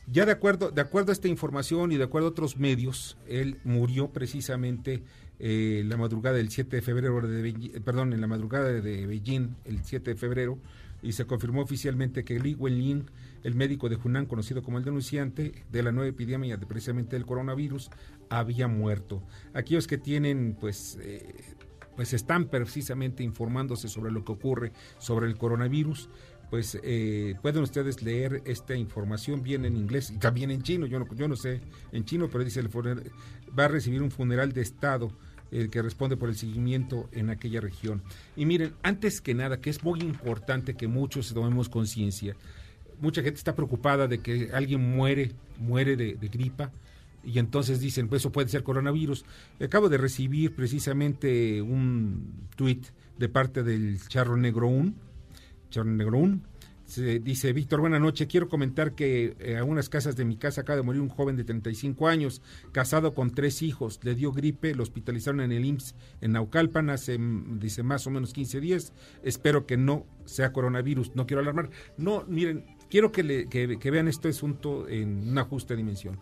Ya 0.07 0.25
de 0.25 0.31
acuerdo, 0.31 0.71
de 0.71 0.81
acuerdo 0.81 1.11
a 1.11 1.13
esta 1.13 1.27
información 1.27 1.91
y 1.91 1.97
de 1.97 2.05
acuerdo 2.05 2.29
a 2.29 2.31
otros 2.31 2.57
medios, 2.57 3.17
él 3.27 3.59
murió 3.63 4.11
precisamente 4.11 5.03
eh, 5.37 5.83
la 5.85 5.97
madrugada 5.97 6.37
del 6.37 6.49
7 6.49 6.77
de 6.77 6.81
febrero 6.81 7.21
de 7.21 7.81
perdón, 7.85 8.13
en 8.13 8.21
la 8.21 8.27
madrugada 8.27 8.71
de 8.71 9.05
Beijing, 9.05 9.55
el 9.65 9.83
7 9.83 10.11
de 10.11 10.17
febrero, 10.17 10.57
y 11.03 11.11
se 11.11 11.25
confirmó 11.25 11.61
oficialmente 11.61 12.23
que 12.23 12.39
Li 12.39 12.55
Wenlin, 12.55 13.11
el 13.43 13.55
médico 13.55 13.89
de 13.89 13.97
Hunan 13.97 14.25
conocido 14.25 14.63
como 14.63 14.77
el 14.77 14.83
denunciante 14.83 15.65
de 15.71 15.83
la 15.83 15.91
nueva 15.91 16.09
epidemia 16.09 16.57
de 16.57 16.65
precisamente 16.65 17.15
del 17.15 17.25
coronavirus, 17.25 17.89
había 18.29 18.67
muerto. 18.67 19.23
Aquellos 19.53 19.87
que 19.87 19.97
tienen, 19.97 20.57
pues, 20.59 20.97
eh, 21.01 21.55
pues 21.95 22.13
están 22.13 22.45
precisamente 22.45 23.23
informándose 23.23 23.87
sobre 23.87 24.11
lo 24.11 24.23
que 24.23 24.31
ocurre 24.31 24.71
sobre 24.97 25.27
el 25.27 25.37
coronavirus, 25.37 26.09
pues 26.49 26.79
eh, 26.83 27.35
pueden 27.41 27.61
ustedes 27.61 28.01
leer 28.01 28.41
esta 28.45 28.75
información 28.75 29.43
bien 29.43 29.65
en 29.65 29.77
inglés 29.77 30.09
y 30.09 30.17
también 30.17 30.49
en 30.49 30.63
chino. 30.63 30.87
Yo 30.87 30.99
no, 30.99 31.13
yo 31.13 31.27
no 31.27 31.35
sé 31.35 31.61
en 31.91 32.05
chino, 32.05 32.27
pero 32.27 32.43
dice 32.43 32.59
el 32.59 32.69
va 32.69 33.65
a 33.65 33.67
recibir 33.67 34.01
un 34.01 34.11
funeral 34.11 34.51
de 34.51 34.61
Estado 34.61 35.11
el 35.51 35.69
que 35.69 35.81
responde 35.81 36.17
por 36.17 36.29
el 36.29 36.35
seguimiento 36.35 37.09
en 37.11 37.29
aquella 37.29 37.61
región. 37.61 38.03
Y 38.35 38.45
miren, 38.45 38.73
antes 38.83 39.21
que 39.21 39.33
nada, 39.33 39.59
que 39.61 39.69
es 39.69 39.83
muy 39.83 40.01
importante 40.01 40.75
que 40.75 40.87
muchos 40.87 41.33
tomemos 41.33 41.69
conciencia, 41.69 42.35
mucha 43.01 43.21
gente 43.21 43.37
está 43.37 43.55
preocupada 43.55 44.07
de 44.07 44.19
que 44.19 44.49
alguien 44.53 44.81
muere, 44.95 45.31
muere 45.57 45.95
de, 45.95 46.13
gripa, 46.27 46.71
y 47.23 47.39
entonces 47.39 47.79
dicen, 47.79 48.07
pues 48.07 48.21
eso 48.21 48.31
puede 48.31 48.47
ser 48.49 48.63
coronavirus. 48.63 49.25
Acabo 49.61 49.89
de 49.89 49.97
recibir 49.97 50.55
precisamente 50.55 51.61
un 51.61 52.47
tuit 52.55 52.87
de 53.17 53.29
parte 53.29 53.63
del 53.63 53.99
Charro 54.07 54.37
Negro 54.37 54.67
1, 54.67 54.93
Charro 55.69 55.91
Negro 55.91 56.17
1, 56.17 56.39
Se 56.85 57.19
dice 57.19 57.53
Víctor, 57.53 57.81
buena 57.81 57.99
noche. 57.99 58.25
Quiero 58.25 58.49
comentar 58.49 58.95
que 58.95 59.35
eh, 59.39 59.57
a 59.57 59.63
unas 59.63 59.89
casas 59.89 60.15
de 60.15 60.25
mi 60.25 60.37
casa 60.37 60.61
acaba 60.61 60.77
de 60.77 60.83
morir 60.83 61.01
un 61.01 61.09
joven 61.09 61.35
de 61.35 61.43
35 61.43 62.07
años, 62.07 62.41
casado 62.71 63.13
con 63.13 63.29
tres 63.29 63.61
hijos. 63.61 63.99
Le 64.01 64.15
dio 64.15 64.31
gripe, 64.31 64.73
lo 64.73 64.81
hospitalizaron 64.81 65.41
en 65.41 65.51
el 65.51 65.65
IMSS 65.65 65.93
en 66.21 66.31
Naucalpan 66.31 66.89
hace, 66.89 67.19
mm, 67.19 67.59
dice, 67.59 67.83
más 67.83 68.07
o 68.07 68.09
menos 68.09 68.33
15 68.33 68.59
días. 68.59 68.93
Espero 69.21 69.67
que 69.67 69.77
no 69.77 70.07
sea 70.25 70.51
coronavirus. 70.51 71.15
No 71.15 71.27
quiero 71.27 71.41
alarmar. 71.41 71.69
No, 71.97 72.23
miren, 72.27 72.65
quiero 72.89 73.11
que, 73.11 73.23
le, 73.23 73.47
que, 73.47 73.77
que 73.79 73.91
vean 73.91 74.07
este 74.07 74.29
asunto 74.29 74.87
en 74.87 75.29
una 75.29 75.43
justa 75.43 75.75
dimensión. 75.75 76.19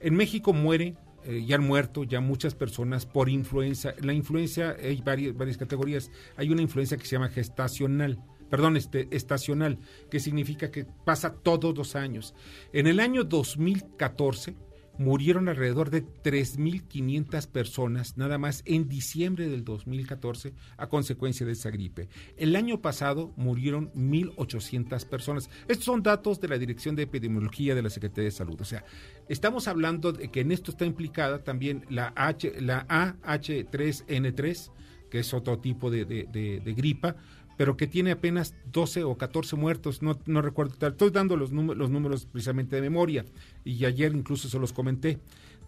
En 0.00 0.14
México 0.14 0.52
muere 0.52 0.96
eh, 1.24 1.44
ya 1.46 1.56
han 1.56 1.66
muerto 1.66 2.04
ya 2.04 2.20
muchas 2.20 2.54
personas 2.54 3.04
por 3.04 3.28
influenza. 3.28 3.94
La 4.00 4.12
influencia, 4.12 4.76
hay 4.80 5.02
varias, 5.02 5.36
varias 5.36 5.58
categorías. 5.58 6.10
Hay 6.36 6.50
una 6.50 6.62
influencia 6.62 6.96
que 6.96 7.04
se 7.04 7.16
llama 7.16 7.28
gestacional, 7.28 8.22
perdón, 8.48 8.76
este, 8.76 9.08
estacional, 9.10 9.78
que 10.10 10.20
significa 10.20 10.70
que 10.70 10.86
pasa 11.04 11.34
todos 11.34 11.76
los 11.76 11.96
años. 11.96 12.34
En 12.72 12.86
el 12.86 13.00
año 13.00 13.24
2014 13.24 14.56
murieron 14.98 15.48
alrededor 15.48 15.90
de 15.90 16.04
3.500 16.04 17.46
personas 17.46 18.16
nada 18.16 18.36
más 18.36 18.62
en 18.66 18.88
diciembre 18.88 19.48
del 19.48 19.64
2014 19.64 20.52
a 20.76 20.88
consecuencia 20.88 21.46
de 21.46 21.52
esa 21.52 21.70
gripe. 21.70 22.08
El 22.36 22.56
año 22.56 22.82
pasado 22.82 23.32
murieron 23.36 23.92
1.800 23.94 25.06
personas. 25.06 25.48
Estos 25.68 25.84
son 25.84 26.02
datos 26.02 26.40
de 26.40 26.48
la 26.48 26.58
Dirección 26.58 26.96
de 26.96 27.04
Epidemiología 27.04 27.74
de 27.74 27.82
la 27.82 27.90
Secretaría 27.90 28.24
de 28.24 28.32
Salud. 28.32 28.60
O 28.60 28.64
sea, 28.64 28.84
estamos 29.28 29.68
hablando 29.68 30.12
de 30.12 30.30
que 30.30 30.40
en 30.40 30.52
esto 30.52 30.72
está 30.72 30.84
implicada 30.84 31.44
también 31.44 31.86
la, 31.88 32.12
H, 32.16 32.60
la 32.60 32.86
AH3N3, 32.88 34.70
que 35.10 35.20
es 35.20 35.32
otro 35.32 35.58
tipo 35.58 35.90
de, 35.90 36.04
de, 36.04 36.24
de, 36.30 36.60
de 36.60 36.74
gripa, 36.74 37.16
pero 37.58 37.76
que 37.76 37.88
tiene 37.88 38.12
apenas 38.12 38.54
12 38.72 39.02
o 39.02 39.18
14 39.18 39.56
muertos, 39.56 40.00
no, 40.00 40.18
no 40.26 40.40
recuerdo, 40.40 40.86
estoy 40.86 41.10
dando 41.10 41.36
los, 41.36 41.50
números, 41.50 41.76
los 41.76 41.90
números 41.90 42.24
precisamente 42.24 42.76
de 42.76 42.82
memoria, 42.82 43.26
y 43.64 43.84
ayer 43.84 44.14
incluso 44.14 44.48
se 44.48 44.58
los 44.60 44.72
comenté. 44.72 45.18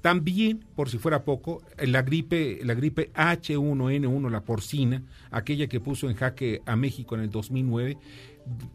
También, 0.00 0.64
por 0.76 0.88
si 0.88 0.98
fuera 0.98 1.24
poco, 1.24 1.62
la 1.76 2.02
gripe, 2.02 2.60
la 2.62 2.74
gripe 2.74 3.12
H1N1, 3.12 4.30
la 4.30 4.44
porcina, 4.44 5.02
aquella 5.32 5.66
que 5.66 5.80
puso 5.80 6.08
en 6.08 6.14
jaque 6.14 6.62
a 6.64 6.76
México 6.76 7.16
en 7.16 7.22
el 7.22 7.30
2009, 7.30 7.98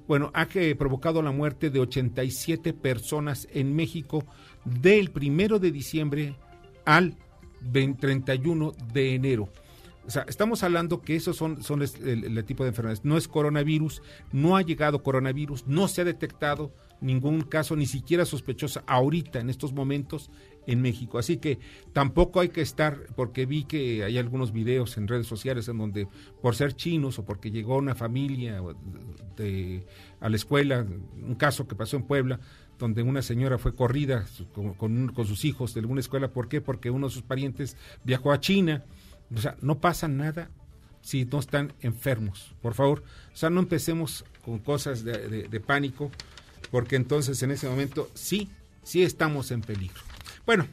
bueno, 0.08 0.30
ha 0.34 0.48
provocado 0.78 1.22
la 1.22 1.32
muerte 1.32 1.70
de 1.70 1.80
87 1.80 2.74
personas 2.74 3.48
en 3.54 3.76
México 3.76 4.26
del 4.66 5.10
primero 5.10 5.58
de 5.58 5.72
diciembre 5.72 6.36
al 6.84 7.16
20, 7.62 8.00
31 8.00 8.74
de 8.94 9.16
enero. 9.16 9.50
O 10.08 10.12
sea, 10.12 10.26
estamos 10.28 10.62
hablando 10.62 11.02
que 11.02 11.16
esos 11.16 11.36
son, 11.36 11.64
son 11.64 11.82
el, 11.82 12.46
tipo 12.46 12.64
de 12.64 12.70
enfermedades. 12.70 13.04
No 13.04 13.18
es 13.18 13.28
coronavirus, 13.28 14.04
no 14.32 14.56
ha 14.56 14.62
llegado 14.62 15.02
coronavirus, 15.02 15.66
no 15.68 15.88
se 15.88 16.02
ha 16.02 16.06
detectado 16.06 16.72
ningún 17.02 17.42
caso, 17.42 17.76
ni 17.76 17.88
siquiera 17.88 18.26
sospechosa 18.26 18.84
ahorita, 18.86 19.40
en 19.40 19.50
estos 19.50 19.74
momentos, 19.74 20.30
en 20.68 20.82
México. 20.82 21.18
Así 21.18 21.38
que 21.38 21.58
tampoco 21.92 22.40
hay 22.40 22.50
que 22.50 22.62
estar, 22.62 23.00
porque 23.16 23.48
vi 23.48 23.64
que 23.64 24.04
hay 24.04 24.20
algunos 24.20 24.52
videos 24.52 24.96
en 24.98 25.08
redes 25.08 25.26
sociales 25.26 25.68
en 25.70 25.80
donde 25.80 26.08
por 26.42 26.56
ser 26.56 26.76
chinos 26.76 27.18
o 27.18 27.26
porque 27.26 27.50
llegó 27.50 27.78
una 27.78 27.96
familia 27.96 28.62
a 30.20 30.30
la 30.30 30.36
escuela, 30.36 30.86
un 31.16 31.36
caso 31.36 31.68
que 31.68 31.76
pasó 31.76 31.98
en 31.98 32.04
Puebla, 32.04 32.40
donde 32.78 33.02
una 33.02 33.24
señora 33.24 33.58
fue 33.58 33.74
corrida 33.74 34.26
con, 34.54 34.74
con, 34.76 35.08
con 35.08 35.26
sus 35.26 35.46
hijos 35.46 35.74
de 35.74 35.80
alguna 35.80 36.02
escuela. 36.02 36.28
¿Por 36.28 36.48
qué? 36.48 36.62
Porque 36.62 36.92
uno 36.92 37.08
de 37.08 37.14
sus 37.14 37.24
parientes 37.24 37.76
viajó 38.04 38.32
a 38.32 38.40
China 38.40 38.84
o 39.34 39.40
sea, 39.40 39.56
no 39.62 39.80
pasa 39.80 40.08
nada 40.08 40.50
si 41.02 41.26
no 41.26 41.40
están 41.40 41.74
enfermos, 41.82 42.54
por 42.62 42.74
favor. 42.74 43.04
O 43.34 43.38
sea, 43.38 43.50
no 43.50 43.60
empecemos 43.60 44.26
con 44.44 44.60
cosas 44.60 45.04
de, 45.04 45.28
de, 45.28 45.44
de, 45.48 45.60
pánico, 45.60 46.12
porque 46.72 46.96
entonces 46.96 47.42
en 47.44 47.52
ese 47.52 47.68
momento 47.70 48.10
sí, 48.14 48.50
sí 48.84 49.04
estamos 49.04 49.52
en 49.52 49.62
peligro. 49.62 50.02
Bueno, 50.46 50.68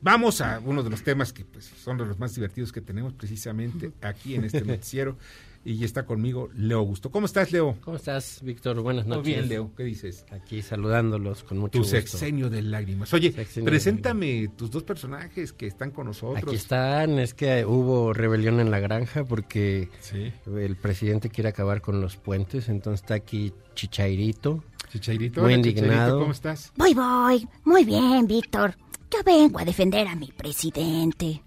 vamos 0.00 0.40
a 0.40 0.60
uno 0.60 0.82
de 0.82 0.90
los 0.90 1.02
temas 1.02 1.32
que 1.32 1.44
pues, 1.44 1.64
son 1.82 1.98
de 1.98 2.06
los 2.06 2.18
más 2.18 2.34
divertidos 2.34 2.72
que 2.72 2.80
tenemos 2.80 3.12
precisamente 3.14 3.92
aquí 4.02 4.34
en 4.34 4.44
este 4.44 4.62
noticiero. 4.62 5.16
Y 5.64 5.84
está 5.84 6.06
conmigo 6.06 6.48
Leo 6.54 6.78
Augusto. 6.78 7.10
¿Cómo 7.10 7.26
estás, 7.26 7.52
Leo? 7.52 7.76
¿Cómo 7.84 7.96
estás, 7.96 8.40
Víctor? 8.42 8.80
Buenas 8.80 9.06
noches. 9.06 9.24
Muy 9.24 9.34
bien, 9.34 9.48
Leo. 9.48 9.70
¿Qué 9.76 9.84
dices? 9.84 10.24
Aquí 10.30 10.62
saludándolos 10.62 11.42
con 11.44 11.58
mucho 11.58 11.72
tu 11.72 11.78
gusto. 11.78 11.96
sexenio 11.96 12.48
de 12.50 12.62
lágrimas. 12.62 13.12
Oye, 13.12 13.32
sexenio 13.32 13.68
preséntame 13.68 14.48
tus 14.56 14.70
dos 14.70 14.82
personajes 14.82 15.52
que 15.52 15.66
están 15.66 15.90
con 15.90 16.06
nosotros. 16.06 16.42
Aquí 16.42 16.56
están. 16.56 17.18
Es 17.18 17.34
que 17.34 17.64
hubo 17.64 18.12
rebelión 18.12 18.60
en 18.60 18.70
la 18.70 18.80
granja 18.80 19.24
porque 19.24 19.88
sí. 20.00 20.32
el 20.46 20.76
presidente 20.76 21.28
quiere 21.28 21.50
acabar 21.50 21.80
con 21.80 22.00
los 22.00 22.16
puentes. 22.16 22.68
Entonces 22.68 23.02
está 23.02 23.14
aquí 23.14 23.52
Chichairito. 23.74 24.64
Chichairito. 24.90 25.42
Muy 25.42 25.54
indignado. 25.54 25.88
Chichairito, 25.88 26.18
¿Cómo 26.20 26.32
estás? 26.32 26.72
Voy, 26.76 26.94
voy. 26.94 27.48
Muy 27.64 27.84
bien, 27.84 28.26
Víctor. 28.26 28.74
Yo 29.10 29.22
vengo 29.24 29.58
a 29.58 29.64
defender 29.64 30.06
a 30.06 30.14
mi 30.14 30.28
presidente. 30.28 31.42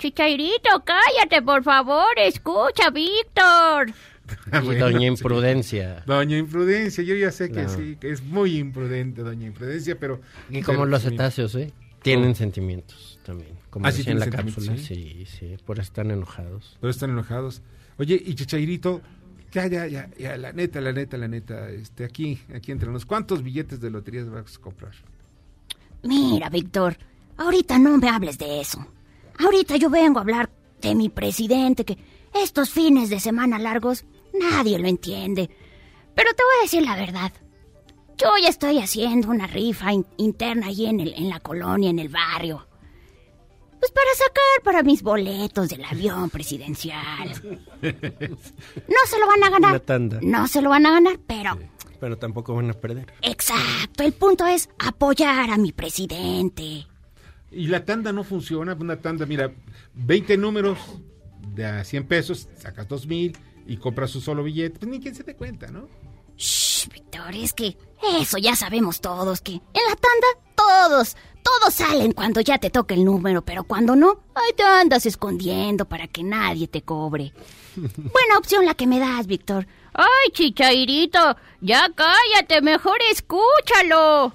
Chichairito, 0.00 0.82
cállate, 0.82 1.42
por 1.42 1.62
favor. 1.62 2.08
Escucha, 2.16 2.90
Víctor. 2.90 3.92
Y 4.46 4.64
bueno, 4.64 4.86
doña 4.86 5.08
Imprudencia. 5.08 6.04
Doña 6.06 6.38
Imprudencia, 6.38 7.02
yo 7.02 7.16
ya 7.16 7.32
sé 7.32 7.50
que 7.50 7.64
no. 7.64 7.68
sí, 7.68 7.96
que 8.00 8.12
es 8.12 8.22
muy 8.22 8.58
imprudente 8.58 9.22
Doña 9.22 9.48
Imprudencia, 9.48 9.98
pero... 9.98 10.20
Y 10.48 10.62
como 10.62 10.78
pero, 10.78 10.90
los 10.90 11.02
cetáceos, 11.02 11.52
¿eh? 11.56 11.72
Tienen 12.02 12.30
oh. 12.30 12.34
sentimientos 12.36 13.18
también. 13.24 13.50
Como 13.70 13.86
¿Ah, 13.86 13.90
decía 13.90 14.12
en 14.12 14.20
la 14.20 14.30
cápsula. 14.30 14.76
¿sí? 14.76 14.84
sí, 14.84 15.26
sí, 15.26 15.56
por 15.66 15.80
están 15.80 16.12
enojados. 16.12 16.78
Por 16.80 16.90
están 16.90 17.10
enojados. 17.10 17.60
Oye, 17.98 18.22
y 18.24 18.36
Chichairito, 18.36 19.02
ya, 19.50 19.66
ya, 19.66 19.88
ya, 19.88 20.08
ya, 20.16 20.36
la 20.36 20.52
neta, 20.52 20.80
la 20.80 20.92
neta, 20.92 21.16
la 21.18 21.26
neta, 21.26 21.68
este, 21.70 22.04
aquí, 22.04 22.38
aquí 22.54 22.70
entre 22.70 22.88
nos, 22.88 23.04
¿cuántos 23.04 23.42
billetes 23.42 23.80
de 23.80 23.90
loterías 23.90 24.30
vas 24.30 24.56
a 24.56 24.60
comprar? 24.60 24.92
Mira, 26.04 26.48
Víctor, 26.50 26.96
ahorita 27.36 27.80
no 27.80 27.98
me 27.98 28.08
hables 28.08 28.38
de 28.38 28.60
eso. 28.60 28.86
Ahorita 29.38 29.76
yo 29.76 29.90
vengo 29.90 30.18
a 30.18 30.22
hablar 30.22 30.50
de 30.80 30.94
mi 30.94 31.08
presidente, 31.08 31.84
que 31.84 31.98
estos 32.34 32.70
fines 32.70 33.10
de 33.10 33.20
semana 33.20 33.58
largos 33.58 34.04
nadie 34.32 34.78
lo 34.78 34.88
entiende. 34.88 35.50
Pero 36.14 36.34
te 36.34 36.42
voy 36.42 36.54
a 36.58 36.62
decir 36.62 36.82
la 36.82 36.96
verdad. 36.96 37.32
Yo 38.16 38.28
ya 38.42 38.48
estoy 38.48 38.78
haciendo 38.78 39.28
una 39.30 39.46
rifa 39.46 39.92
in 39.92 40.06
interna 40.18 40.66
ahí 40.66 40.86
en, 40.86 41.00
el, 41.00 41.14
en 41.14 41.30
la 41.30 41.40
colonia, 41.40 41.88
en 41.90 41.98
el 41.98 42.08
barrio. 42.08 42.66
Pues 43.78 43.92
para 43.92 44.10
sacar 44.14 44.62
para 44.62 44.82
mis 44.82 45.02
boletos 45.02 45.70
del 45.70 45.84
avión 45.84 46.28
presidencial. 46.30 47.30
No 47.82 49.06
se 49.06 49.18
lo 49.18 49.26
van 49.26 49.42
a 49.44 49.50
ganar. 49.50 49.82
No 50.22 50.46
se 50.46 50.60
lo 50.60 50.68
van 50.68 50.84
a 50.84 50.90
ganar, 50.90 51.18
pero... 51.26 51.54
Sí, 51.54 51.88
pero 51.98 52.18
tampoco 52.18 52.54
van 52.54 52.70
a 52.70 52.74
perder. 52.74 53.12
Exacto. 53.22 54.02
El 54.02 54.12
punto 54.12 54.46
es 54.46 54.68
apoyar 54.78 55.50
a 55.50 55.56
mi 55.56 55.72
presidente. 55.72 56.86
Y 57.50 57.66
la 57.66 57.84
tanda 57.84 58.12
no 58.12 58.22
funciona, 58.24 58.74
una 58.78 59.00
tanda, 59.00 59.26
mira, 59.26 59.52
20 59.94 60.36
números 60.36 60.78
de 61.54 61.66
a 61.66 61.84
100 61.84 62.06
pesos, 62.06 62.48
sacas 62.56 62.88
2 62.88 63.06
mil 63.06 63.36
y 63.66 63.76
compras 63.76 64.14
un 64.14 64.22
solo 64.22 64.42
billete, 64.42 64.78
pues 64.78 64.90
ni 64.90 65.00
quien 65.00 65.14
se 65.14 65.24
dé 65.24 65.34
cuenta, 65.34 65.68
¿no? 65.68 65.88
Shh, 66.36 66.88
Víctor, 66.88 67.34
es 67.34 67.52
que 67.52 67.76
eso 68.20 68.38
ya 68.38 68.56
sabemos 68.56 69.00
todos, 69.00 69.40
que 69.40 69.52
en 69.52 69.60
la 69.88 69.96
tanda 69.96 70.26
todos, 70.54 71.16
todos 71.42 71.74
salen 71.74 72.12
cuando 72.12 72.40
ya 72.40 72.58
te 72.58 72.70
toca 72.70 72.94
el 72.94 73.04
número, 73.04 73.42
pero 73.42 73.64
cuando 73.64 73.96
no, 73.96 74.22
ahí 74.34 74.52
te 74.56 74.62
andas 74.62 75.06
escondiendo 75.06 75.84
para 75.84 76.06
que 76.06 76.22
nadie 76.22 76.68
te 76.68 76.82
cobre. 76.82 77.32
Buena 77.76 78.38
opción 78.38 78.64
la 78.64 78.74
que 78.74 78.86
me 78.86 78.98
das, 78.98 79.26
Víctor. 79.26 79.66
Ay, 79.92 80.30
chichairito, 80.32 81.36
ya 81.60 81.90
cállate, 81.94 82.62
mejor 82.62 82.98
escúchalo. 83.10 84.34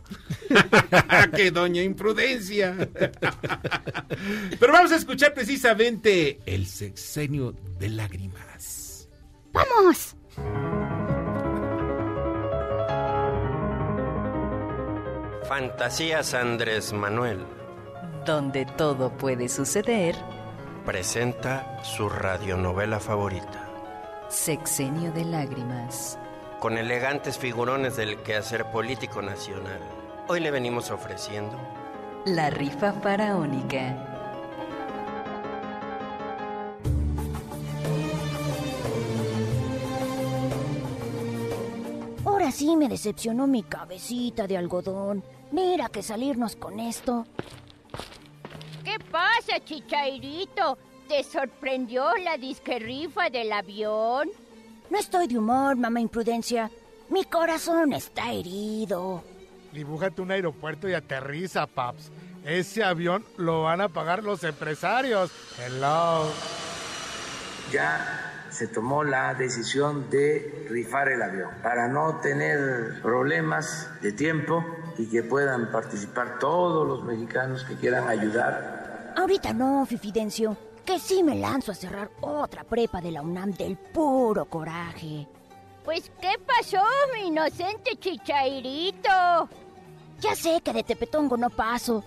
¡Qué 1.36 1.52
doña 1.52 1.82
imprudencia! 1.82 2.76
Pero 4.60 4.74
vamos 4.74 4.92
a 4.92 4.98
escuchar 4.98 5.34
precisamente 5.34 6.40
el 6.46 6.68
sexenio 6.68 7.56
de 7.80 7.90
lágrimas. 7.90 9.08
¡Vamos! 9.54 10.16
Fantasías 15.48 16.34
Andrés 16.34 16.92
Manuel. 16.92 17.46
Donde 18.26 18.66
todo 18.66 19.12
puede 19.12 19.48
suceder. 19.48 20.16
Presenta 20.84 21.84
su 21.84 22.10
radionovela 22.10 23.00
favorita. 23.00 23.70
Sexenio 24.28 25.12
de 25.12 25.24
lágrimas. 25.24 26.18
Con 26.60 26.80
elegantes 26.80 27.38
figurones 27.38 27.96
del 27.96 28.18
quehacer 28.24 28.72
político 28.72 29.22
nacional. 29.22 29.82
Hoy 30.28 30.40
le 30.40 30.50
venimos 30.50 30.90
ofreciendo. 30.90 31.56
La 32.26 32.50
rifa 32.50 32.92
faraónica. 32.94 34.16
Ahora 42.26 42.52
sí 42.52 42.76
me 42.76 42.90
decepcionó 42.90 43.46
mi 43.46 43.62
cabecita 43.62 44.48
de 44.48 44.58
algodón. 44.58 45.24
Mira 45.56 45.88
que 45.88 46.04
salirnos 46.04 46.58
con 46.58 46.82
esto. 46.82 47.26
¿Qué 48.84 48.98
pasa, 49.10 49.64
chichairito? 49.64 50.78
¿Te 51.08 51.24
sorprendió 51.24 52.14
la 52.18 52.36
disque 52.36 52.78
rifa 52.78 53.30
del 53.30 53.54
avión? 53.54 54.30
No 54.90 55.00
estoy 55.00 55.28
de 55.28 55.38
humor, 55.38 55.78
mamá 55.78 56.02
imprudencia. 56.02 56.70
Mi 57.08 57.24
corazón 57.24 57.94
está 57.94 58.34
herido. 58.34 59.24
Dibújate 59.72 60.22
un 60.22 60.32
aeropuerto 60.32 60.90
y 60.90 60.94
aterriza, 60.94 61.68
Paps. 61.68 62.12
Ese 62.44 62.84
avión 62.84 63.24
lo 63.38 63.64
van 63.64 63.80
a 63.80 63.88
pagar 63.88 64.26
los 64.26 64.44
empresarios. 64.44 65.32
Hello. 65.58 66.30
Ya 67.72 68.48
se 68.50 68.68
tomó 68.68 69.06
la 69.06 69.34
decisión 69.36 70.10
de 70.10 70.68
rifar 70.70 71.08
el 71.08 71.22
avión 71.22 71.52
para 71.64 71.88
no 71.88 72.20
tener 72.20 73.02
problemas 73.02 73.90
de 74.02 74.12
tiempo 74.12 74.66
y 74.98 75.08
que 75.10 75.24
puedan 75.24 75.72
participar 75.72 76.40
todos 76.40 76.88
los 76.88 77.04
mexicanos 77.04 77.64
que 77.64 77.76
quieran 77.76 78.08
ayudar. 78.08 79.14
Ahorita 79.18 79.54
no, 79.54 79.86
Fifidencio, 79.86 80.58
que 80.86 81.00
sí 81.00 81.24
me 81.24 81.36
lanzo 81.36 81.72
a 81.72 81.76
cerrar 81.76 82.12
otra 82.22 82.64
prepa 82.64 83.02
de 83.02 83.12
la 83.12 83.22
UNAM 83.22 83.52
del 83.52 83.78
puro 83.78 84.46
coraje. 84.46 85.28
Pues, 85.84 86.12
¿qué 86.20 86.34
pasó, 86.46 86.84
mi 87.14 87.28
inocente 87.28 87.96
chichairito? 88.00 89.10
Ya 90.20 90.36
sé 90.36 90.62
que 90.62 90.74
de 90.74 90.84
Tepetongo 90.84 91.38
no 91.38 91.50
paso, 91.50 92.04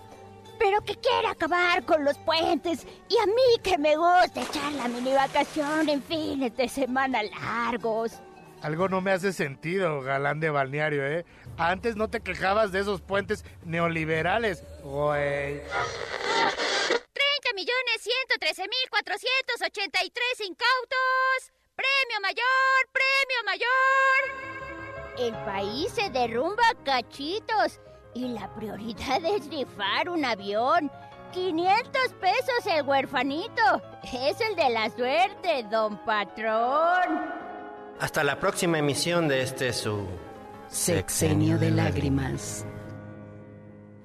pero 0.59 0.81
que 0.81 0.95
quiere 0.95 1.27
acabar 1.27 1.83
con 1.83 2.03
los 2.03 2.17
puentes 2.19 2.85
y 3.07 3.17
a 3.17 3.25
mí 3.25 3.59
que 3.63 3.77
me 3.77 3.95
gusta 3.95 4.41
echar 4.41 4.73
la 4.73 4.87
mini 4.87 5.13
vacación 5.13 5.87
en 5.87 6.03
fines 6.03 6.55
de 6.57 6.67
semana 6.67 7.21
largos. 7.23 8.19
Algo 8.61 8.89
no 8.89 8.99
me 8.99 9.11
hace 9.11 9.31
sentido, 9.31 10.01
galán 10.01 10.41
de 10.41 10.49
balneario, 10.49 11.05
¿eh? 11.05 11.25
Antes 11.59 11.97
no 11.97 12.09
te 12.09 12.21
quejabas 12.21 12.71
de 12.71 12.79
esos 12.79 13.01
puentes 13.01 13.43
neoliberales, 13.65 14.63
güey. 14.81 15.59
30 15.59 15.67
millones 17.53 17.99
113 17.99 18.61
mil 18.61 18.89
483 18.89 20.47
incautos. 20.47 21.51
¡Premio 21.75 22.21
mayor! 22.21 22.89
¡Premio 22.93 23.43
mayor! 23.45 24.19
El 25.17 25.33
país 25.45 25.91
se 25.91 26.09
derrumba 26.09 26.63
a 26.69 26.81
cachitos 26.85 27.81
y 28.13 28.29
la 28.29 28.55
prioridad 28.55 29.25
es 29.25 29.49
rifar 29.49 30.07
un 30.07 30.23
avión. 30.23 30.89
500 31.33 32.13
pesos 32.21 32.65
el 32.67 32.83
huerfanito. 32.83 33.81
Es 34.03 34.39
el 34.39 34.55
de 34.55 34.69
la 34.69 34.89
suerte, 34.91 35.63
don 35.69 35.97
patrón. 36.05 37.33
Hasta 37.99 38.23
la 38.23 38.39
próxima 38.39 38.79
emisión 38.79 39.27
de 39.27 39.41
este 39.41 39.73
su 39.73 40.07
Sexenio 40.69 41.57
de 41.57 41.71
lágrimas. 41.71 42.63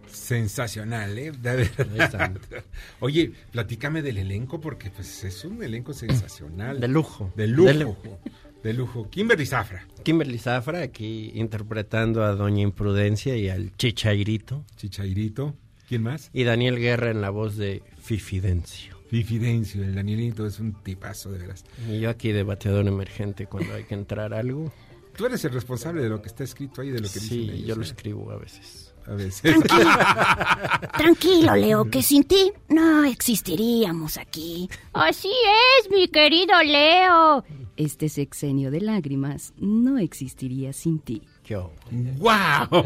Sensacional, 0.07 1.19
¿eh? 1.19 1.31
De 1.33 1.69
verdad. 1.77 2.33
Oye, 3.01 3.33
platícame 3.51 4.01
del 4.01 4.17
elenco 4.17 4.61
porque 4.63 4.91
pues 4.91 5.25
es 5.25 5.45
un 5.45 5.63
elenco 5.63 5.93
sensacional. 5.93 6.81
De 6.81 6.89
lujo. 6.89 7.31
De 7.37 7.47
lujo. 7.47 7.69
De 7.69 7.75
lujo. 7.75 8.21
De 8.63 8.73
lujo. 8.73 9.11
Kimberly 9.11 9.45
Zafra. 9.45 9.87
Kimberly 10.05 10.39
Zafra 10.39 10.81
aquí 10.81 11.33
interpretando 11.35 12.25
a 12.25 12.35
Doña 12.35 12.63
Imprudencia 12.63 13.37
y 13.37 13.51
al 13.51 13.77
Chichairito. 13.77 14.65
Chichairito. 14.77 15.55
¿Quién 15.87 16.03
más? 16.03 16.31
Y 16.33 16.45
Daniel 16.45 16.79
Guerra 16.79 17.11
en 17.11 17.21
la 17.21 17.29
voz 17.29 17.59
de 17.59 17.83
Fifidencio. 18.01 18.95
Fifidencio, 19.11 19.85
el 19.85 19.95
Danielito 19.95 20.47
es 20.47 20.59
un 20.59 20.73
tipazo 20.83 21.31
de 21.31 21.39
veras. 21.39 21.65
Y 21.89 22.01
yo 22.01 22.09
aquí 22.09 22.33
de 22.33 22.43
bateador 22.43 22.87
emergente 22.87 23.47
cuando 23.47 23.75
hay 23.75 23.85
que 23.85 23.95
entrar 23.95 24.33
algo. 24.33 24.73
Tú 25.17 25.27
eres 25.27 25.45
el 25.45 25.53
responsable 25.53 26.03
de 26.03 26.09
lo 26.09 26.21
que 26.21 26.29
está 26.29 26.43
escrito 26.45 26.81
ahí, 26.81 26.91
de 26.91 27.01
lo 27.01 27.09
que 27.09 27.21
sí, 27.21 27.39
dicen 27.39 27.55
ellos, 27.55 27.69
yo 27.69 27.77
lo 27.77 27.83
¿eh? 27.83 27.85
escribo 27.85 28.31
a 28.31 28.37
veces. 28.37 28.95
A 29.07 29.13
veces. 29.13 29.43
Tranquilo. 29.43 29.91
Tranquilo, 30.99 31.57
Leo, 31.57 31.91
que 31.91 32.03
sin 32.03 32.25
ti 32.25 32.53
no 32.69 33.05
existiríamos 33.05 34.17
aquí. 34.17 34.69
Así 34.93 35.31
es, 35.79 35.91
mi 35.91 36.09
querido 36.09 36.61
Leo. 36.63 37.45
Este 37.77 38.09
sexenio 38.09 38.71
de 38.71 38.81
lágrimas 38.81 39.53
no 39.59 39.99
existiría 39.99 40.73
sin 40.73 41.01
ti. 41.01 41.23
Yo. 41.45 41.71
¡Wow! 41.91 42.69
¡Bravo, 42.71 42.85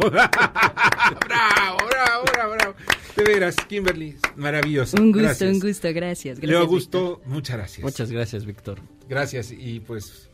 bravo, 1.24 2.24
bravo, 2.24 2.53
bravo! 2.55 2.74
De 3.14 3.22
veras, 3.22 3.57
Kimberly, 3.68 4.16
maravilloso. 4.37 4.97
Un 4.97 5.12
gusto, 5.12 5.22
Gracias. 5.22 5.53
un 5.53 5.61
gusto, 5.61 5.89
gracias. 5.93 6.39
Leo 6.39 6.49
gracias 6.49 6.61
Augusto, 6.62 7.20
muchas 7.26 7.57
gracias. 7.57 7.85
Muchas 7.85 8.11
gracias, 8.11 8.45
Víctor. 8.45 8.81
Gracias 9.09 9.53
y 9.53 9.81
pues 9.81 10.28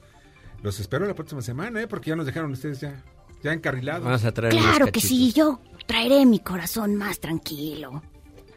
los 0.65 0.81
espero 0.81 1.07
la 1.07 1.15
próxima 1.15 1.43
semana, 1.43 1.83
¿eh? 1.83 1.87
Porque 1.87 2.09
ya 2.09 2.17
nos 2.17 2.25
dejaron 2.25 2.51
ustedes 2.51 2.81
ya, 2.81 3.05
ya 3.43 3.53
encarrilados. 3.53 4.03
Vamos 4.03 4.25
a 4.25 4.33
traer 4.33 4.55
Claro 4.55 4.91
que 4.91 5.01
sí, 5.01 5.31
yo 5.31 5.61
traeré 5.87 6.25
mi 6.25 6.39
corazón 6.39 6.97
más 6.97 7.21
tranquilo. 7.21 8.03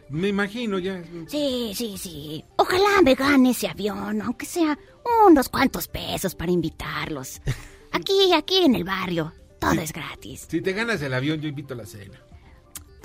Me 0.08 0.30
imagino 0.30 0.80
ya. 0.80 1.04
Sí, 1.28 1.74
sí, 1.76 1.98
sí. 1.98 2.46
Ojalá 2.56 3.02
me 3.04 3.14
gane 3.14 3.50
ese 3.50 3.68
avión, 3.68 4.22
aunque 4.22 4.46
sea 4.46 4.80
unos 5.28 5.50
cuantos 5.50 5.90
pesos 5.90 6.34
para 6.34 6.50
invitarlos. 6.50 7.42
Aquí, 7.92 8.32
aquí 8.34 8.64
en 8.64 8.76
el 8.76 8.84
barrio, 8.84 9.34
todo 9.60 9.74
es 9.74 9.92
gratis. 9.92 10.46
Si 10.50 10.62
te 10.62 10.72
ganas 10.74 11.02
el 11.02 11.14
avión, 11.14 11.42
yo 11.42 11.50
invito 11.50 11.74
a 11.74 11.78
la 11.78 11.86
cena. 11.86 12.22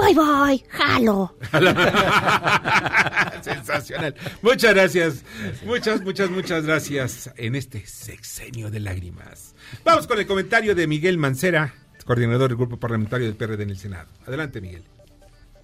Voy, 0.02 0.14
voy, 0.14 0.64
jalo. 0.68 1.36
Sensacional. 3.40 4.16
Muchas 4.42 4.74
gracias. 4.74 5.24
Muchas, 5.64 6.02
muchas, 6.02 6.28
muchas 6.28 6.66
gracias 6.66 7.32
en 7.36 7.54
este 7.54 7.86
sexenio 7.86 8.68
de 8.68 8.80
lágrimas. 8.80 9.54
Vamos 9.84 10.08
con 10.08 10.18
el 10.18 10.26
comentario 10.26 10.74
de 10.74 10.88
Miguel 10.88 11.18
Mancera, 11.18 11.72
coordinador 12.04 12.48
del 12.48 12.56
grupo 12.56 12.78
parlamentario 12.78 13.28
del 13.28 13.36
PRD 13.36 13.62
en 13.62 13.70
el 13.70 13.78
Senado. 13.78 14.08
Adelante, 14.26 14.60
Miguel. 14.60 14.82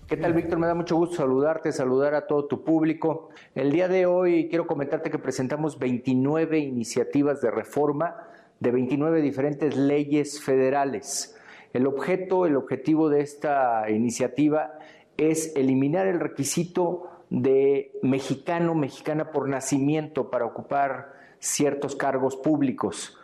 ¿Qué 0.07 0.17
tal, 0.17 0.35
Víctor? 0.35 0.61
Me 0.61 0.69
da 0.69 0.75
mucho 0.75 0.95
gusto 0.95 1.17
saludarte, 1.17 1.73
saludar 1.73 2.15
a 2.15 2.29
todo 2.29 2.47
tu 2.47 2.63
público. 2.63 3.31
El 3.57 3.73
día 3.73 3.89
de 3.89 4.07
hoy 4.07 4.49
quiero 4.49 4.69
comentarte 4.69 5.11
que 5.11 5.19
presentamos 5.19 5.81
29 5.81 6.61
iniciativas 6.61 7.41
de 7.41 7.51
reforma 7.51 8.15
de 8.61 8.71
29 8.71 9.21
diferentes 9.21 9.77
leyes 9.77 10.41
federales. 10.41 11.38
El 11.73 11.87
objeto, 11.87 12.47
el 12.47 12.57
objetivo 12.57 13.09
de 13.09 13.21
esta 13.21 13.91
iniciativa 13.91 14.79
es 15.17 15.55
eliminar 15.57 16.07
el 16.07 16.21
requisito 16.21 17.11
de 17.31 17.93
mexicano, 18.03 18.75
mexicana 18.75 19.31
por 19.31 19.49
nacimiento 19.49 20.31
para 20.31 20.47
ocupar 20.47 21.13
ciertos 21.39 21.95
cargos 21.97 22.37
públicos. 22.37 23.18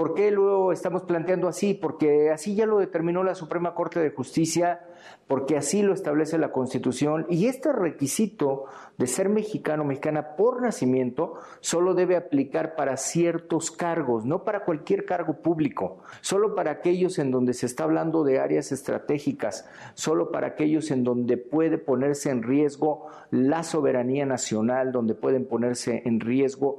¿Por 0.00 0.14
qué 0.14 0.30
lo 0.30 0.72
estamos 0.72 1.02
planteando 1.02 1.46
así? 1.46 1.74
Porque 1.74 2.30
así 2.30 2.54
ya 2.54 2.64
lo 2.64 2.78
determinó 2.78 3.22
la 3.22 3.34
Suprema 3.34 3.74
Corte 3.74 4.00
de 4.00 4.08
Justicia, 4.08 4.80
porque 5.26 5.58
así 5.58 5.82
lo 5.82 5.92
establece 5.92 6.38
la 6.38 6.52
Constitución 6.52 7.26
y 7.28 7.48
este 7.48 7.70
requisito 7.70 8.64
de 8.96 9.06
ser 9.06 9.28
mexicano, 9.28 9.84
mexicana 9.84 10.36
por 10.36 10.62
nacimiento, 10.62 11.34
solo 11.60 11.92
debe 11.92 12.16
aplicar 12.16 12.76
para 12.76 12.96
ciertos 12.96 13.70
cargos, 13.70 14.24
no 14.24 14.42
para 14.42 14.64
cualquier 14.64 15.04
cargo 15.04 15.34
público, 15.42 15.98
solo 16.22 16.54
para 16.54 16.70
aquellos 16.70 17.18
en 17.18 17.30
donde 17.30 17.52
se 17.52 17.66
está 17.66 17.84
hablando 17.84 18.24
de 18.24 18.40
áreas 18.40 18.72
estratégicas, 18.72 19.68
solo 19.92 20.32
para 20.32 20.46
aquellos 20.46 20.90
en 20.90 21.04
donde 21.04 21.36
puede 21.36 21.76
ponerse 21.76 22.30
en 22.30 22.42
riesgo 22.42 23.06
la 23.30 23.64
soberanía 23.64 24.24
nacional, 24.24 24.92
donde 24.92 25.14
pueden 25.14 25.44
ponerse 25.46 26.02
en 26.06 26.20
riesgo 26.20 26.78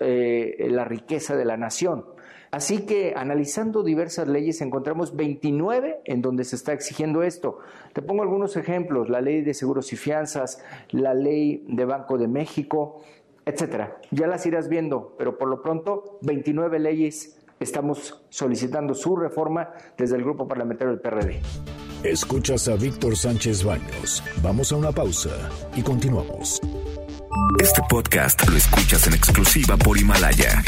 eh, 0.00 0.66
la 0.70 0.86
riqueza 0.86 1.36
de 1.36 1.44
la 1.44 1.58
nación. 1.58 2.06
Así 2.52 2.84
que 2.84 3.14
analizando 3.16 3.82
diversas 3.82 4.28
leyes 4.28 4.60
encontramos 4.60 5.16
29 5.16 6.02
en 6.04 6.20
donde 6.20 6.44
se 6.44 6.54
está 6.54 6.74
exigiendo 6.74 7.22
esto. 7.22 7.60
Te 7.94 8.02
pongo 8.02 8.22
algunos 8.22 8.58
ejemplos, 8.58 9.08
la 9.08 9.22
ley 9.22 9.40
de 9.40 9.54
seguros 9.54 9.90
y 9.94 9.96
fianzas, 9.96 10.62
la 10.90 11.14
ley 11.14 11.64
de 11.66 11.86
Banco 11.86 12.18
de 12.18 12.28
México, 12.28 13.00
etcétera. 13.46 13.96
Ya 14.10 14.26
las 14.26 14.44
irás 14.44 14.68
viendo, 14.68 15.14
pero 15.16 15.38
por 15.38 15.48
lo 15.48 15.62
pronto 15.62 16.18
29 16.20 16.78
leyes 16.78 17.38
estamos 17.58 18.22
solicitando 18.28 18.92
su 18.92 19.16
reforma 19.16 19.70
desde 19.96 20.16
el 20.16 20.22
grupo 20.22 20.46
parlamentario 20.46 20.92
del 20.92 21.00
PRD. 21.00 21.40
Escuchas 22.04 22.68
a 22.68 22.76
Víctor 22.76 23.16
Sánchez 23.16 23.64
Baños. 23.64 24.22
Vamos 24.42 24.70
a 24.72 24.76
una 24.76 24.92
pausa 24.92 25.30
y 25.74 25.80
continuamos. 25.80 26.60
Este 27.58 27.80
podcast 27.88 28.46
lo 28.46 28.58
escuchas 28.58 29.06
en 29.06 29.14
exclusiva 29.14 29.78
por 29.78 29.96
Himalaya. 29.96 30.62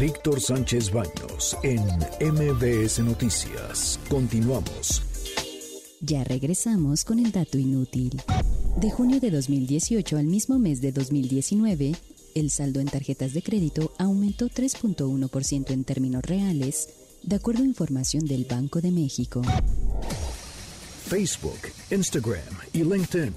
Víctor 0.00 0.40
Sánchez 0.40 0.92
Baños 0.92 1.56
en 1.64 1.82
MBS 2.20 3.00
Noticias. 3.00 3.98
Continuamos. 4.08 5.02
Ya 6.00 6.22
regresamos 6.22 7.02
con 7.04 7.18
el 7.18 7.32
dato 7.32 7.58
inútil. 7.58 8.22
De 8.76 8.92
junio 8.92 9.18
de 9.18 9.32
2018 9.32 10.16
al 10.16 10.26
mismo 10.26 10.60
mes 10.60 10.80
de 10.80 10.92
2019, 10.92 11.96
el 12.36 12.50
saldo 12.50 12.78
en 12.78 12.86
tarjetas 12.86 13.32
de 13.32 13.42
crédito 13.42 13.92
aumentó 13.98 14.48
3.1% 14.48 15.70
en 15.72 15.82
términos 15.82 16.22
reales, 16.22 16.88
de 17.24 17.34
acuerdo 17.34 17.64
a 17.64 17.66
información 17.66 18.24
del 18.24 18.44
Banco 18.44 18.80
de 18.80 18.92
México. 18.92 19.42
Facebook, 21.08 21.58
Instagram 21.90 22.54
y 22.72 22.84
LinkedIn. 22.84 23.34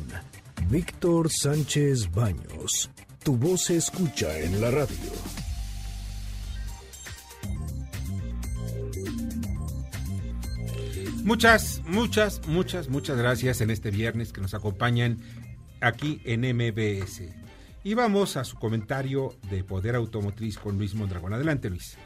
Víctor 0.69 1.31
Sánchez 1.31 2.11
Baños. 2.11 2.91
Tu 3.23 3.35
voz 3.35 3.63
se 3.63 3.77
escucha 3.77 4.37
en 4.37 4.61
la 4.61 4.69
radio. 4.69 5.40
Muchas, 11.23 11.81
muchas, 11.85 12.47
muchas, 12.47 12.89
muchas 12.89 13.17
gracias 13.17 13.61
en 13.61 13.69
este 13.69 13.91
viernes 13.91 14.33
que 14.33 14.41
nos 14.41 14.53
acompañan 14.53 15.19
aquí 15.79 16.21
en 16.25 16.41
MBS. 16.41 17.21
Y 17.83 17.93
vamos 17.93 18.37
a 18.37 18.43
su 18.43 18.57
comentario 18.57 19.35
de 19.49 19.63
Poder 19.63 19.95
Automotriz 19.95 20.57
con 20.57 20.77
Luis 20.77 20.95
Mondragón. 20.95 21.33
Adelante, 21.33 21.69
Luis. 21.69 21.97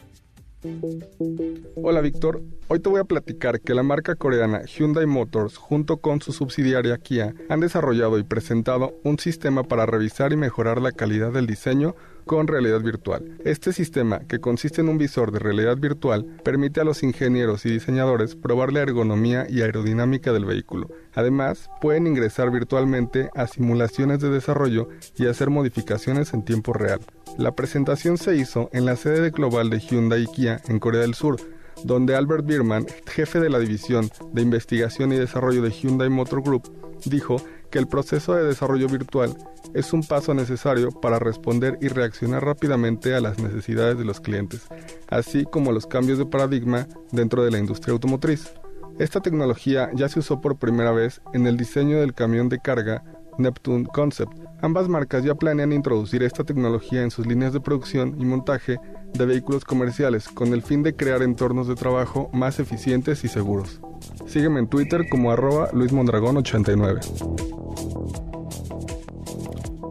Hola 1.76 2.02
Víctor, 2.02 2.42
hoy 2.68 2.80
te 2.80 2.90
voy 2.90 3.00
a 3.00 3.04
platicar 3.04 3.62
que 3.62 3.76
la 3.76 3.84
marca 3.84 4.16
coreana 4.16 4.64
Hyundai 4.66 5.06
Motors 5.06 5.58
junto 5.58 5.98
con 5.98 6.22
su 6.22 6.32
subsidiaria 6.32 6.98
Kia 6.98 7.36
han 7.50 7.60
desarrollado 7.60 8.18
y 8.18 8.24
presentado 8.24 9.00
un 9.04 9.20
sistema 9.20 9.64
para 9.64 9.86
revisar 9.86 10.34
y 10.34 10.38
mejorar 10.38 10.82
la 10.82 10.92
calidad 10.92 11.32
del 11.32 11.46
diseño 11.46 11.96
con 12.26 12.48
realidad 12.48 12.82
virtual. 12.82 13.38
Este 13.46 13.72
sistema, 13.72 14.20
que 14.20 14.40
consiste 14.40 14.82
en 14.82 14.90
un 14.90 14.98
visor 14.98 15.32
de 15.32 15.40
realidad 15.40 15.78
virtual, 15.78 16.26
permite 16.44 16.82
a 16.82 16.84
los 16.84 17.04
ingenieros 17.04 17.66
y 17.66 17.72
diseñadores 17.72 18.36
probar 18.36 18.74
la 18.74 18.82
ergonomía 18.82 19.46
y 19.50 19.62
aerodinámica 19.62 20.34
del 20.34 20.46
vehículo. 20.46 20.90
Además, 21.14 21.70
pueden 21.82 22.08
ingresar 22.08 22.52
virtualmente 22.52 23.30
a 23.36 23.48
simulaciones 23.48 24.20
de 24.20 24.30
desarrollo 24.30 24.90
y 25.18 25.28
hacer 25.28 25.50
modificaciones 25.50 26.34
en 26.34 26.44
tiempo 26.44 26.74
real. 26.74 27.00
La 27.38 27.56
presentación 27.56 28.18
se 28.18 28.36
hizo 28.36 28.70
en 28.74 28.86
la 28.86 28.96
sede 28.96 29.30
global 29.30 29.70
de 29.70 29.80
Hyundai 29.80 30.26
Kia 30.26 30.62
en 30.68 30.80
Corea 30.80 31.02
del 31.02 31.14
Sur, 31.16 31.38
donde 31.86 32.16
Albert 32.16 32.46
Bierman, 32.46 32.88
jefe 33.06 33.40
de 33.40 33.50
la 33.50 33.60
división 33.60 34.10
de 34.34 34.42
investigación 34.42 35.14
y 35.14 35.18
desarrollo 35.18 35.62
de 35.62 35.70
Hyundai 35.70 36.10
Motor 36.10 36.42
Group, 36.42 36.72
dijo 37.06 37.38
que 37.70 37.78
el 37.78 37.88
proceso 37.88 38.34
de 38.34 38.44
desarrollo 38.44 38.88
virtual 38.88 39.38
es 39.76 39.94
un 39.94 40.02
paso 40.02 40.34
necesario 40.34 40.90
para 40.90 41.20
responder 41.20 41.78
y 41.82 41.90
reaccionar 41.90 42.44
rápidamente 42.44 43.14
a 43.14 43.22
las 43.22 43.38
necesidades 43.38 44.00
de 44.00 44.06
los 44.06 44.20
clientes, 44.20 44.68
así 45.10 45.46
como 45.46 45.72
los 45.72 45.86
cambios 45.86 46.18
de 46.18 46.26
paradigma 46.26 46.88
dentro 47.12 47.44
de 47.44 47.52
la 47.52 47.60
industria 47.60 47.94
automotriz. 47.94 48.52
Esta 48.98 49.20
tecnología 49.20 49.92
ya 49.94 50.10
se 50.10 50.20
usó 50.20 50.42
por 50.42 50.58
primera 50.58 50.92
vez 50.92 51.22
en 51.34 51.46
el 51.46 51.56
diseño 51.56 52.00
del 52.00 52.16
camión 52.16 52.50
de 52.50 52.60
carga 52.60 53.04
Neptune 53.38 53.86
Concept. 53.86 54.34
Ambas 54.62 54.88
marcas 54.88 55.24
ya 55.24 55.36
planean 55.36 55.74
introducir 55.74 56.24
esta 56.24 56.44
tecnología 56.44 57.04
en 57.04 57.12
sus 57.12 57.28
líneas 57.28 57.54
de 57.54 57.60
producción 57.60 58.16
y 58.20 58.26
montaje 58.26 58.80
de 59.18 59.26
vehículos 59.26 59.66
comerciales 59.66 60.28
con 60.30 60.54
el 60.54 60.62
fin 60.62 60.84
de 60.84 60.96
crear 60.96 61.22
entornos 61.24 61.68
de 61.68 61.76
trabajo 61.76 62.30
más 62.34 62.60
eficientes 62.60 63.24
y 63.24 63.28
seguros. 63.28 63.80
Sígueme 64.28 64.60
en 64.60 64.68
Twitter 64.68 65.08
como 65.10 65.32
arroba 65.32 65.72
luismondragón89. 65.72 67.56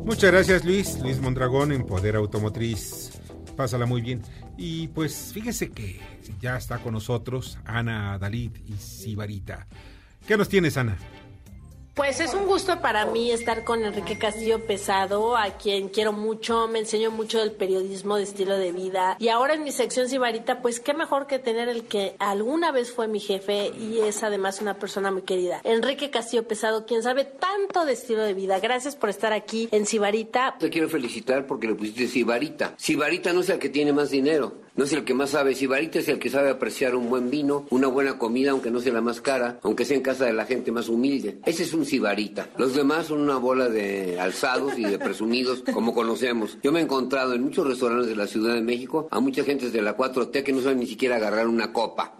Muchas 0.04 0.30
gracias 0.30 0.64
Luis, 0.64 0.98
Luis 1.00 1.20
Mondragón 1.20 1.72
en 1.72 1.86
Poder 1.86 2.16
Automotriz. 2.16 3.10
Pásala 3.56 3.86
muy 3.86 4.02
bien. 4.02 4.22
Y 4.56 4.88
pues 4.88 5.30
fíjese 5.32 5.70
que 5.70 6.00
ya 6.40 6.56
está 6.56 6.78
con 6.78 6.92
nosotros 6.92 7.58
Ana 7.64 8.18
Dalit 8.18 8.56
y 8.68 8.74
Sibarita. 8.74 9.66
¿Qué 10.26 10.36
nos 10.36 10.48
tienes, 10.48 10.76
Ana? 10.76 10.96
Pues 11.94 12.18
es 12.18 12.34
un 12.34 12.46
gusto 12.46 12.80
para 12.80 13.06
mí 13.06 13.30
estar 13.30 13.62
con 13.62 13.84
Enrique 13.84 14.18
Castillo 14.18 14.66
Pesado, 14.66 15.36
a 15.36 15.50
quien 15.58 15.88
quiero 15.88 16.12
mucho, 16.12 16.66
me 16.66 16.80
enseñó 16.80 17.12
mucho 17.12 17.38
del 17.38 17.52
periodismo 17.52 18.16
de 18.16 18.24
estilo 18.24 18.58
de 18.58 18.72
vida. 18.72 19.16
Y 19.20 19.28
ahora 19.28 19.54
en 19.54 19.62
mi 19.62 19.70
sección 19.70 20.08
Sibarita, 20.08 20.60
pues 20.60 20.80
qué 20.80 20.92
mejor 20.92 21.28
que 21.28 21.38
tener 21.38 21.68
el 21.68 21.84
que 21.84 22.16
alguna 22.18 22.72
vez 22.72 22.90
fue 22.90 23.06
mi 23.06 23.20
jefe 23.20 23.68
y 23.78 24.00
es 24.00 24.24
además 24.24 24.60
una 24.60 24.74
persona 24.74 25.12
muy 25.12 25.22
querida. 25.22 25.60
Enrique 25.62 26.10
Castillo 26.10 26.48
Pesado, 26.48 26.84
quien 26.84 27.04
sabe 27.04 27.26
tanto 27.26 27.84
de 27.84 27.92
estilo 27.92 28.24
de 28.24 28.34
vida. 28.34 28.58
Gracias 28.58 28.96
por 28.96 29.08
estar 29.08 29.32
aquí 29.32 29.68
en 29.70 29.86
Sibarita. 29.86 30.56
Te 30.58 30.70
quiero 30.70 30.88
felicitar 30.88 31.46
porque 31.46 31.68
le 31.68 31.76
pusiste 31.76 32.08
Sibarita. 32.08 32.74
Sibarita 32.76 33.32
no 33.32 33.42
es 33.42 33.50
el 33.50 33.60
que 33.60 33.68
tiene 33.68 33.92
más 33.92 34.10
dinero 34.10 34.63
no 34.76 34.84
es 34.84 34.92
el 34.92 35.04
que 35.04 35.14
más 35.14 35.30
sabe. 35.30 35.54
Sibarita 35.54 35.98
es 35.98 36.08
el 36.08 36.18
que 36.18 36.30
sabe 36.30 36.50
apreciar 36.50 36.94
un 36.94 37.08
buen 37.08 37.30
vino, 37.30 37.66
una 37.70 37.86
buena 37.88 38.18
comida, 38.18 38.50
aunque 38.52 38.70
no 38.70 38.80
sea 38.80 38.92
la 38.92 39.00
más 39.00 39.20
cara, 39.20 39.58
aunque 39.62 39.84
sea 39.84 39.96
en 39.96 40.02
casa 40.02 40.24
de 40.24 40.32
la 40.32 40.46
gente 40.46 40.72
más 40.72 40.88
humilde. 40.88 41.38
Ese 41.46 41.62
es 41.62 41.72
un 41.74 41.84
sibarita. 41.84 42.48
Los 42.58 42.74
demás 42.74 43.06
son 43.06 43.20
una 43.20 43.36
bola 43.36 43.68
de 43.68 44.18
alzados 44.20 44.78
y 44.78 44.82
de 44.84 44.98
presumidos, 44.98 45.62
como 45.72 45.94
conocemos. 45.94 46.58
Yo 46.62 46.72
me 46.72 46.80
he 46.80 46.82
encontrado 46.82 47.34
en 47.34 47.42
muchos 47.44 47.66
restaurantes 47.66 48.08
de 48.08 48.16
la 48.16 48.26
Ciudad 48.26 48.54
de 48.54 48.62
México 48.62 49.08
a 49.10 49.20
mucha 49.20 49.44
gente 49.44 49.70
de 49.70 49.82
la 49.82 49.96
4T 49.96 50.42
que 50.42 50.52
no 50.52 50.60
saben 50.60 50.80
ni 50.80 50.86
siquiera 50.86 51.16
agarrar 51.16 51.46
una 51.46 51.72
copa. 51.72 52.14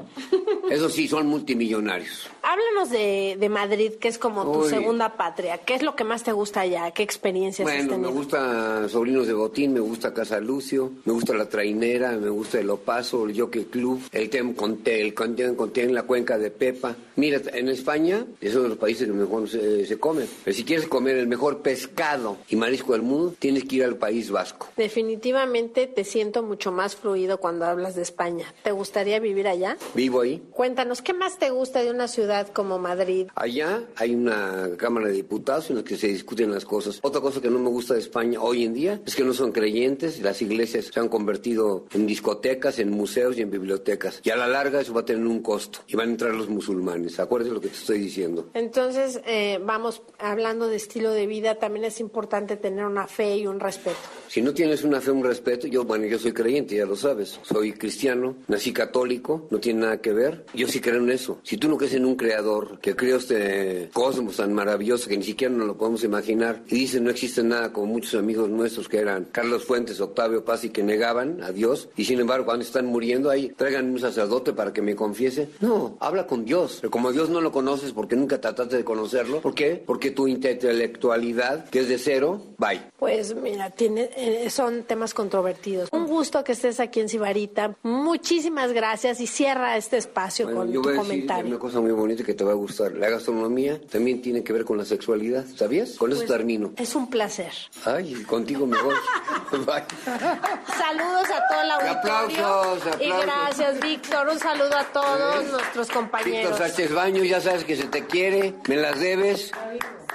Eso 0.70 0.88
sí, 0.88 1.08
son 1.08 1.26
multimillonarios. 1.26 2.28
Háblanos 2.42 2.90
de, 2.90 3.36
de 3.38 3.48
Madrid, 3.48 3.92
que 4.00 4.08
es 4.08 4.18
como 4.18 4.50
tu 4.52 4.68
segunda 4.68 5.16
patria. 5.16 5.58
¿Qué 5.58 5.74
es 5.74 5.82
lo 5.82 5.94
que 5.96 6.04
más 6.04 6.22
te 6.22 6.32
gusta 6.32 6.60
allá? 6.60 6.90
¿Qué 6.92 7.02
experiencias 7.02 7.66
has 7.68 7.74
Bueno, 7.74 7.90
tenido? 7.90 8.10
me 8.10 8.16
gusta 8.16 8.88
Sobrinos 8.88 9.26
de 9.26 9.32
Botín, 9.34 9.72
me 9.72 9.80
gusta 9.80 10.14
Casa 10.14 10.40
Lucio, 10.40 10.92
me 11.04 11.12
gusta 11.12 11.34
La 11.34 11.48
Trainera, 11.48 12.12
me 12.12 12.28
gusta 12.28 12.43
El 12.52 12.70
Opaso, 12.70 13.26
el 13.26 13.38
Jockey 13.38 13.64
Club, 13.64 14.02
el 14.12 14.28
Tem 14.28 14.54
Conté, 14.54 15.00
el 15.00 15.14
Conté, 15.14 15.54
Conté 15.54 15.82
en 15.82 15.94
la 15.94 16.02
cuenca 16.02 16.38
de 16.38 16.50
Pepa. 16.50 16.94
Mira, 17.16 17.40
en 17.52 17.68
España 17.68 18.26
es 18.40 18.54
uno 18.54 18.64
de 18.64 18.68
los 18.70 18.78
países 18.78 19.06
que 19.06 19.12
mejor 19.12 19.48
se, 19.48 19.86
se 19.86 19.98
come. 19.98 20.26
Pero 20.44 20.56
si 20.56 20.64
quieres 20.64 20.86
comer 20.86 21.16
el 21.16 21.26
mejor 21.26 21.62
pescado 21.62 22.36
y 22.48 22.56
marisco 22.56 22.92
del 22.92 23.02
mundo, 23.02 23.34
tienes 23.38 23.64
que 23.64 23.76
ir 23.76 23.84
al 23.84 23.96
País 23.96 24.30
Vasco. 24.30 24.68
Definitivamente 24.76 25.86
te 25.86 26.04
siento 26.04 26.42
mucho 26.42 26.72
más 26.72 26.96
fluido 26.96 27.38
cuando 27.38 27.64
hablas 27.64 27.94
de 27.94 28.02
España. 28.02 28.52
¿Te 28.62 28.72
gustaría 28.72 29.18
vivir 29.20 29.48
allá? 29.48 29.76
Vivo 29.94 30.20
ahí. 30.20 30.42
Cuéntanos, 30.50 31.02
¿qué 31.02 31.12
más 31.12 31.38
te 31.38 31.50
gusta 31.50 31.82
de 31.82 31.90
una 31.90 32.08
ciudad 32.08 32.48
como 32.48 32.78
Madrid? 32.78 33.28
Allá 33.34 33.84
hay 33.96 34.14
una 34.14 34.70
Cámara 34.76 35.08
de 35.08 35.14
Diputados 35.14 35.70
en 35.70 35.76
la 35.76 35.84
que 35.84 35.96
se 35.96 36.08
discuten 36.08 36.50
las 36.50 36.64
cosas. 36.64 36.98
Otra 37.02 37.20
cosa 37.20 37.40
que 37.40 37.50
no 37.50 37.58
me 37.58 37.68
gusta 37.68 37.94
de 37.94 38.00
España 38.00 38.40
hoy 38.40 38.64
en 38.64 38.74
día 38.74 39.00
es 39.06 39.14
que 39.14 39.24
no 39.24 39.32
son 39.32 39.52
creyentes. 39.52 40.20
Las 40.20 40.42
iglesias 40.42 40.90
se 40.92 41.00
han 41.00 41.08
convertido 41.08 41.86
en 41.92 42.06
discotecas, 42.06 42.33
en 42.78 42.90
museos 42.90 43.36
y 43.36 43.42
en 43.42 43.50
bibliotecas. 43.50 44.20
Y 44.22 44.30
a 44.30 44.36
la 44.36 44.46
larga 44.46 44.80
eso 44.80 44.94
va 44.94 45.02
a 45.02 45.04
tener 45.04 45.26
un 45.26 45.42
costo. 45.42 45.80
Y 45.86 45.96
van 45.96 46.08
a 46.08 46.12
entrar 46.12 46.34
los 46.34 46.48
musulmanes. 46.48 47.18
Acuérdate 47.20 47.52
lo 47.52 47.60
que 47.60 47.68
te 47.68 47.76
estoy 47.76 47.98
diciendo. 47.98 48.48
Entonces, 48.54 49.20
eh, 49.26 49.58
vamos, 49.62 50.02
hablando 50.18 50.68
de 50.68 50.76
estilo 50.76 51.12
de 51.12 51.26
vida, 51.26 51.56
también 51.56 51.84
es 51.84 52.00
importante 52.00 52.56
tener 52.56 52.84
una 52.84 53.06
fe 53.06 53.36
y 53.36 53.46
un 53.46 53.60
respeto. 53.60 53.98
Si 54.28 54.42
no 54.42 54.52
tienes 54.52 54.84
una 54.84 55.00
fe, 55.00 55.10
un 55.10 55.24
respeto, 55.24 55.66
yo, 55.66 55.84
bueno, 55.84 56.06
yo 56.06 56.18
soy 56.18 56.32
creyente, 56.32 56.76
ya 56.76 56.86
lo 56.86 56.96
sabes. 56.96 57.38
Soy 57.42 57.72
cristiano, 57.72 58.36
nací 58.48 58.72
católico, 58.72 59.46
no 59.50 59.58
tiene 59.58 59.80
nada 59.80 60.00
que 60.00 60.12
ver. 60.12 60.44
Yo 60.54 60.66
sí 60.66 60.80
creo 60.80 60.96
en 60.96 61.10
eso. 61.10 61.38
Si 61.42 61.56
tú 61.56 61.68
no 61.68 61.76
crees 61.76 61.94
en 61.94 62.04
un 62.04 62.16
creador 62.16 62.78
que 62.80 62.96
creó 62.96 63.16
este 63.16 63.90
cosmos 63.92 64.36
tan 64.36 64.52
maravilloso 64.52 65.08
que 65.08 65.16
ni 65.16 65.24
siquiera 65.24 65.54
nos 65.54 65.66
lo 65.66 65.76
podemos 65.76 66.04
imaginar 66.04 66.62
y 66.68 66.76
dices 66.76 67.00
no 67.00 67.10
existe 67.10 67.42
nada 67.42 67.72
como 67.72 67.86
muchos 67.86 68.14
amigos 68.14 68.48
nuestros 68.48 68.88
que 68.88 68.98
eran 68.98 69.26
Carlos 69.30 69.64
Fuentes, 69.64 70.00
Octavio 70.00 70.44
Paz 70.44 70.64
y 70.64 70.70
que 70.70 70.82
negaban 70.82 71.42
a 71.42 71.52
Dios 71.52 71.88
y 71.96 72.04
sin 72.04 72.20
embargo 72.24 72.44
cuando 72.46 72.64
están 72.64 72.86
muriendo 72.86 73.30
ahí 73.30 73.48
traigan 73.56 73.90
un 73.90 73.98
sacerdote 74.00 74.52
para 74.52 74.72
que 74.72 74.82
me 74.82 74.94
confiese. 74.96 75.48
No, 75.60 75.96
habla 76.00 76.26
con 76.26 76.44
Dios. 76.44 76.78
Pero 76.80 76.90
como 76.90 77.12
Dios 77.12 77.28
no 77.30 77.40
lo 77.40 77.52
conoces 77.52 77.92
porque 77.92 78.16
nunca 78.16 78.40
trataste 78.40 78.76
de 78.76 78.84
conocerlo, 78.84 79.40
¿por 79.40 79.54
qué? 79.54 79.82
Porque 79.84 80.10
tu 80.10 80.26
intelectualidad, 80.26 81.68
que 81.68 81.80
es 81.80 81.88
de 81.88 81.98
cero, 81.98 82.40
bye. 82.58 82.80
Pues 82.98 83.34
mira, 83.34 83.70
tiene, 83.70 84.10
eh, 84.16 84.48
son 84.50 84.84
temas 84.84 85.14
controvertidos. 85.14 85.88
Un 85.92 86.06
gusto 86.06 86.42
que 86.44 86.52
estés 86.52 86.80
aquí 86.80 87.00
en 87.00 87.08
Sibarita. 87.08 87.76
Muchísimas 87.82 88.72
gracias 88.72 89.20
y 89.20 89.26
cierra 89.26 89.76
este 89.76 89.96
espacio 89.98 90.46
Bueno, 90.46 90.60
con 90.60 90.72
yo 90.72 90.82
tu 90.82 90.88
voy 90.88 90.96
a 90.98 91.00
decir 91.00 91.10
comentario. 91.12 91.46
una 91.50 91.58
cosa 91.58 91.80
muy 91.80 91.92
bonita 91.92 92.24
que 92.24 92.34
te 92.34 92.44
va 92.44 92.52
a 92.52 92.54
gustar. 92.54 92.92
La 92.92 93.08
gastronomía 93.10 93.80
también 93.90 94.20
tiene 94.22 94.42
que 94.42 94.52
ver 94.52 94.64
con 94.64 94.78
la 94.78 94.84
sexualidad, 94.84 95.44
¿sabías? 95.56 95.92
Con 95.96 96.10
eso 96.12 96.20
Pues, 96.20 96.30
termino. 96.30 96.72
Es 96.76 96.94
un 96.94 97.08
placer. 97.10 97.52
Ay, 97.84 98.14
contigo 98.24 98.66
me 98.66 98.80
voy. 98.80 98.94
Bye. 99.52 99.84
Saludos 100.04 101.26
a 101.30 101.48
todo 101.48 101.62
el 101.62 101.70
auditorio. 101.70 102.00
Aplausos, 102.14 103.00
Y 103.00 103.08
gracias, 103.08 103.80
Víctor. 103.80 104.28
Un 104.28 104.38
saludo 104.38 104.76
a 104.76 104.84
todos 104.84 105.50
nuestros 105.50 105.88
compañeros. 105.88 106.50
Víctor 106.50 106.58
Sánchez 106.58 106.92
Baños, 106.92 107.28
ya 107.28 107.40
sabes 107.40 107.64
que 107.64 107.76
se 107.76 107.84
te 107.84 108.06
quiere, 108.06 108.54
me 108.68 108.76
las 108.76 109.00
debes. 109.00 109.52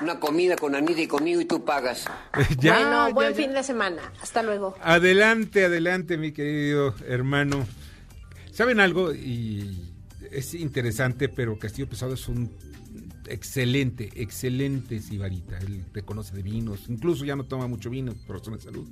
Una 0.02 0.20
comida 0.20 0.56
con 0.56 0.76
Anita 0.76 1.02
y 1.02 1.08
conmigo 1.08 1.42
y 1.42 1.46
tú 1.46 1.66
pagas. 1.66 2.06
bueno, 2.62 3.14
buen 3.14 3.36
fin 3.36 3.54
de 3.54 3.64
semana. 3.64 4.02
Hasta 4.22 4.42
luego. 4.44 4.76
Adelante, 4.82 5.66
adelante, 5.66 6.18
mi 6.18 6.32
querido 6.32 6.96
hermano. 7.08 7.68
¿Saben 8.52 8.80
algo? 8.80 9.14
Y 9.14 9.90
es 10.32 10.54
interesante, 10.54 11.28
pero 11.28 11.60
Castillo 11.60 11.90
Pesado 11.90 12.14
es 12.14 12.28
un 12.28 12.50
excelente, 13.28 14.10
excelente 14.16 15.00
sibarita. 15.00 15.58
Él 15.60 15.84
te 15.92 16.02
conoce 16.04 16.36
de 16.36 16.44
vinos, 16.44 16.86
incluso 16.90 17.26
ya 17.26 17.36
no 17.36 17.46
toma 17.46 17.68
mucho 17.68 17.90
vino 17.90 18.14
por 18.28 18.38
razones 18.38 18.64
de 18.64 18.72
salud. 18.72 18.88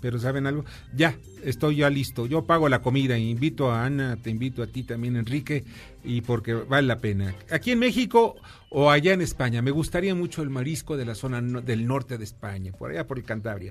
Pero 0.00 0.18
¿saben 0.18 0.46
algo? 0.48 0.64
Ya, 0.94 1.16
estoy 1.44 1.76
ya 1.76 1.88
listo. 1.88 2.26
Yo 2.26 2.44
pago 2.44 2.68
la 2.68 2.82
comida. 2.82 3.16
Invito 3.16 3.70
a 3.70 3.84
Ana, 3.86 4.16
te 4.16 4.30
invito 4.30 4.62
a 4.62 4.66
ti 4.66 4.82
también, 4.82 5.16
Enrique, 5.16 5.64
y 6.02 6.22
porque 6.22 6.54
vale 6.54 6.88
la 6.88 6.98
pena. 6.98 7.34
Aquí 7.50 7.70
en 7.70 7.78
México 7.78 8.34
o 8.68 8.90
allá 8.90 9.12
en 9.12 9.20
España, 9.20 9.62
me 9.62 9.70
gustaría 9.70 10.14
mucho 10.14 10.42
el 10.42 10.50
marisco 10.50 10.96
de 10.96 11.04
la 11.04 11.14
zona 11.14 11.40
del 11.40 11.86
norte 11.86 12.18
de 12.18 12.24
España, 12.24 12.72
por 12.72 12.90
allá 12.90 13.06
por 13.06 13.18
el 13.18 13.24
Cantabria. 13.24 13.70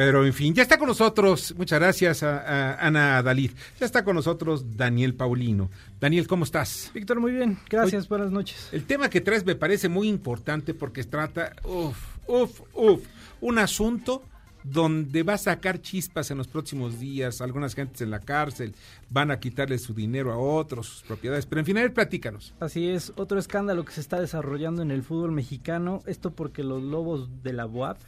Pero 0.00 0.24
en 0.24 0.32
fin, 0.32 0.54
ya 0.54 0.62
está 0.62 0.78
con 0.78 0.88
nosotros, 0.88 1.54
muchas 1.58 1.78
gracias 1.78 2.22
a, 2.22 2.38
a 2.38 2.86
Ana 2.86 3.22
Dalid, 3.22 3.50
ya 3.78 3.84
está 3.84 4.02
con 4.02 4.16
nosotros 4.16 4.74
Daniel 4.74 5.14
Paulino. 5.14 5.68
Daniel, 6.00 6.26
¿cómo 6.26 6.44
estás? 6.44 6.90
Víctor, 6.94 7.20
muy 7.20 7.32
bien, 7.32 7.58
gracias, 7.68 8.08
buenas 8.08 8.30
noches. 8.30 8.70
El 8.72 8.84
tema 8.84 9.10
que 9.10 9.20
traes 9.20 9.44
me 9.44 9.56
parece 9.56 9.90
muy 9.90 10.08
importante 10.08 10.72
porque 10.72 11.04
trata, 11.04 11.52
uff, 11.64 11.98
uff, 12.26 12.62
uff, 12.72 13.04
un 13.42 13.58
asunto 13.58 14.22
donde 14.64 15.22
va 15.22 15.34
a 15.34 15.38
sacar 15.38 15.82
chispas 15.82 16.30
en 16.30 16.38
los 16.38 16.48
próximos 16.48 16.98
días, 16.98 17.42
algunas 17.42 17.74
gentes 17.74 18.00
en 18.00 18.10
la 18.10 18.20
cárcel, 18.20 18.74
van 19.10 19.30
a 19.30 19.38
quitarle 19.38 19.76
su 19.76 19.92
dinero 19.92 20.32
a 20.32 20.38
otros, 20.38 20.86
sus 20.86 21.02
propiedades, 21.02 21.44
pero 21.44 21.60
en 21.60 21.66
fin, 21.66 21.76
a 21.76 21.82
ver, 21.82 21.92
platícanos. 21.92 22.54
Así 22.58 22.88
es, 22.88 23.12
otro 23.16 23.38
escándalo 23.38 23.84
que 23.84 23.92
se 23.92 24.00
está 24.00 24.18
desarrollando 24.18 24.80
en 24.80 24.92
el 24.92 25.02
fútbol 25.02 25.32
mexicano, 25.32 26.02
esto 26.06 26.30
porque 26.30 26.64
los 26.64 26.82
Lobos 26.82 27.42
de 27.42 27.52
la 27.52 27.66
UAP 27.66 27.98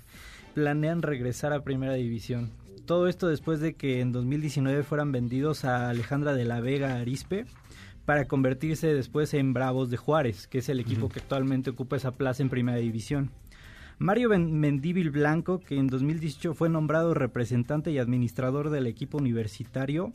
planean 0.53 1.03
regresar 1.03 1.53
a 1.53 1.65
Primera 1.65 1.95
División. 1.95 2.51
Todo 2.87 3.09
esto 3.09 3.29
después 3.29 3.61
de 3.61 3.75
que 3.75 4.01
en 4.01 4.13
2019 4.13 4.83
fueran 4.83 5.13
vendidos 5.13 5.65
a 5.65 5.89
Alejandra 5.89 6.35
de 6.35 6.45
la 6.45 6.61
Vega 6.61 6.97
Arispe 6.97 7.47
para 8.05 8.27
convertirse 8.27 8.93
después 8.93 9.35
en 9.35 9.53
Bravos 9.53 9.91
de 9.91 9.97
Juárez, 9.97 10.49
que 10.49 10.59
es 10.59 10.69
el 10.69 10.81
equipo 10.81 11.09
que 11.09 11.21
actualmente 11.21 11.71
ocupa 11.71 11.97
esa 11.97 12.13
plaza 12.13 12.43
en 12.43 12.51
Primera 12.51 12.79
División. 12.79 13.31
Mario 13.99 14.31
Mendíbil 14.31 15.11
Blanco, 15.11 15.61
que 15.61 15.77
en 15.77 15.87
2018 15.87 16.55
fue 16.55 16.69
nombrado 16.69 17.15
representante 17.15 17.93
y 17.93 17.99
administrador 17.99 18.71
del 18.71 18.89
equipo 18.89 19.19
universitario, 19.19 20.13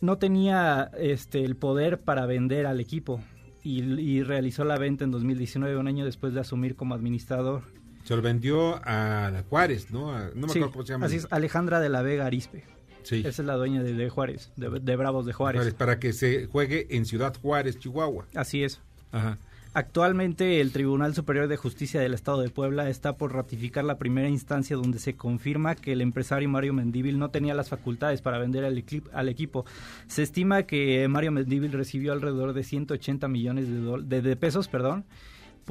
no 0.00 0.18
tenía 0.18 0.90
este, 0.98 1.44
el 1.44 1.56
poder 1.56 2.00
para 2.00 2.26
vender 2.26 2.66
al 2.66 2.80
equipo 2.80 3.20
y, 3.62 4.22
realizó 4.22 4.64
la 4.64 4.78
venta 4.78 5.04
en 5.04 5.10
2019, 5.10 5.76
un 5.76 5.86
año 5.86 6.04
después 6.04 6.34
de 6.34 6.40
asumir 6.40 6.76
como 6.76 6.94
administrador. 6.94 7.62
Se 8.04 8.16
lo 8.16 8.22
vendió 8.22 8.80
a 8.84 9.42
Juárez, 9.48 9.90
¿no? 9.90 10.12
no 10.34 10.46
me 10.46 10.52
acuerdo 10.52 10.72
cómo 10.72 10.86
se 10.86 10.92
llama. 10.92 11.06
Así 11.06 11.16
es, 11.16 11.28
Alejandra 11.30 11.80
de 11.80 11.88
la 11.88 12.02
Vega 12.02 12.26
Arispe. 12.26 12.64
Sí. 13.02 13.20
Esa 13.20 13.42
es 13.42 13.46
la 13.46 13.54
dueña 13.54 13.82
de, 13.82 14.08
Juárez, 14.10 14.52
de, 14.56 14.96
Bravos 14.96 15.24
de 15.26 15.32
Juárez. 15.32 15.74
Para 15.74 15.98
que 15.98 16.12
se 16.12 16.46
juegue 16.46 16.86
en 16.90 17.06
Ciudad 17.06 17.34
Juárez, 17.40 17.78
Chihuahua. 17.78 18.26
Así 18.34 18.62
es. 18.62 18.80
Ajá. 19.10 19.38
Actualmente 19.72 20.60
el 20.60 20.72
Tribunal 20.72 21.14
Superior 21.14 21.46
de 21.46 21.56
Justicia 21.56 22.00
del 22.00 22.12
Estado 22.12 22.40
de 22.40 22.50
Puebla 22.50 22.88
está 22.88 23.16
por 23.16 23.32
ratificar 23.32 23.84
la 23.84 23.98
primera 23.98 24.28
instancia 24.28 24.74
donde 24.74 24.98
se 24.98 25.14
confirma 25.14 25.76
que 25.76 25.92
el 25.92 26.00
empresario 26.00 26.48
Mario 26.48 26.74
Mendíbil 26.74 27.20
no 27.20 27.30
tenía 27.30 27.54
las 27.54 27.68
facultades 27.68 28.20
para 28.20 28.38
vender 28.38 28.64
al, 28.64 28.84
al 29.12 29.28
equipo. 29.28 29.64
Se 30.08 30.24
estima 30.24 30.64
que 30.64 31.06
Mario 31.06 31.30
Mendíbil 31.30 31.70
recibió 31.70 32.12
alrededor 32.12 32.52
de 32.52 32.64
180 32.64 33.28
millones 33.28 33.68
de, 34.08 34.22
de, 34.22 34.36
pesos 34.36 34.66
perdón, 34.66 35.04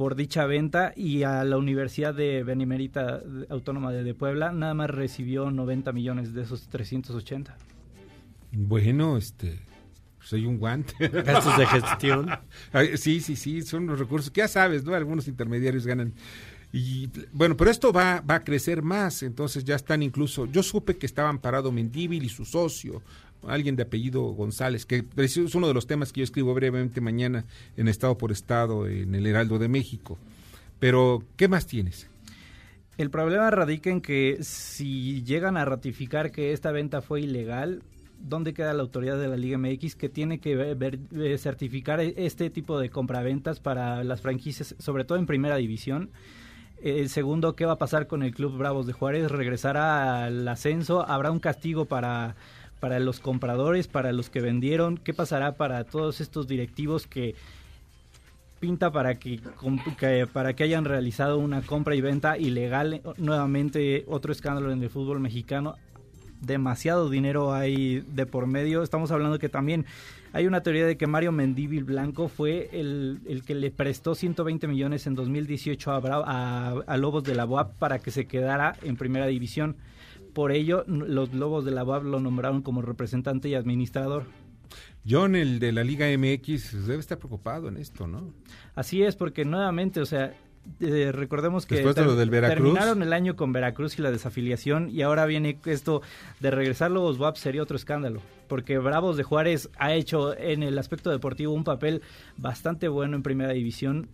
por 0.00 0.16
dicha 0.16 0.46
venta 0.46 0.94
y 0.96 1.24
a 1.24 1.44
la 1.44 1.58
Universidad 1.58 2.14
de 2.14 2.42
Benemérita 2.42 3.20
Autónoma 3.50 3.92
de, 3.92 4.14
Puebla 4.14 4.50
nada 4.50 4.72
más 4.72 4.88
recibió 4.88 5.50
90 5.50 5.92
millones 5.92 6.32
de 6.32 6.40
esos 6.40 6.68
380. 6.68 7.54
Bueno, 8.52 9.18
este 9.18 9.60
soy 10.22 10.46
un 10.46 10.56
guante. 10.56 10.94
Gastos 11.08 11.58
de 11.58 11.66
gestión. 11.66 12.30
sí, 12.96 13.20
sí, 13.20 13.36
sí, 13.36 13.60
son 13.60 13.88
los 13.88 13.98
recursos 13.98 14.30
que 14.30 14.38
ya 14.38 14.48
sabes, 14.48 14.84
¿no? 14.84 14.94
Algunos 14.94 15.28
intermediarios 15.28 15.86
ganan. 15.86 16.14
Y 16.72 17.10
bueno, 17.32 17.54
pero 17.58 17.70
esto 17.70 17.92
va, 17.92 18.22
va 18.22 18.36
a 18.36 18.44
crecer 18.44 18.80
más, 18.80 19.22
entonces 19.22 19.64
ya 19.64 19.74
están 19.74 20.02
incluso, 20.02 20.46
yo 20.46 20.62
supe 20.62 20.96
que 20.96 21.04
estaban 21.04 21.40
parado 21.40 21.72
Mendíbil 21.72 22.24
y 22.24 22.30
su 22.30 22.46
socio, 22.46 23.02
alguien 23.46 23.76
de 23.76 23.82
apellido 23.82 24.22
González, 24.22 24.86
que 24.86 25.04
es 25.16 25.36
uno 25.54 25.68
de 25.68 25.74
los 25.74 25.86
temas 25.86 26.12
que 26.12 26.20
yo 26.20 26.24
escribo 26.24 26.54
brevemente 26.54 27.00
mañana 27.00 27.44
en 27.76 27.88
Estado 27.88 28.16
por 28.18 28.32
Estado, 28.32 28.86
en 28.86 29.14
el 29.14 29.26
Heraldo 29.26 29.58
de 29.58 29.68
México. 29.68 30.18
Pero, 30.78 31.22
¿qué 31.36 31.48
más 31.48 31.66
tienes? 31.66 32.08
El 32.96 33.10
problema 33.10 33.50
radica 33.50 33.90
en 33.90 34.00
que 34.00 34.38
si 34.42 35.22
llegan 35.22 35.56
a 35.56 35.64
ratificar 35.64 36.30
que 36.30 36.52
esta 36.52 36.70
venta 36.70 37.00
fue 37.00 37.22
ilegal, 37.22 37.82
dónde 38.18 38.52
queda 38.52 38.74
la 38.74 38.82
autoridad 38.82 39.18
de 39.18 39.28
la 39.28 39.36
Liga 39.36 39.58
MX 39.58 39.96
que 39.96 40.08
tiene 40.08 40.38
que 40.38 40.76
eh, 40.78 41.38
certificar 41.38 42.00
e, 42.00 42.14
este 42.18 42.50
tipo 42.50 42.78
de 42.78 42.90
compraventas 42.90 43.60
para 43.60 44.04
las 44.04 44.20
franquicias, 44.20 44.74
sobre 44.78 45.04
todo 45.04 45.18
en 45.18 45.26
primera 45.26 45.56
división. 45.56 46.10
El 46.82 47.10
segundo, 47.10 47.56
¿qué 47.56 47.66
va 47.66 47.72
a 47.72 47.78
pasar 47.78 48.06
con 48.06 48.22
el 48.22 48.34
Club 48.34 48.56
Bravos 48.56 48.86
de 48.86 48.94
Juárez? 48.94 49.30
¿Regresará 49.30 50.24
al 50.24 50.48
ascenso? 50.48 51.06
¿Habrá 51.06 51.30
un 51.30 51.38
castigo 51.38 51.84
para, 51.84 52.36
para 52.80 52.98
los 52.98 53.20
compradores, 53.20 53.86
para 53.86 54.12
los 54.12 54.30
que 54.30 54.40
vendieron? 54.40 54.96
¿Qué 54.96 55.14
pasará 55.14 55.56
para 55.56 55.84
todos 55.84 56.20
estos 56.20 56.48
directivos 56.48 57.06
que 57.06 57.34
pinta 58.58 58.90
para 58.90 59.18
que, 59.18 59.40
para 60.32 60.54
que 60.54 60.64
hayan 60.64 60.84
realizado 60.84 61.38
una 61.38 61.62
compra 61.62 61.94
y 61.94 62.00
venta 62.00 62.38
ilegal? 62.38 63.02
Nuevamente, 63.18 64.04
otro 64.08 64.32
escándalo 64.32 64.72
en 64.72 64.82
el 64.82 64.90
fútbol 64.90 65.20
mexicano 65.20 65.76
demasiado 66.40 67.10
dinero 67.10 67.52
hay 67.52 68.00
de 68.00 68.26
por 68.26 68.46
medio. 68.46 68.82
Estamos 68.82 69.10
hablando 69.10 69.38
que 69.38 69.48
también 69.48 69.86
hay 70.32 70.46
una 70.46 70.62
teoría 70.62 70.86
de 70.86 70.96
que 70.96 71.06
Mario 71.06 71.32
Mendívil 71.32 71.84
Blanco 71.84 72.28
fue 72.28 72.70
el, 72.72 73.20
el 73.26 73.42
que 73.44 73.54
le 73.54 73.70
prestó 73.70 74.14
120 74.14 74.66
millones 74.66 75.06
en 75.06 75.14
2018 75.14 75.90
a, 75.90 76.82
a, 76.86 76.96
Lobos 76.96 77.24
de 77.24 77.34
la 77.34 77.44
BOAP 77.44 77.74
para 77.78 77.98
que 77.98 78.10
se 78.10 78.26
quedara 78.26 78.74
en 78.82 78.96
primera 78.96 79.26
división. 79.26 79.76
Por 80.32 80.52
ello, 80.52 80.84
los 80.86 81.32
Lobos 81.34 81.64
de 81.64 81.70
la 81.70 81.82
BOAP 81.82 82.04
lo 82.04 82.20
nombraron 82.20 82.62
como 82.62 82.82
representante 82.82 83.48
y 83.48 83.54
administrador. 83.54 84.24
John, 85.08 85.34
el 85.34 85.58
de 85.58 85.72
la 85.72 85.82
Liga 85.82 86.06
MX, 86.06 86.86
debe 86.86 87.00
estar 87.00 87.18
preocupado 87.18 87.68
en 87.68 87.76
esto, 87.76 88.06
¿no? 88.06 88.32
Así 88.74 89.02
es, 89.02 89.16
porque 89.16 89.44
nuevamente, 89.44 90.00
o 90.00 90.06
sea, 90.06 90.34
eh, 90.78 91.10
recordemos 91.12 91.64
que 91.64 91.82
terminaron 91.82 93.02
el 93.02 93.12
año 93.12 93.34
con 93.34 93.52
Veracruz 93.52 93.98
y 93.98 94.02
la 94.02 94.10
desafiliación 94.10 94.90
y 94.90 95.02
ahora 95.02 95.24
viene 95.24 95.58
esto 95.64 96.02
de 96.38 96.50
regresar 96.50 96.90
los 96.90 97.18
WAP 97.18 97.36
sería 97.36 97.62
otro 97.62 97.76
escándalo 97.76 98.20
porque 98.46 98.78
Bravos 98.78 99.16
de 99.16 99.22
Juárez 99.22 99.70
ha 99.78 99.94
hecho 99.94 100.36
en 100.36 100.62
el 100.62 100.78
aspecto 100.78 101.10
deportivo 101.10 101.54
un 101.54 101.64
papel 101.64 102.02
bastante 102.36 102.88
bueno 102.88 103.16
en 103.16 103.22
primera 103.22 103.52
división 103.52 104.10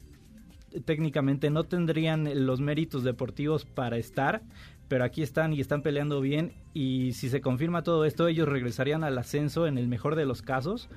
técnicamente 0.84 1.50
no 1.50 1.64
tendrían 1.64 2.46
los 2.46 2.60
méritos 2.60 3.02
deportivos 3.02 3.64
para 3.64 3.96
estar 3.96 4.42
pero 4.89 5.05
aquí 5.05 5.22
están 5.22 5.53
y 5.53 5.61
están 5.61 5.82
peleando 5.82 6.20
bien 6.20 6.53
y 6.74 7.12
si 7.12 7.28
se 7.28 7.41
confirma 7.41 7.82
todo 7.82 8.05
esto 8.05 8.28
ellos 8.28 8.49
regresarían 8.49 9.05
al 9.05 9.18
ascenso 9.18 9.66
en 9.66 9.78
el 9.78 9.89
mejor 9.89 10.16
de 10.16 10.26
los 10.26 10.43
casos 10.43 10.89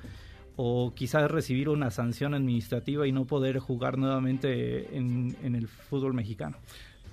o 0.56 0.92
quizás 0.94 1.30
recibir 1.30 1.68
una 1.68 1.90
sanción 1.90 2.34
administrativa 2.34 3.06
y 3.06 3.12
no 3.12 3.24
poder 3.24 3.58
jugar 3.58 3.96
nuevamente 3.96 4.94
en, 4.96 5.34
el 5.42 5.68
fútbol 5.68 6.12
mexicano. 6.12 6.58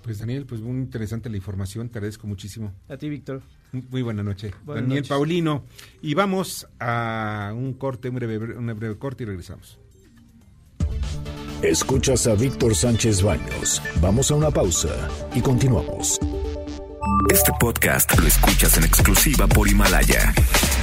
Pues 0.01 0.19
Daniel, 0.19 0.45
pues 0.45 0.59
muy 0.61 0.75
interesante 0.77 1.29
la 1.29 1.37
información, 1.37 1.89
te 1.89 1.97
agradezco 1.99 2.27
muchísimo. 2.27 2.73
A 2.89 2.97
ti, 2.97 3.09
Víctor. 3.09 3.41
Muy 3.71 4.01
buena 4.01 4.21
noche. 4.21 4.51
Daniel 4.65 5.05
Paulino. 5.07 5.63
Y 6.01 6.13
vamos 6.13 6.67
a 6.79 7.53
un 7.55 7.73
corte, 7.73 8.09
un 8.09 8.15
breve, 8.15 8.37
un 8.57 8.67
breve 8.67 8.97
corte 8.97 9.23
y 9.23 9.27
regresamos. 9.27 9.79
Escuchas 11.61 12.27
a 12.27 12.35
Víctor 12.35 12.75
Sánchez 12.75 13.23
Baños. 13.23 13.81
Vamos 14.01 14.29
a 14.29 14.35
una 14.35 14.51
pausa 14.51 15.09
y 15.33 15.41
continuamos. 15.41 16.19
Este 17.29 17.51
podcast 17.59 18.17
lo 18.19 18.27
escuchas 18.27 18.77
en 18.77 18.83
exclusiva 18.83 19.47
por 19.47 19.67
Himalaya. 19.67 20.33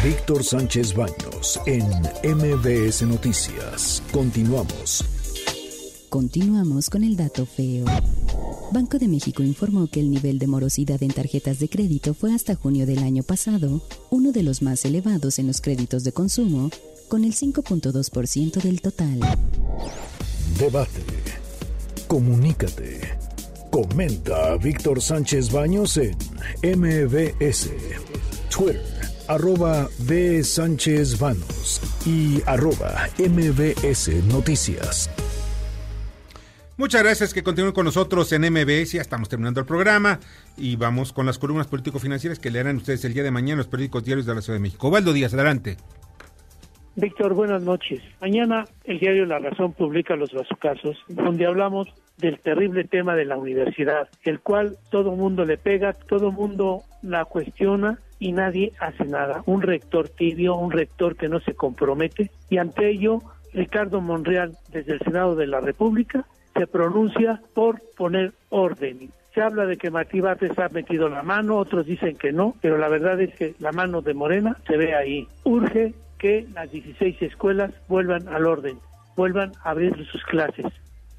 Víctor 0.02 0.44
Sánchez 0.44 0.94
Baños 0.94 1.60
en 1.66 1.86
MBS 2.22 3.02
Noticias. 3.02 4.02
Continuamos. 4.12 5.04
Continuamos 6.08 6.90
con 6.90 7.04
el 7.04 7.16
dato 7.16 7.46
feo. 7.46 7.86
Banco 8.72 8.98
de 8.98 9.08
México 9.08 9.42
informó 9.42 9.88
que 9.88 10.00
el 10.00 10.10
nivel 10.10 10.38
de 10.38 10.46
morosidad 10.46 11.02
en 11.02 11.12
tarjetas 11.12 11.58
de 11.58 11.68
crédito 11.68 12.14
fue 12.14 12.34
hasta 12.34 12.54
junio 12.54 12.86
del 12.86 13.02
año 13.02 13.22
pasado 13.22 13.82
uno 14.10 14.32
de 14.32 14.42
los 14.42 14.62
más 14.62 14.84
elevados 14.84 15.38
en 15.38 15.46
los 15.48 15.60
créditos 15.60 16.04
de 16.04 16.12
consumo, 16.12 16.70
con 17.08 17.24
el 17.24 17.34
5.2% 17.34 18.62
del 18.62 18.80
total. 18.80 19.20
Debate. 20.58 21.02
Comunícate. 22.06 23.33
Comenta 23.74 24.52
a 24.52 24.56
Víctor 24.56 25.00
Sánchez 25.00 25.50
Baños 25.50 25.96
en 25.96 26.14
MBS, 26.78 27.72
Twitter, 28.48 28.80
arroba 29.26 29.88
B. 30.06 30.44
Sánchez 30.44 31.18
Baños 31.18 31.80
y 32.06 32.40
arroba 32.46 33.08
MBS 33.18 34.10
Noticias. 34.32 35.10
Muchas 36.76 37.02
gracias 37.02 37.34
que 37.34 37.42
continúen 37.42 37.72
con 37.72 37.86
nosotros 37.86 38.32
en 38.32 38.42
MBS. 38.42 38.92
Ya 38.92 39.00
estamos 39.00 39.28
terminando 39.28 39.58
el 39.58 39.66
programa 39.66 40.20
y 40.56 40.76
vamos 40.76 41.12
con 41.12 41.26
las 41.26 41.40
columnas 41.40 41.66
político-financieras 41.66 42.38
que 42.38 42.52
leerán 42.52 42.76
ustedes 42.76 43.04
el 43.04 43.12
día 43.12 43.24
de 43.24 43.32
mañana 43.32 43.54
en 43.54 43.58
los 43.58 43.66
periódicos 43.66 44.04
diarios 44.04 44.24
de 44.24 44.36
la 44.36 44.40
Ciudad 44.40 44.56
de 44.56 44.62
México. 44.62 44.88
Valdo 44.88 45.12
Díaz, 45.12 45.34
adelante. 45.34 45.78
Víctor, 46.94 47.34
buenas 47.34 47.62
noches. 47.62 48.00
Mañana 48.20 48.66
el 48.84 49.00
diario 49.00 49.26
La 49.26 49.40
Razón 49.40 49.72
publica 49.72 50.14
los 50.14 50.30
casos 50.60 50.96
donde 51.08 51.44
hablamos 51.44 51.88
del 52.18 52.38
terrible 52.38 52.84
tema 52.84 53.14
de 53.14 53.24
la 53.24 53.36
universidad, 53.36 54.08
el 54.22 54.40
cual 54.40 54.76
todo 54.90 55.12
mundo 55.12 55.44
le 55.44 55.58
pega, 55.58 55.92
todo 55.92 56.30
mundo 56.30 56.82
la 57.02 57.24
cuestiona 57.24 57.98
y 58.18 58.32
nadie 58.32 58.72
hace 58.80 59.04
nada. 59.04 59.42
Un 59.46 59.62
rector 59.62 60.08
tibio, 60.08 60.56
un 60.56 60.70
rector 60.70 61.16
que 61.16 61.28
no 61.28 61.40
se 61.40 61.54
compromete 61.54 62.30
y 62.48 62.58
ante 62.58 62.88
ello 62.88 63.20
Ricardo 63.52 64.00
Monreal 64.00 64.56
desde 64.70 64.94
el 64.94 65.00
Senado 65.00 65.34
de 65.36 65.46
la 65.46 65.60
República 65.60 66.24
se 66.54 66.66
pronuncia 66.66 67.40
por 67.54 67.80
poner 67.96 68.32
orden. 68.50 69.10
Se 69.34 69.42
habla 69.42 69.66
de 69.66 69.76
que 69.76 69.90
Martí 69.90 70.20
Bates 70.20 70.56
ha 70.58 70.68
metido 70.68 71.08
la 71.08 71.24
mano, 71.24 71.56
otros 71.56 71.86
dicen 71.86 72.16
que 72.16 72.32
no, 72.32 72.54
pero 72.60 72.78
la 72.78 72.88
verdad 72.88 73.20
es 73.20 73.34
que 73.34 73.54
la 73.58 73.72
mano 73.72 74.00
de 74.00 74.14
Morena 74.14 74.56
se 74.66 74.76
ve 74.76 74.94
ahí. 74.94 75.26
Urge 75.42 75.94
que 76.18 76.46
las 76.54 76.70
16 76.70 77.20
escuelas 77.22 77.72
vuelvan 77.88 78.28
al 78.28 78.46
orden, 78.46 78.78
vuelvan 79.16 79.52
a 79.64 79.70
abrir 79.70 79.94
sus 80.06 80.22
clases. 80.24 80.66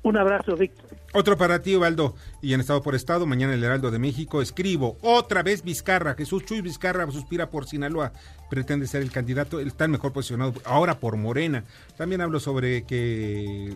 Un 0.05 0.17
abrazo, 0.17 0.55
Víctor. 0.55 0.85
Otro 1.13 1.35
para 1.35 1.63
ti, 1.63 1.75
Valdo. 1.75 2.13
Y 2.39 2.53
en 2.53 2.59
Estado 2.59 2.83
por 2.83 2.93
Estado, 2.93 3.25
mañana 3.25 3.55
el 3.55 3.63
Heraldo 3.63 3.89
de 3.89 3.97
México, 3.97 4.39
escribo, 4.39 4.99
otra 5.01 5.41
vez 5.41 5.63
Vizcarra, 5.63 6.13
Jesús 6.13 6.45
Chuy 6.45 6.61
Vizcarra 6.61 7.09
suspira 7.09 7.49
por 7.49 7.65
Sinaloa, 7.65 8.13
pretende 8.47 8.85
ser 8.85 9.01
el 9.01 9.11
candidato, 9.11 9.59
está 9.59 9.87
mejor 9.87 10.13
posicionado 10.13 10.53
ahora 10.63 10.99
por 10.99 11.17
Morena. 11.17 11.63
También 11.97 12.21
hablo 12.21 12.39
sobre 12.39 12.83
que 12.83 13.75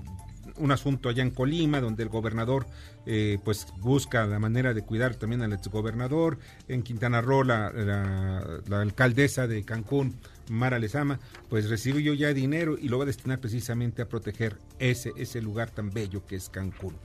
un 0.57 0.71
asunto 0.71 1.09
allá 1.09 1.23
en 1.23 1.31
Colima, 1.31 1.81
donde 1.81 2.03
el 2.03 2.09
gobernador 2.09 2.67
eh, 3.07 3.39
pues 3.43 3.65
busca 3.79 4.27
la 4.27 4.37
manera 4.37 4.75
de 4.75 4.83
cuidar 4.83 5.15
también 5.15 5.41
al 5.41 5.53
exgobernador. 5.53 6.37
En 6.67 6.83
Quintana 6.83 7.21
Roo, 7.21 7.43
la, 7.43 7.71
la, 7.71 8.81
alcaldesa 8.81 9.47
de 9.47 9.63
Cancún, 9.63 10.13
Mara 10.49 10.79
Lezama, 10.79 11.19
pues 11.49 11.69
recibió 11.69 12.13
ya 12.13 12.33
dinero 12.33 12.77
y 12.79 12.89
lo 12.89 12.97
va 12.97 13.03
a 13.03 13.07
destinar 13.07 13.39
precisamente 13.39 14.01
a 14.01 14.09
proteger 14.09 14.57
ese, 14.79 15.13
ese 15.17 15.41
lugar 15.41 15.69
tan 15.71 15.89
bello 15.89 16.25
que 16.25 16.35
es 16.35 16.49
Cancún. 16.49 16.95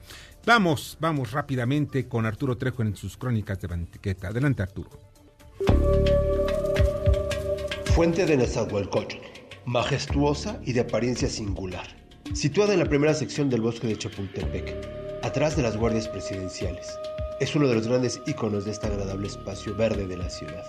Vamos, 0.47 0.97
vamos 1.01 1.33
rápidamente 1.33 2.07
con 2.07 2.27
Arturo 2.27 2.57
Trejo 2.57 2.83
en 2.83 2.97
sus 2.97 3.17
crónicas 3.17 3.61
de 3.61 3.69
banqueta. 3.69 4.29
Adelante, 4.29 4.63
Arturo. 4.63 4.91
Fuente 7.95 8.27
de 8.27 8.37
Nezahualcóyotl, 8.37 9.17
majestuosa 9.67 10.61
y 10.65 10.73
de 10.73 10.81
apariencia 10.81 11.29
singular, 11.29 11.87
situada 12.33 12.73
en 12.73 12.81
la 12.81 12.87
primera 12.87 13.15
sección 13.15 13.49
del 13.49 13.61
bosque 13.61 13.87
de 13.87 13.97
Chapultepec, 13.97 14.75
atrás 15.23 15.57
de 15.57 15.63
las 15.63 15.77
guardias 15.77 16.09
presidenciales. 16.09 16.87
Es 17.41 17.57
uno 17.57 17.67
de 17.67 17.75
los 17.75 17.89
grandes 17.89 18.21
íconos 18.27 18.65
de 18.65 18.71
este 18.71 18.87
agradable 18.87 19.27
espacio 19.27 19.75
verde 19.75 20.07
de 20.07 20.17
la 20.17 20.31
ciudad. 20.31 20.65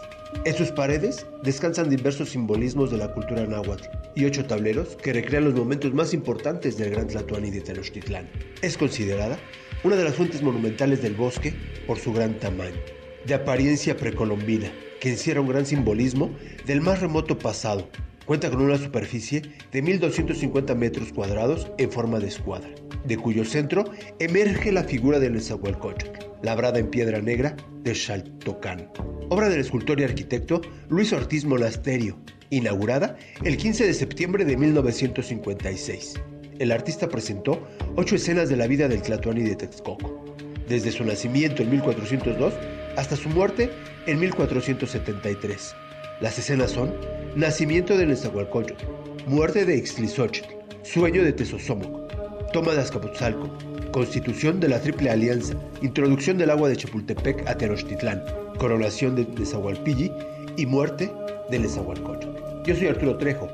En 0.46 0.56
sus 0.56 0.72
paredes 0.72 1.28
descansan 1.44 1.92
diversos 1.92 2.30
simbolismos 2.30 2.90
de 2.90 2.98
la 2.98 3.14
cultura 3.14 3.46
náhuatl 3.46 3.88
y 4.16 4.26
ocho 4.26 4.46
tableros 4.46 4.96
que 4.96 5.14
recrean 5.14 5.46
los 5.46 5.54
momentos 5.54 5.94
más 5.94 6.12
importantes 6.12 6.76
del 6.76 6.90
Gran 6.90 7.08
Tlatuani 7.08 7.52
de 7.52 7.62
Tenochtitlán. 7.62 8.28
Es 8.64 8.80
considerada 8.80 9.38
una 9.84 9.96
de 9.96 10.06
las 10.06 10.16
fuentes 10.16 10.42
monumentales 10.42 11.04
del 11.04 11.14
bosque 11.14 11.54
por 11.86 12.00
su 12.00 12.12
gran 12.12 12.40
tamaño, 12.40 12.82
de 13.28 13.36
apariencia 13.36 13.96
precolombina, 13.96 14.72
que 15.00 15.10
encierra 15.10 15.42
un 15.42 15.50
gran 15.50 15.68
simbolismo 15.68 16.32
del 16.66 16.82
más 16.82 17.00
remoto 17.00 17.38
pasado. 17.38 17.88
Cuenta 18.26 18.50
con 18.50 18.62
una 18.62 18.80
superficie 18.80 19.44
de 19.72 19.84
1.250 19.84 20.76
metros 20.76 21.14
cuadrados 21.14 21.68
en 21.78 21.92
forma 21.92 22.20
de 22.20 22.28
escuadra, 22.28 22.72
de 23.06 23.18
cuyo 23.18 23.46
centro 23.46 23.86
emerge 24.18 24.72
la 24.72 24.84
figura 24.84 25.20
del 25.20 25.34
Nezahualcóyotl, 25.34 26.26
labrada 26.46 26.78
en 26.78 26.88
piedra 26.88 27.20
negra 27.20 27.58
de 27.84 27.96
Xaltocán, 27.96 28.88
obra 29.30 29.50
del 29.50 29.62
escultor 29.62 30.00
y 30.00 30.04
arquitecto 30.04 30.62
Luis 30.90 31.12
Ortiz 31.12 31.44
Monasterio, 31.44 32.18
inaugurada 32.52 33.18
el 33.44 33.58
15 33.58 33.88
de 33.88 33.94
septiembre 33.96 34.46
de 34.46 34.56
1956. 34.56 36.14
El 36.60 36.72
artista 36.72 37.10
presentó 37.10 37.68
ocho 37.96 38.16
escenas 38.16 38.48
de 38.48 38.58
la 38.58 38.68
vida 38.68 38.88
del 38.88 39.02
Tlatoani 39.02 39.42
de 39.42 39.56
Texcoco, 39.56 40.24
desde 40.70 40.92
su 40.92 41.04
nacimiento 41.04 41.64
en 41.64 41.72
1402 41.72 42.54
hasta 42.96 43.16
su 43.16 43.28
muerte 43.30 43.72
en 44.06 44.20
1473. 44.20 45.76
Las 46.22 46.38
escenas 46.38 46.72
son 46.72 46.94
Nacimiento 47.36 47.98
de 47.98 48.06
Nezahualcóyotl, 48.06 48.86
Muerte 49.26 49.66
de 49.66 49.78
Ixtlisochtl, 49.78 50.48
Sueño 50.84 51.24
de 51.24 51.34
Tezosomoc, 51.34 52.52
Toma 52.54 52.74
de 52.74 52.82
Azcapotzalco, 52.82 53.50
Constitución 53.96 54.60
de 54.60 54.68
la 54.68 54.82
Triple 54.82 55.10
Alianza, 55.10 55.56
Introducción 55.82 56.38
del 56.38 56.50
agua 56.50 56.68
de 56.68 56.76
Chapultepec 56.76 57.48
a 57.48 57.56
Tenochtitlán, 57.56 58.22
Coronación 58.58 59.16
de 59.16 59.26
Nezahualpilli 59.26 60.12
y 60.58 60.66
Muerte 60.66 61.14
de 61.50 61.60
Nezahualcóyotl. 61.60 62.28
Yo 62.66 62.76
soy 62.76 62.88
Arturo 62.88 63.18
Trejo, 63.18 63.48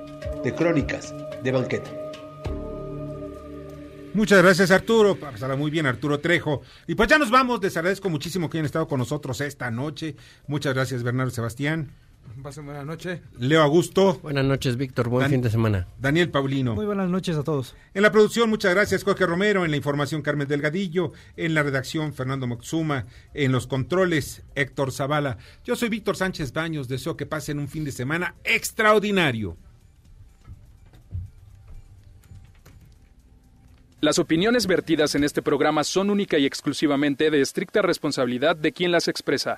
de 0.43 0.51
Crónicas 0.55 1.13
de 1.43 1.51
Banqueta. 1.51 1.91
Muchas 4.15 4.41
gracias 4.41 4.71
Arturo, 4.71 5.15
pasará 5.15 5.55
muy 5.55 5.69
bien 5.69 5.85
Arturo 5.85 6.19
Trejo. 6.19 6.63
Y 6.87 6.95
pues 6.95 7.07
ya 7.07 7.19
nos 7.19 7.29
vamos, 7.29 7.61
les 7.61 7.77
agradezco 7.77 8.09
muchísimo 8.09 8.49
que 8.49 8.57
hayan 8.57 8.65
estado 8.65 8.87
con 8.87 8.97
nosotros 8.97 9.41
esta 9.41 9.69
noche. 9.69 10.15
Muchas 10.47 10.73
gracias 10.73 11.03
Bernardo 11.03 11.29
Sebastián. 11.29 11.91
Pasen 12.41 12.65
buena 12.65 12.83
noche. 12.83 13.21
Leo 13.37 13.61
Augusto. 13.61 14.19
Buenas 14.23 14.45
noches, 14.45 14.75
Víctor. 14.75 15.09
Buen 15.09 15.29
fin 15.29 15.41
de 15.41 15.51
semana. 15.51 15.87
Daniel 15.99 16.31
Paulino. 16.31 16.73
Muy 16.73 16.85
buenas 16.85 17.09
noches 17.09 17.37
a 17.37 17.43
todos. 17.43 17.75
En 17.93 18.01
la 18.01 18.11
producción, 18.11 18.49
muchas 18.49 18.73
gracias, 18.73 19.03
Jorge 19.03 19.27
Romero. 19.27 19.63
En 19.63 19.69
la 19.69 19.77
información, 19.77 20.23
Carmen 20.23 20.47
Delgadillo. 20.47 21.11
En 21.37 21.53
la 21.53 21.61
redacción, 21.61 22.13
Fernando 22.13 22.47
Moxuma. 22.47 23.05
En 23.35 23.51
los 23.51 23.67
controles, 23.67 24.41
Héctor 24.55 24.91
Zavala. 24.91 25.37
Yo 25.63 25.75
soy 25.75 25.89
Víctor 25.89 26.17
Sánchez 26.17 26.51
Baños. 26.51 26.87
Deseo 26.87 27.15
que 27.15 27.27
pasen 27.27 27.59
un 27.59 27.67
fin 27.67 27.85
de 27.85 27.91
semana 27.91 28.33
extraordinario. 28.43 29.57
Las 33.99 34.17
opiniones 34.17 34.65
vertidas 34.65 35.13
en 35.13 35.23
este 35.23 35.43
programa 35.43 35.83
son 35.83 36.09
única 36.09 36.39
y 36.39 36.47
exclusivamente 36.47 37.29
de 37.29 37.39
estricta 37.39 37.83
responsabilidad 37.83 38.55
de 38.55 38.71
quien 38.71 38.91
las 38.91 39.07
expresa. 39.07 39.57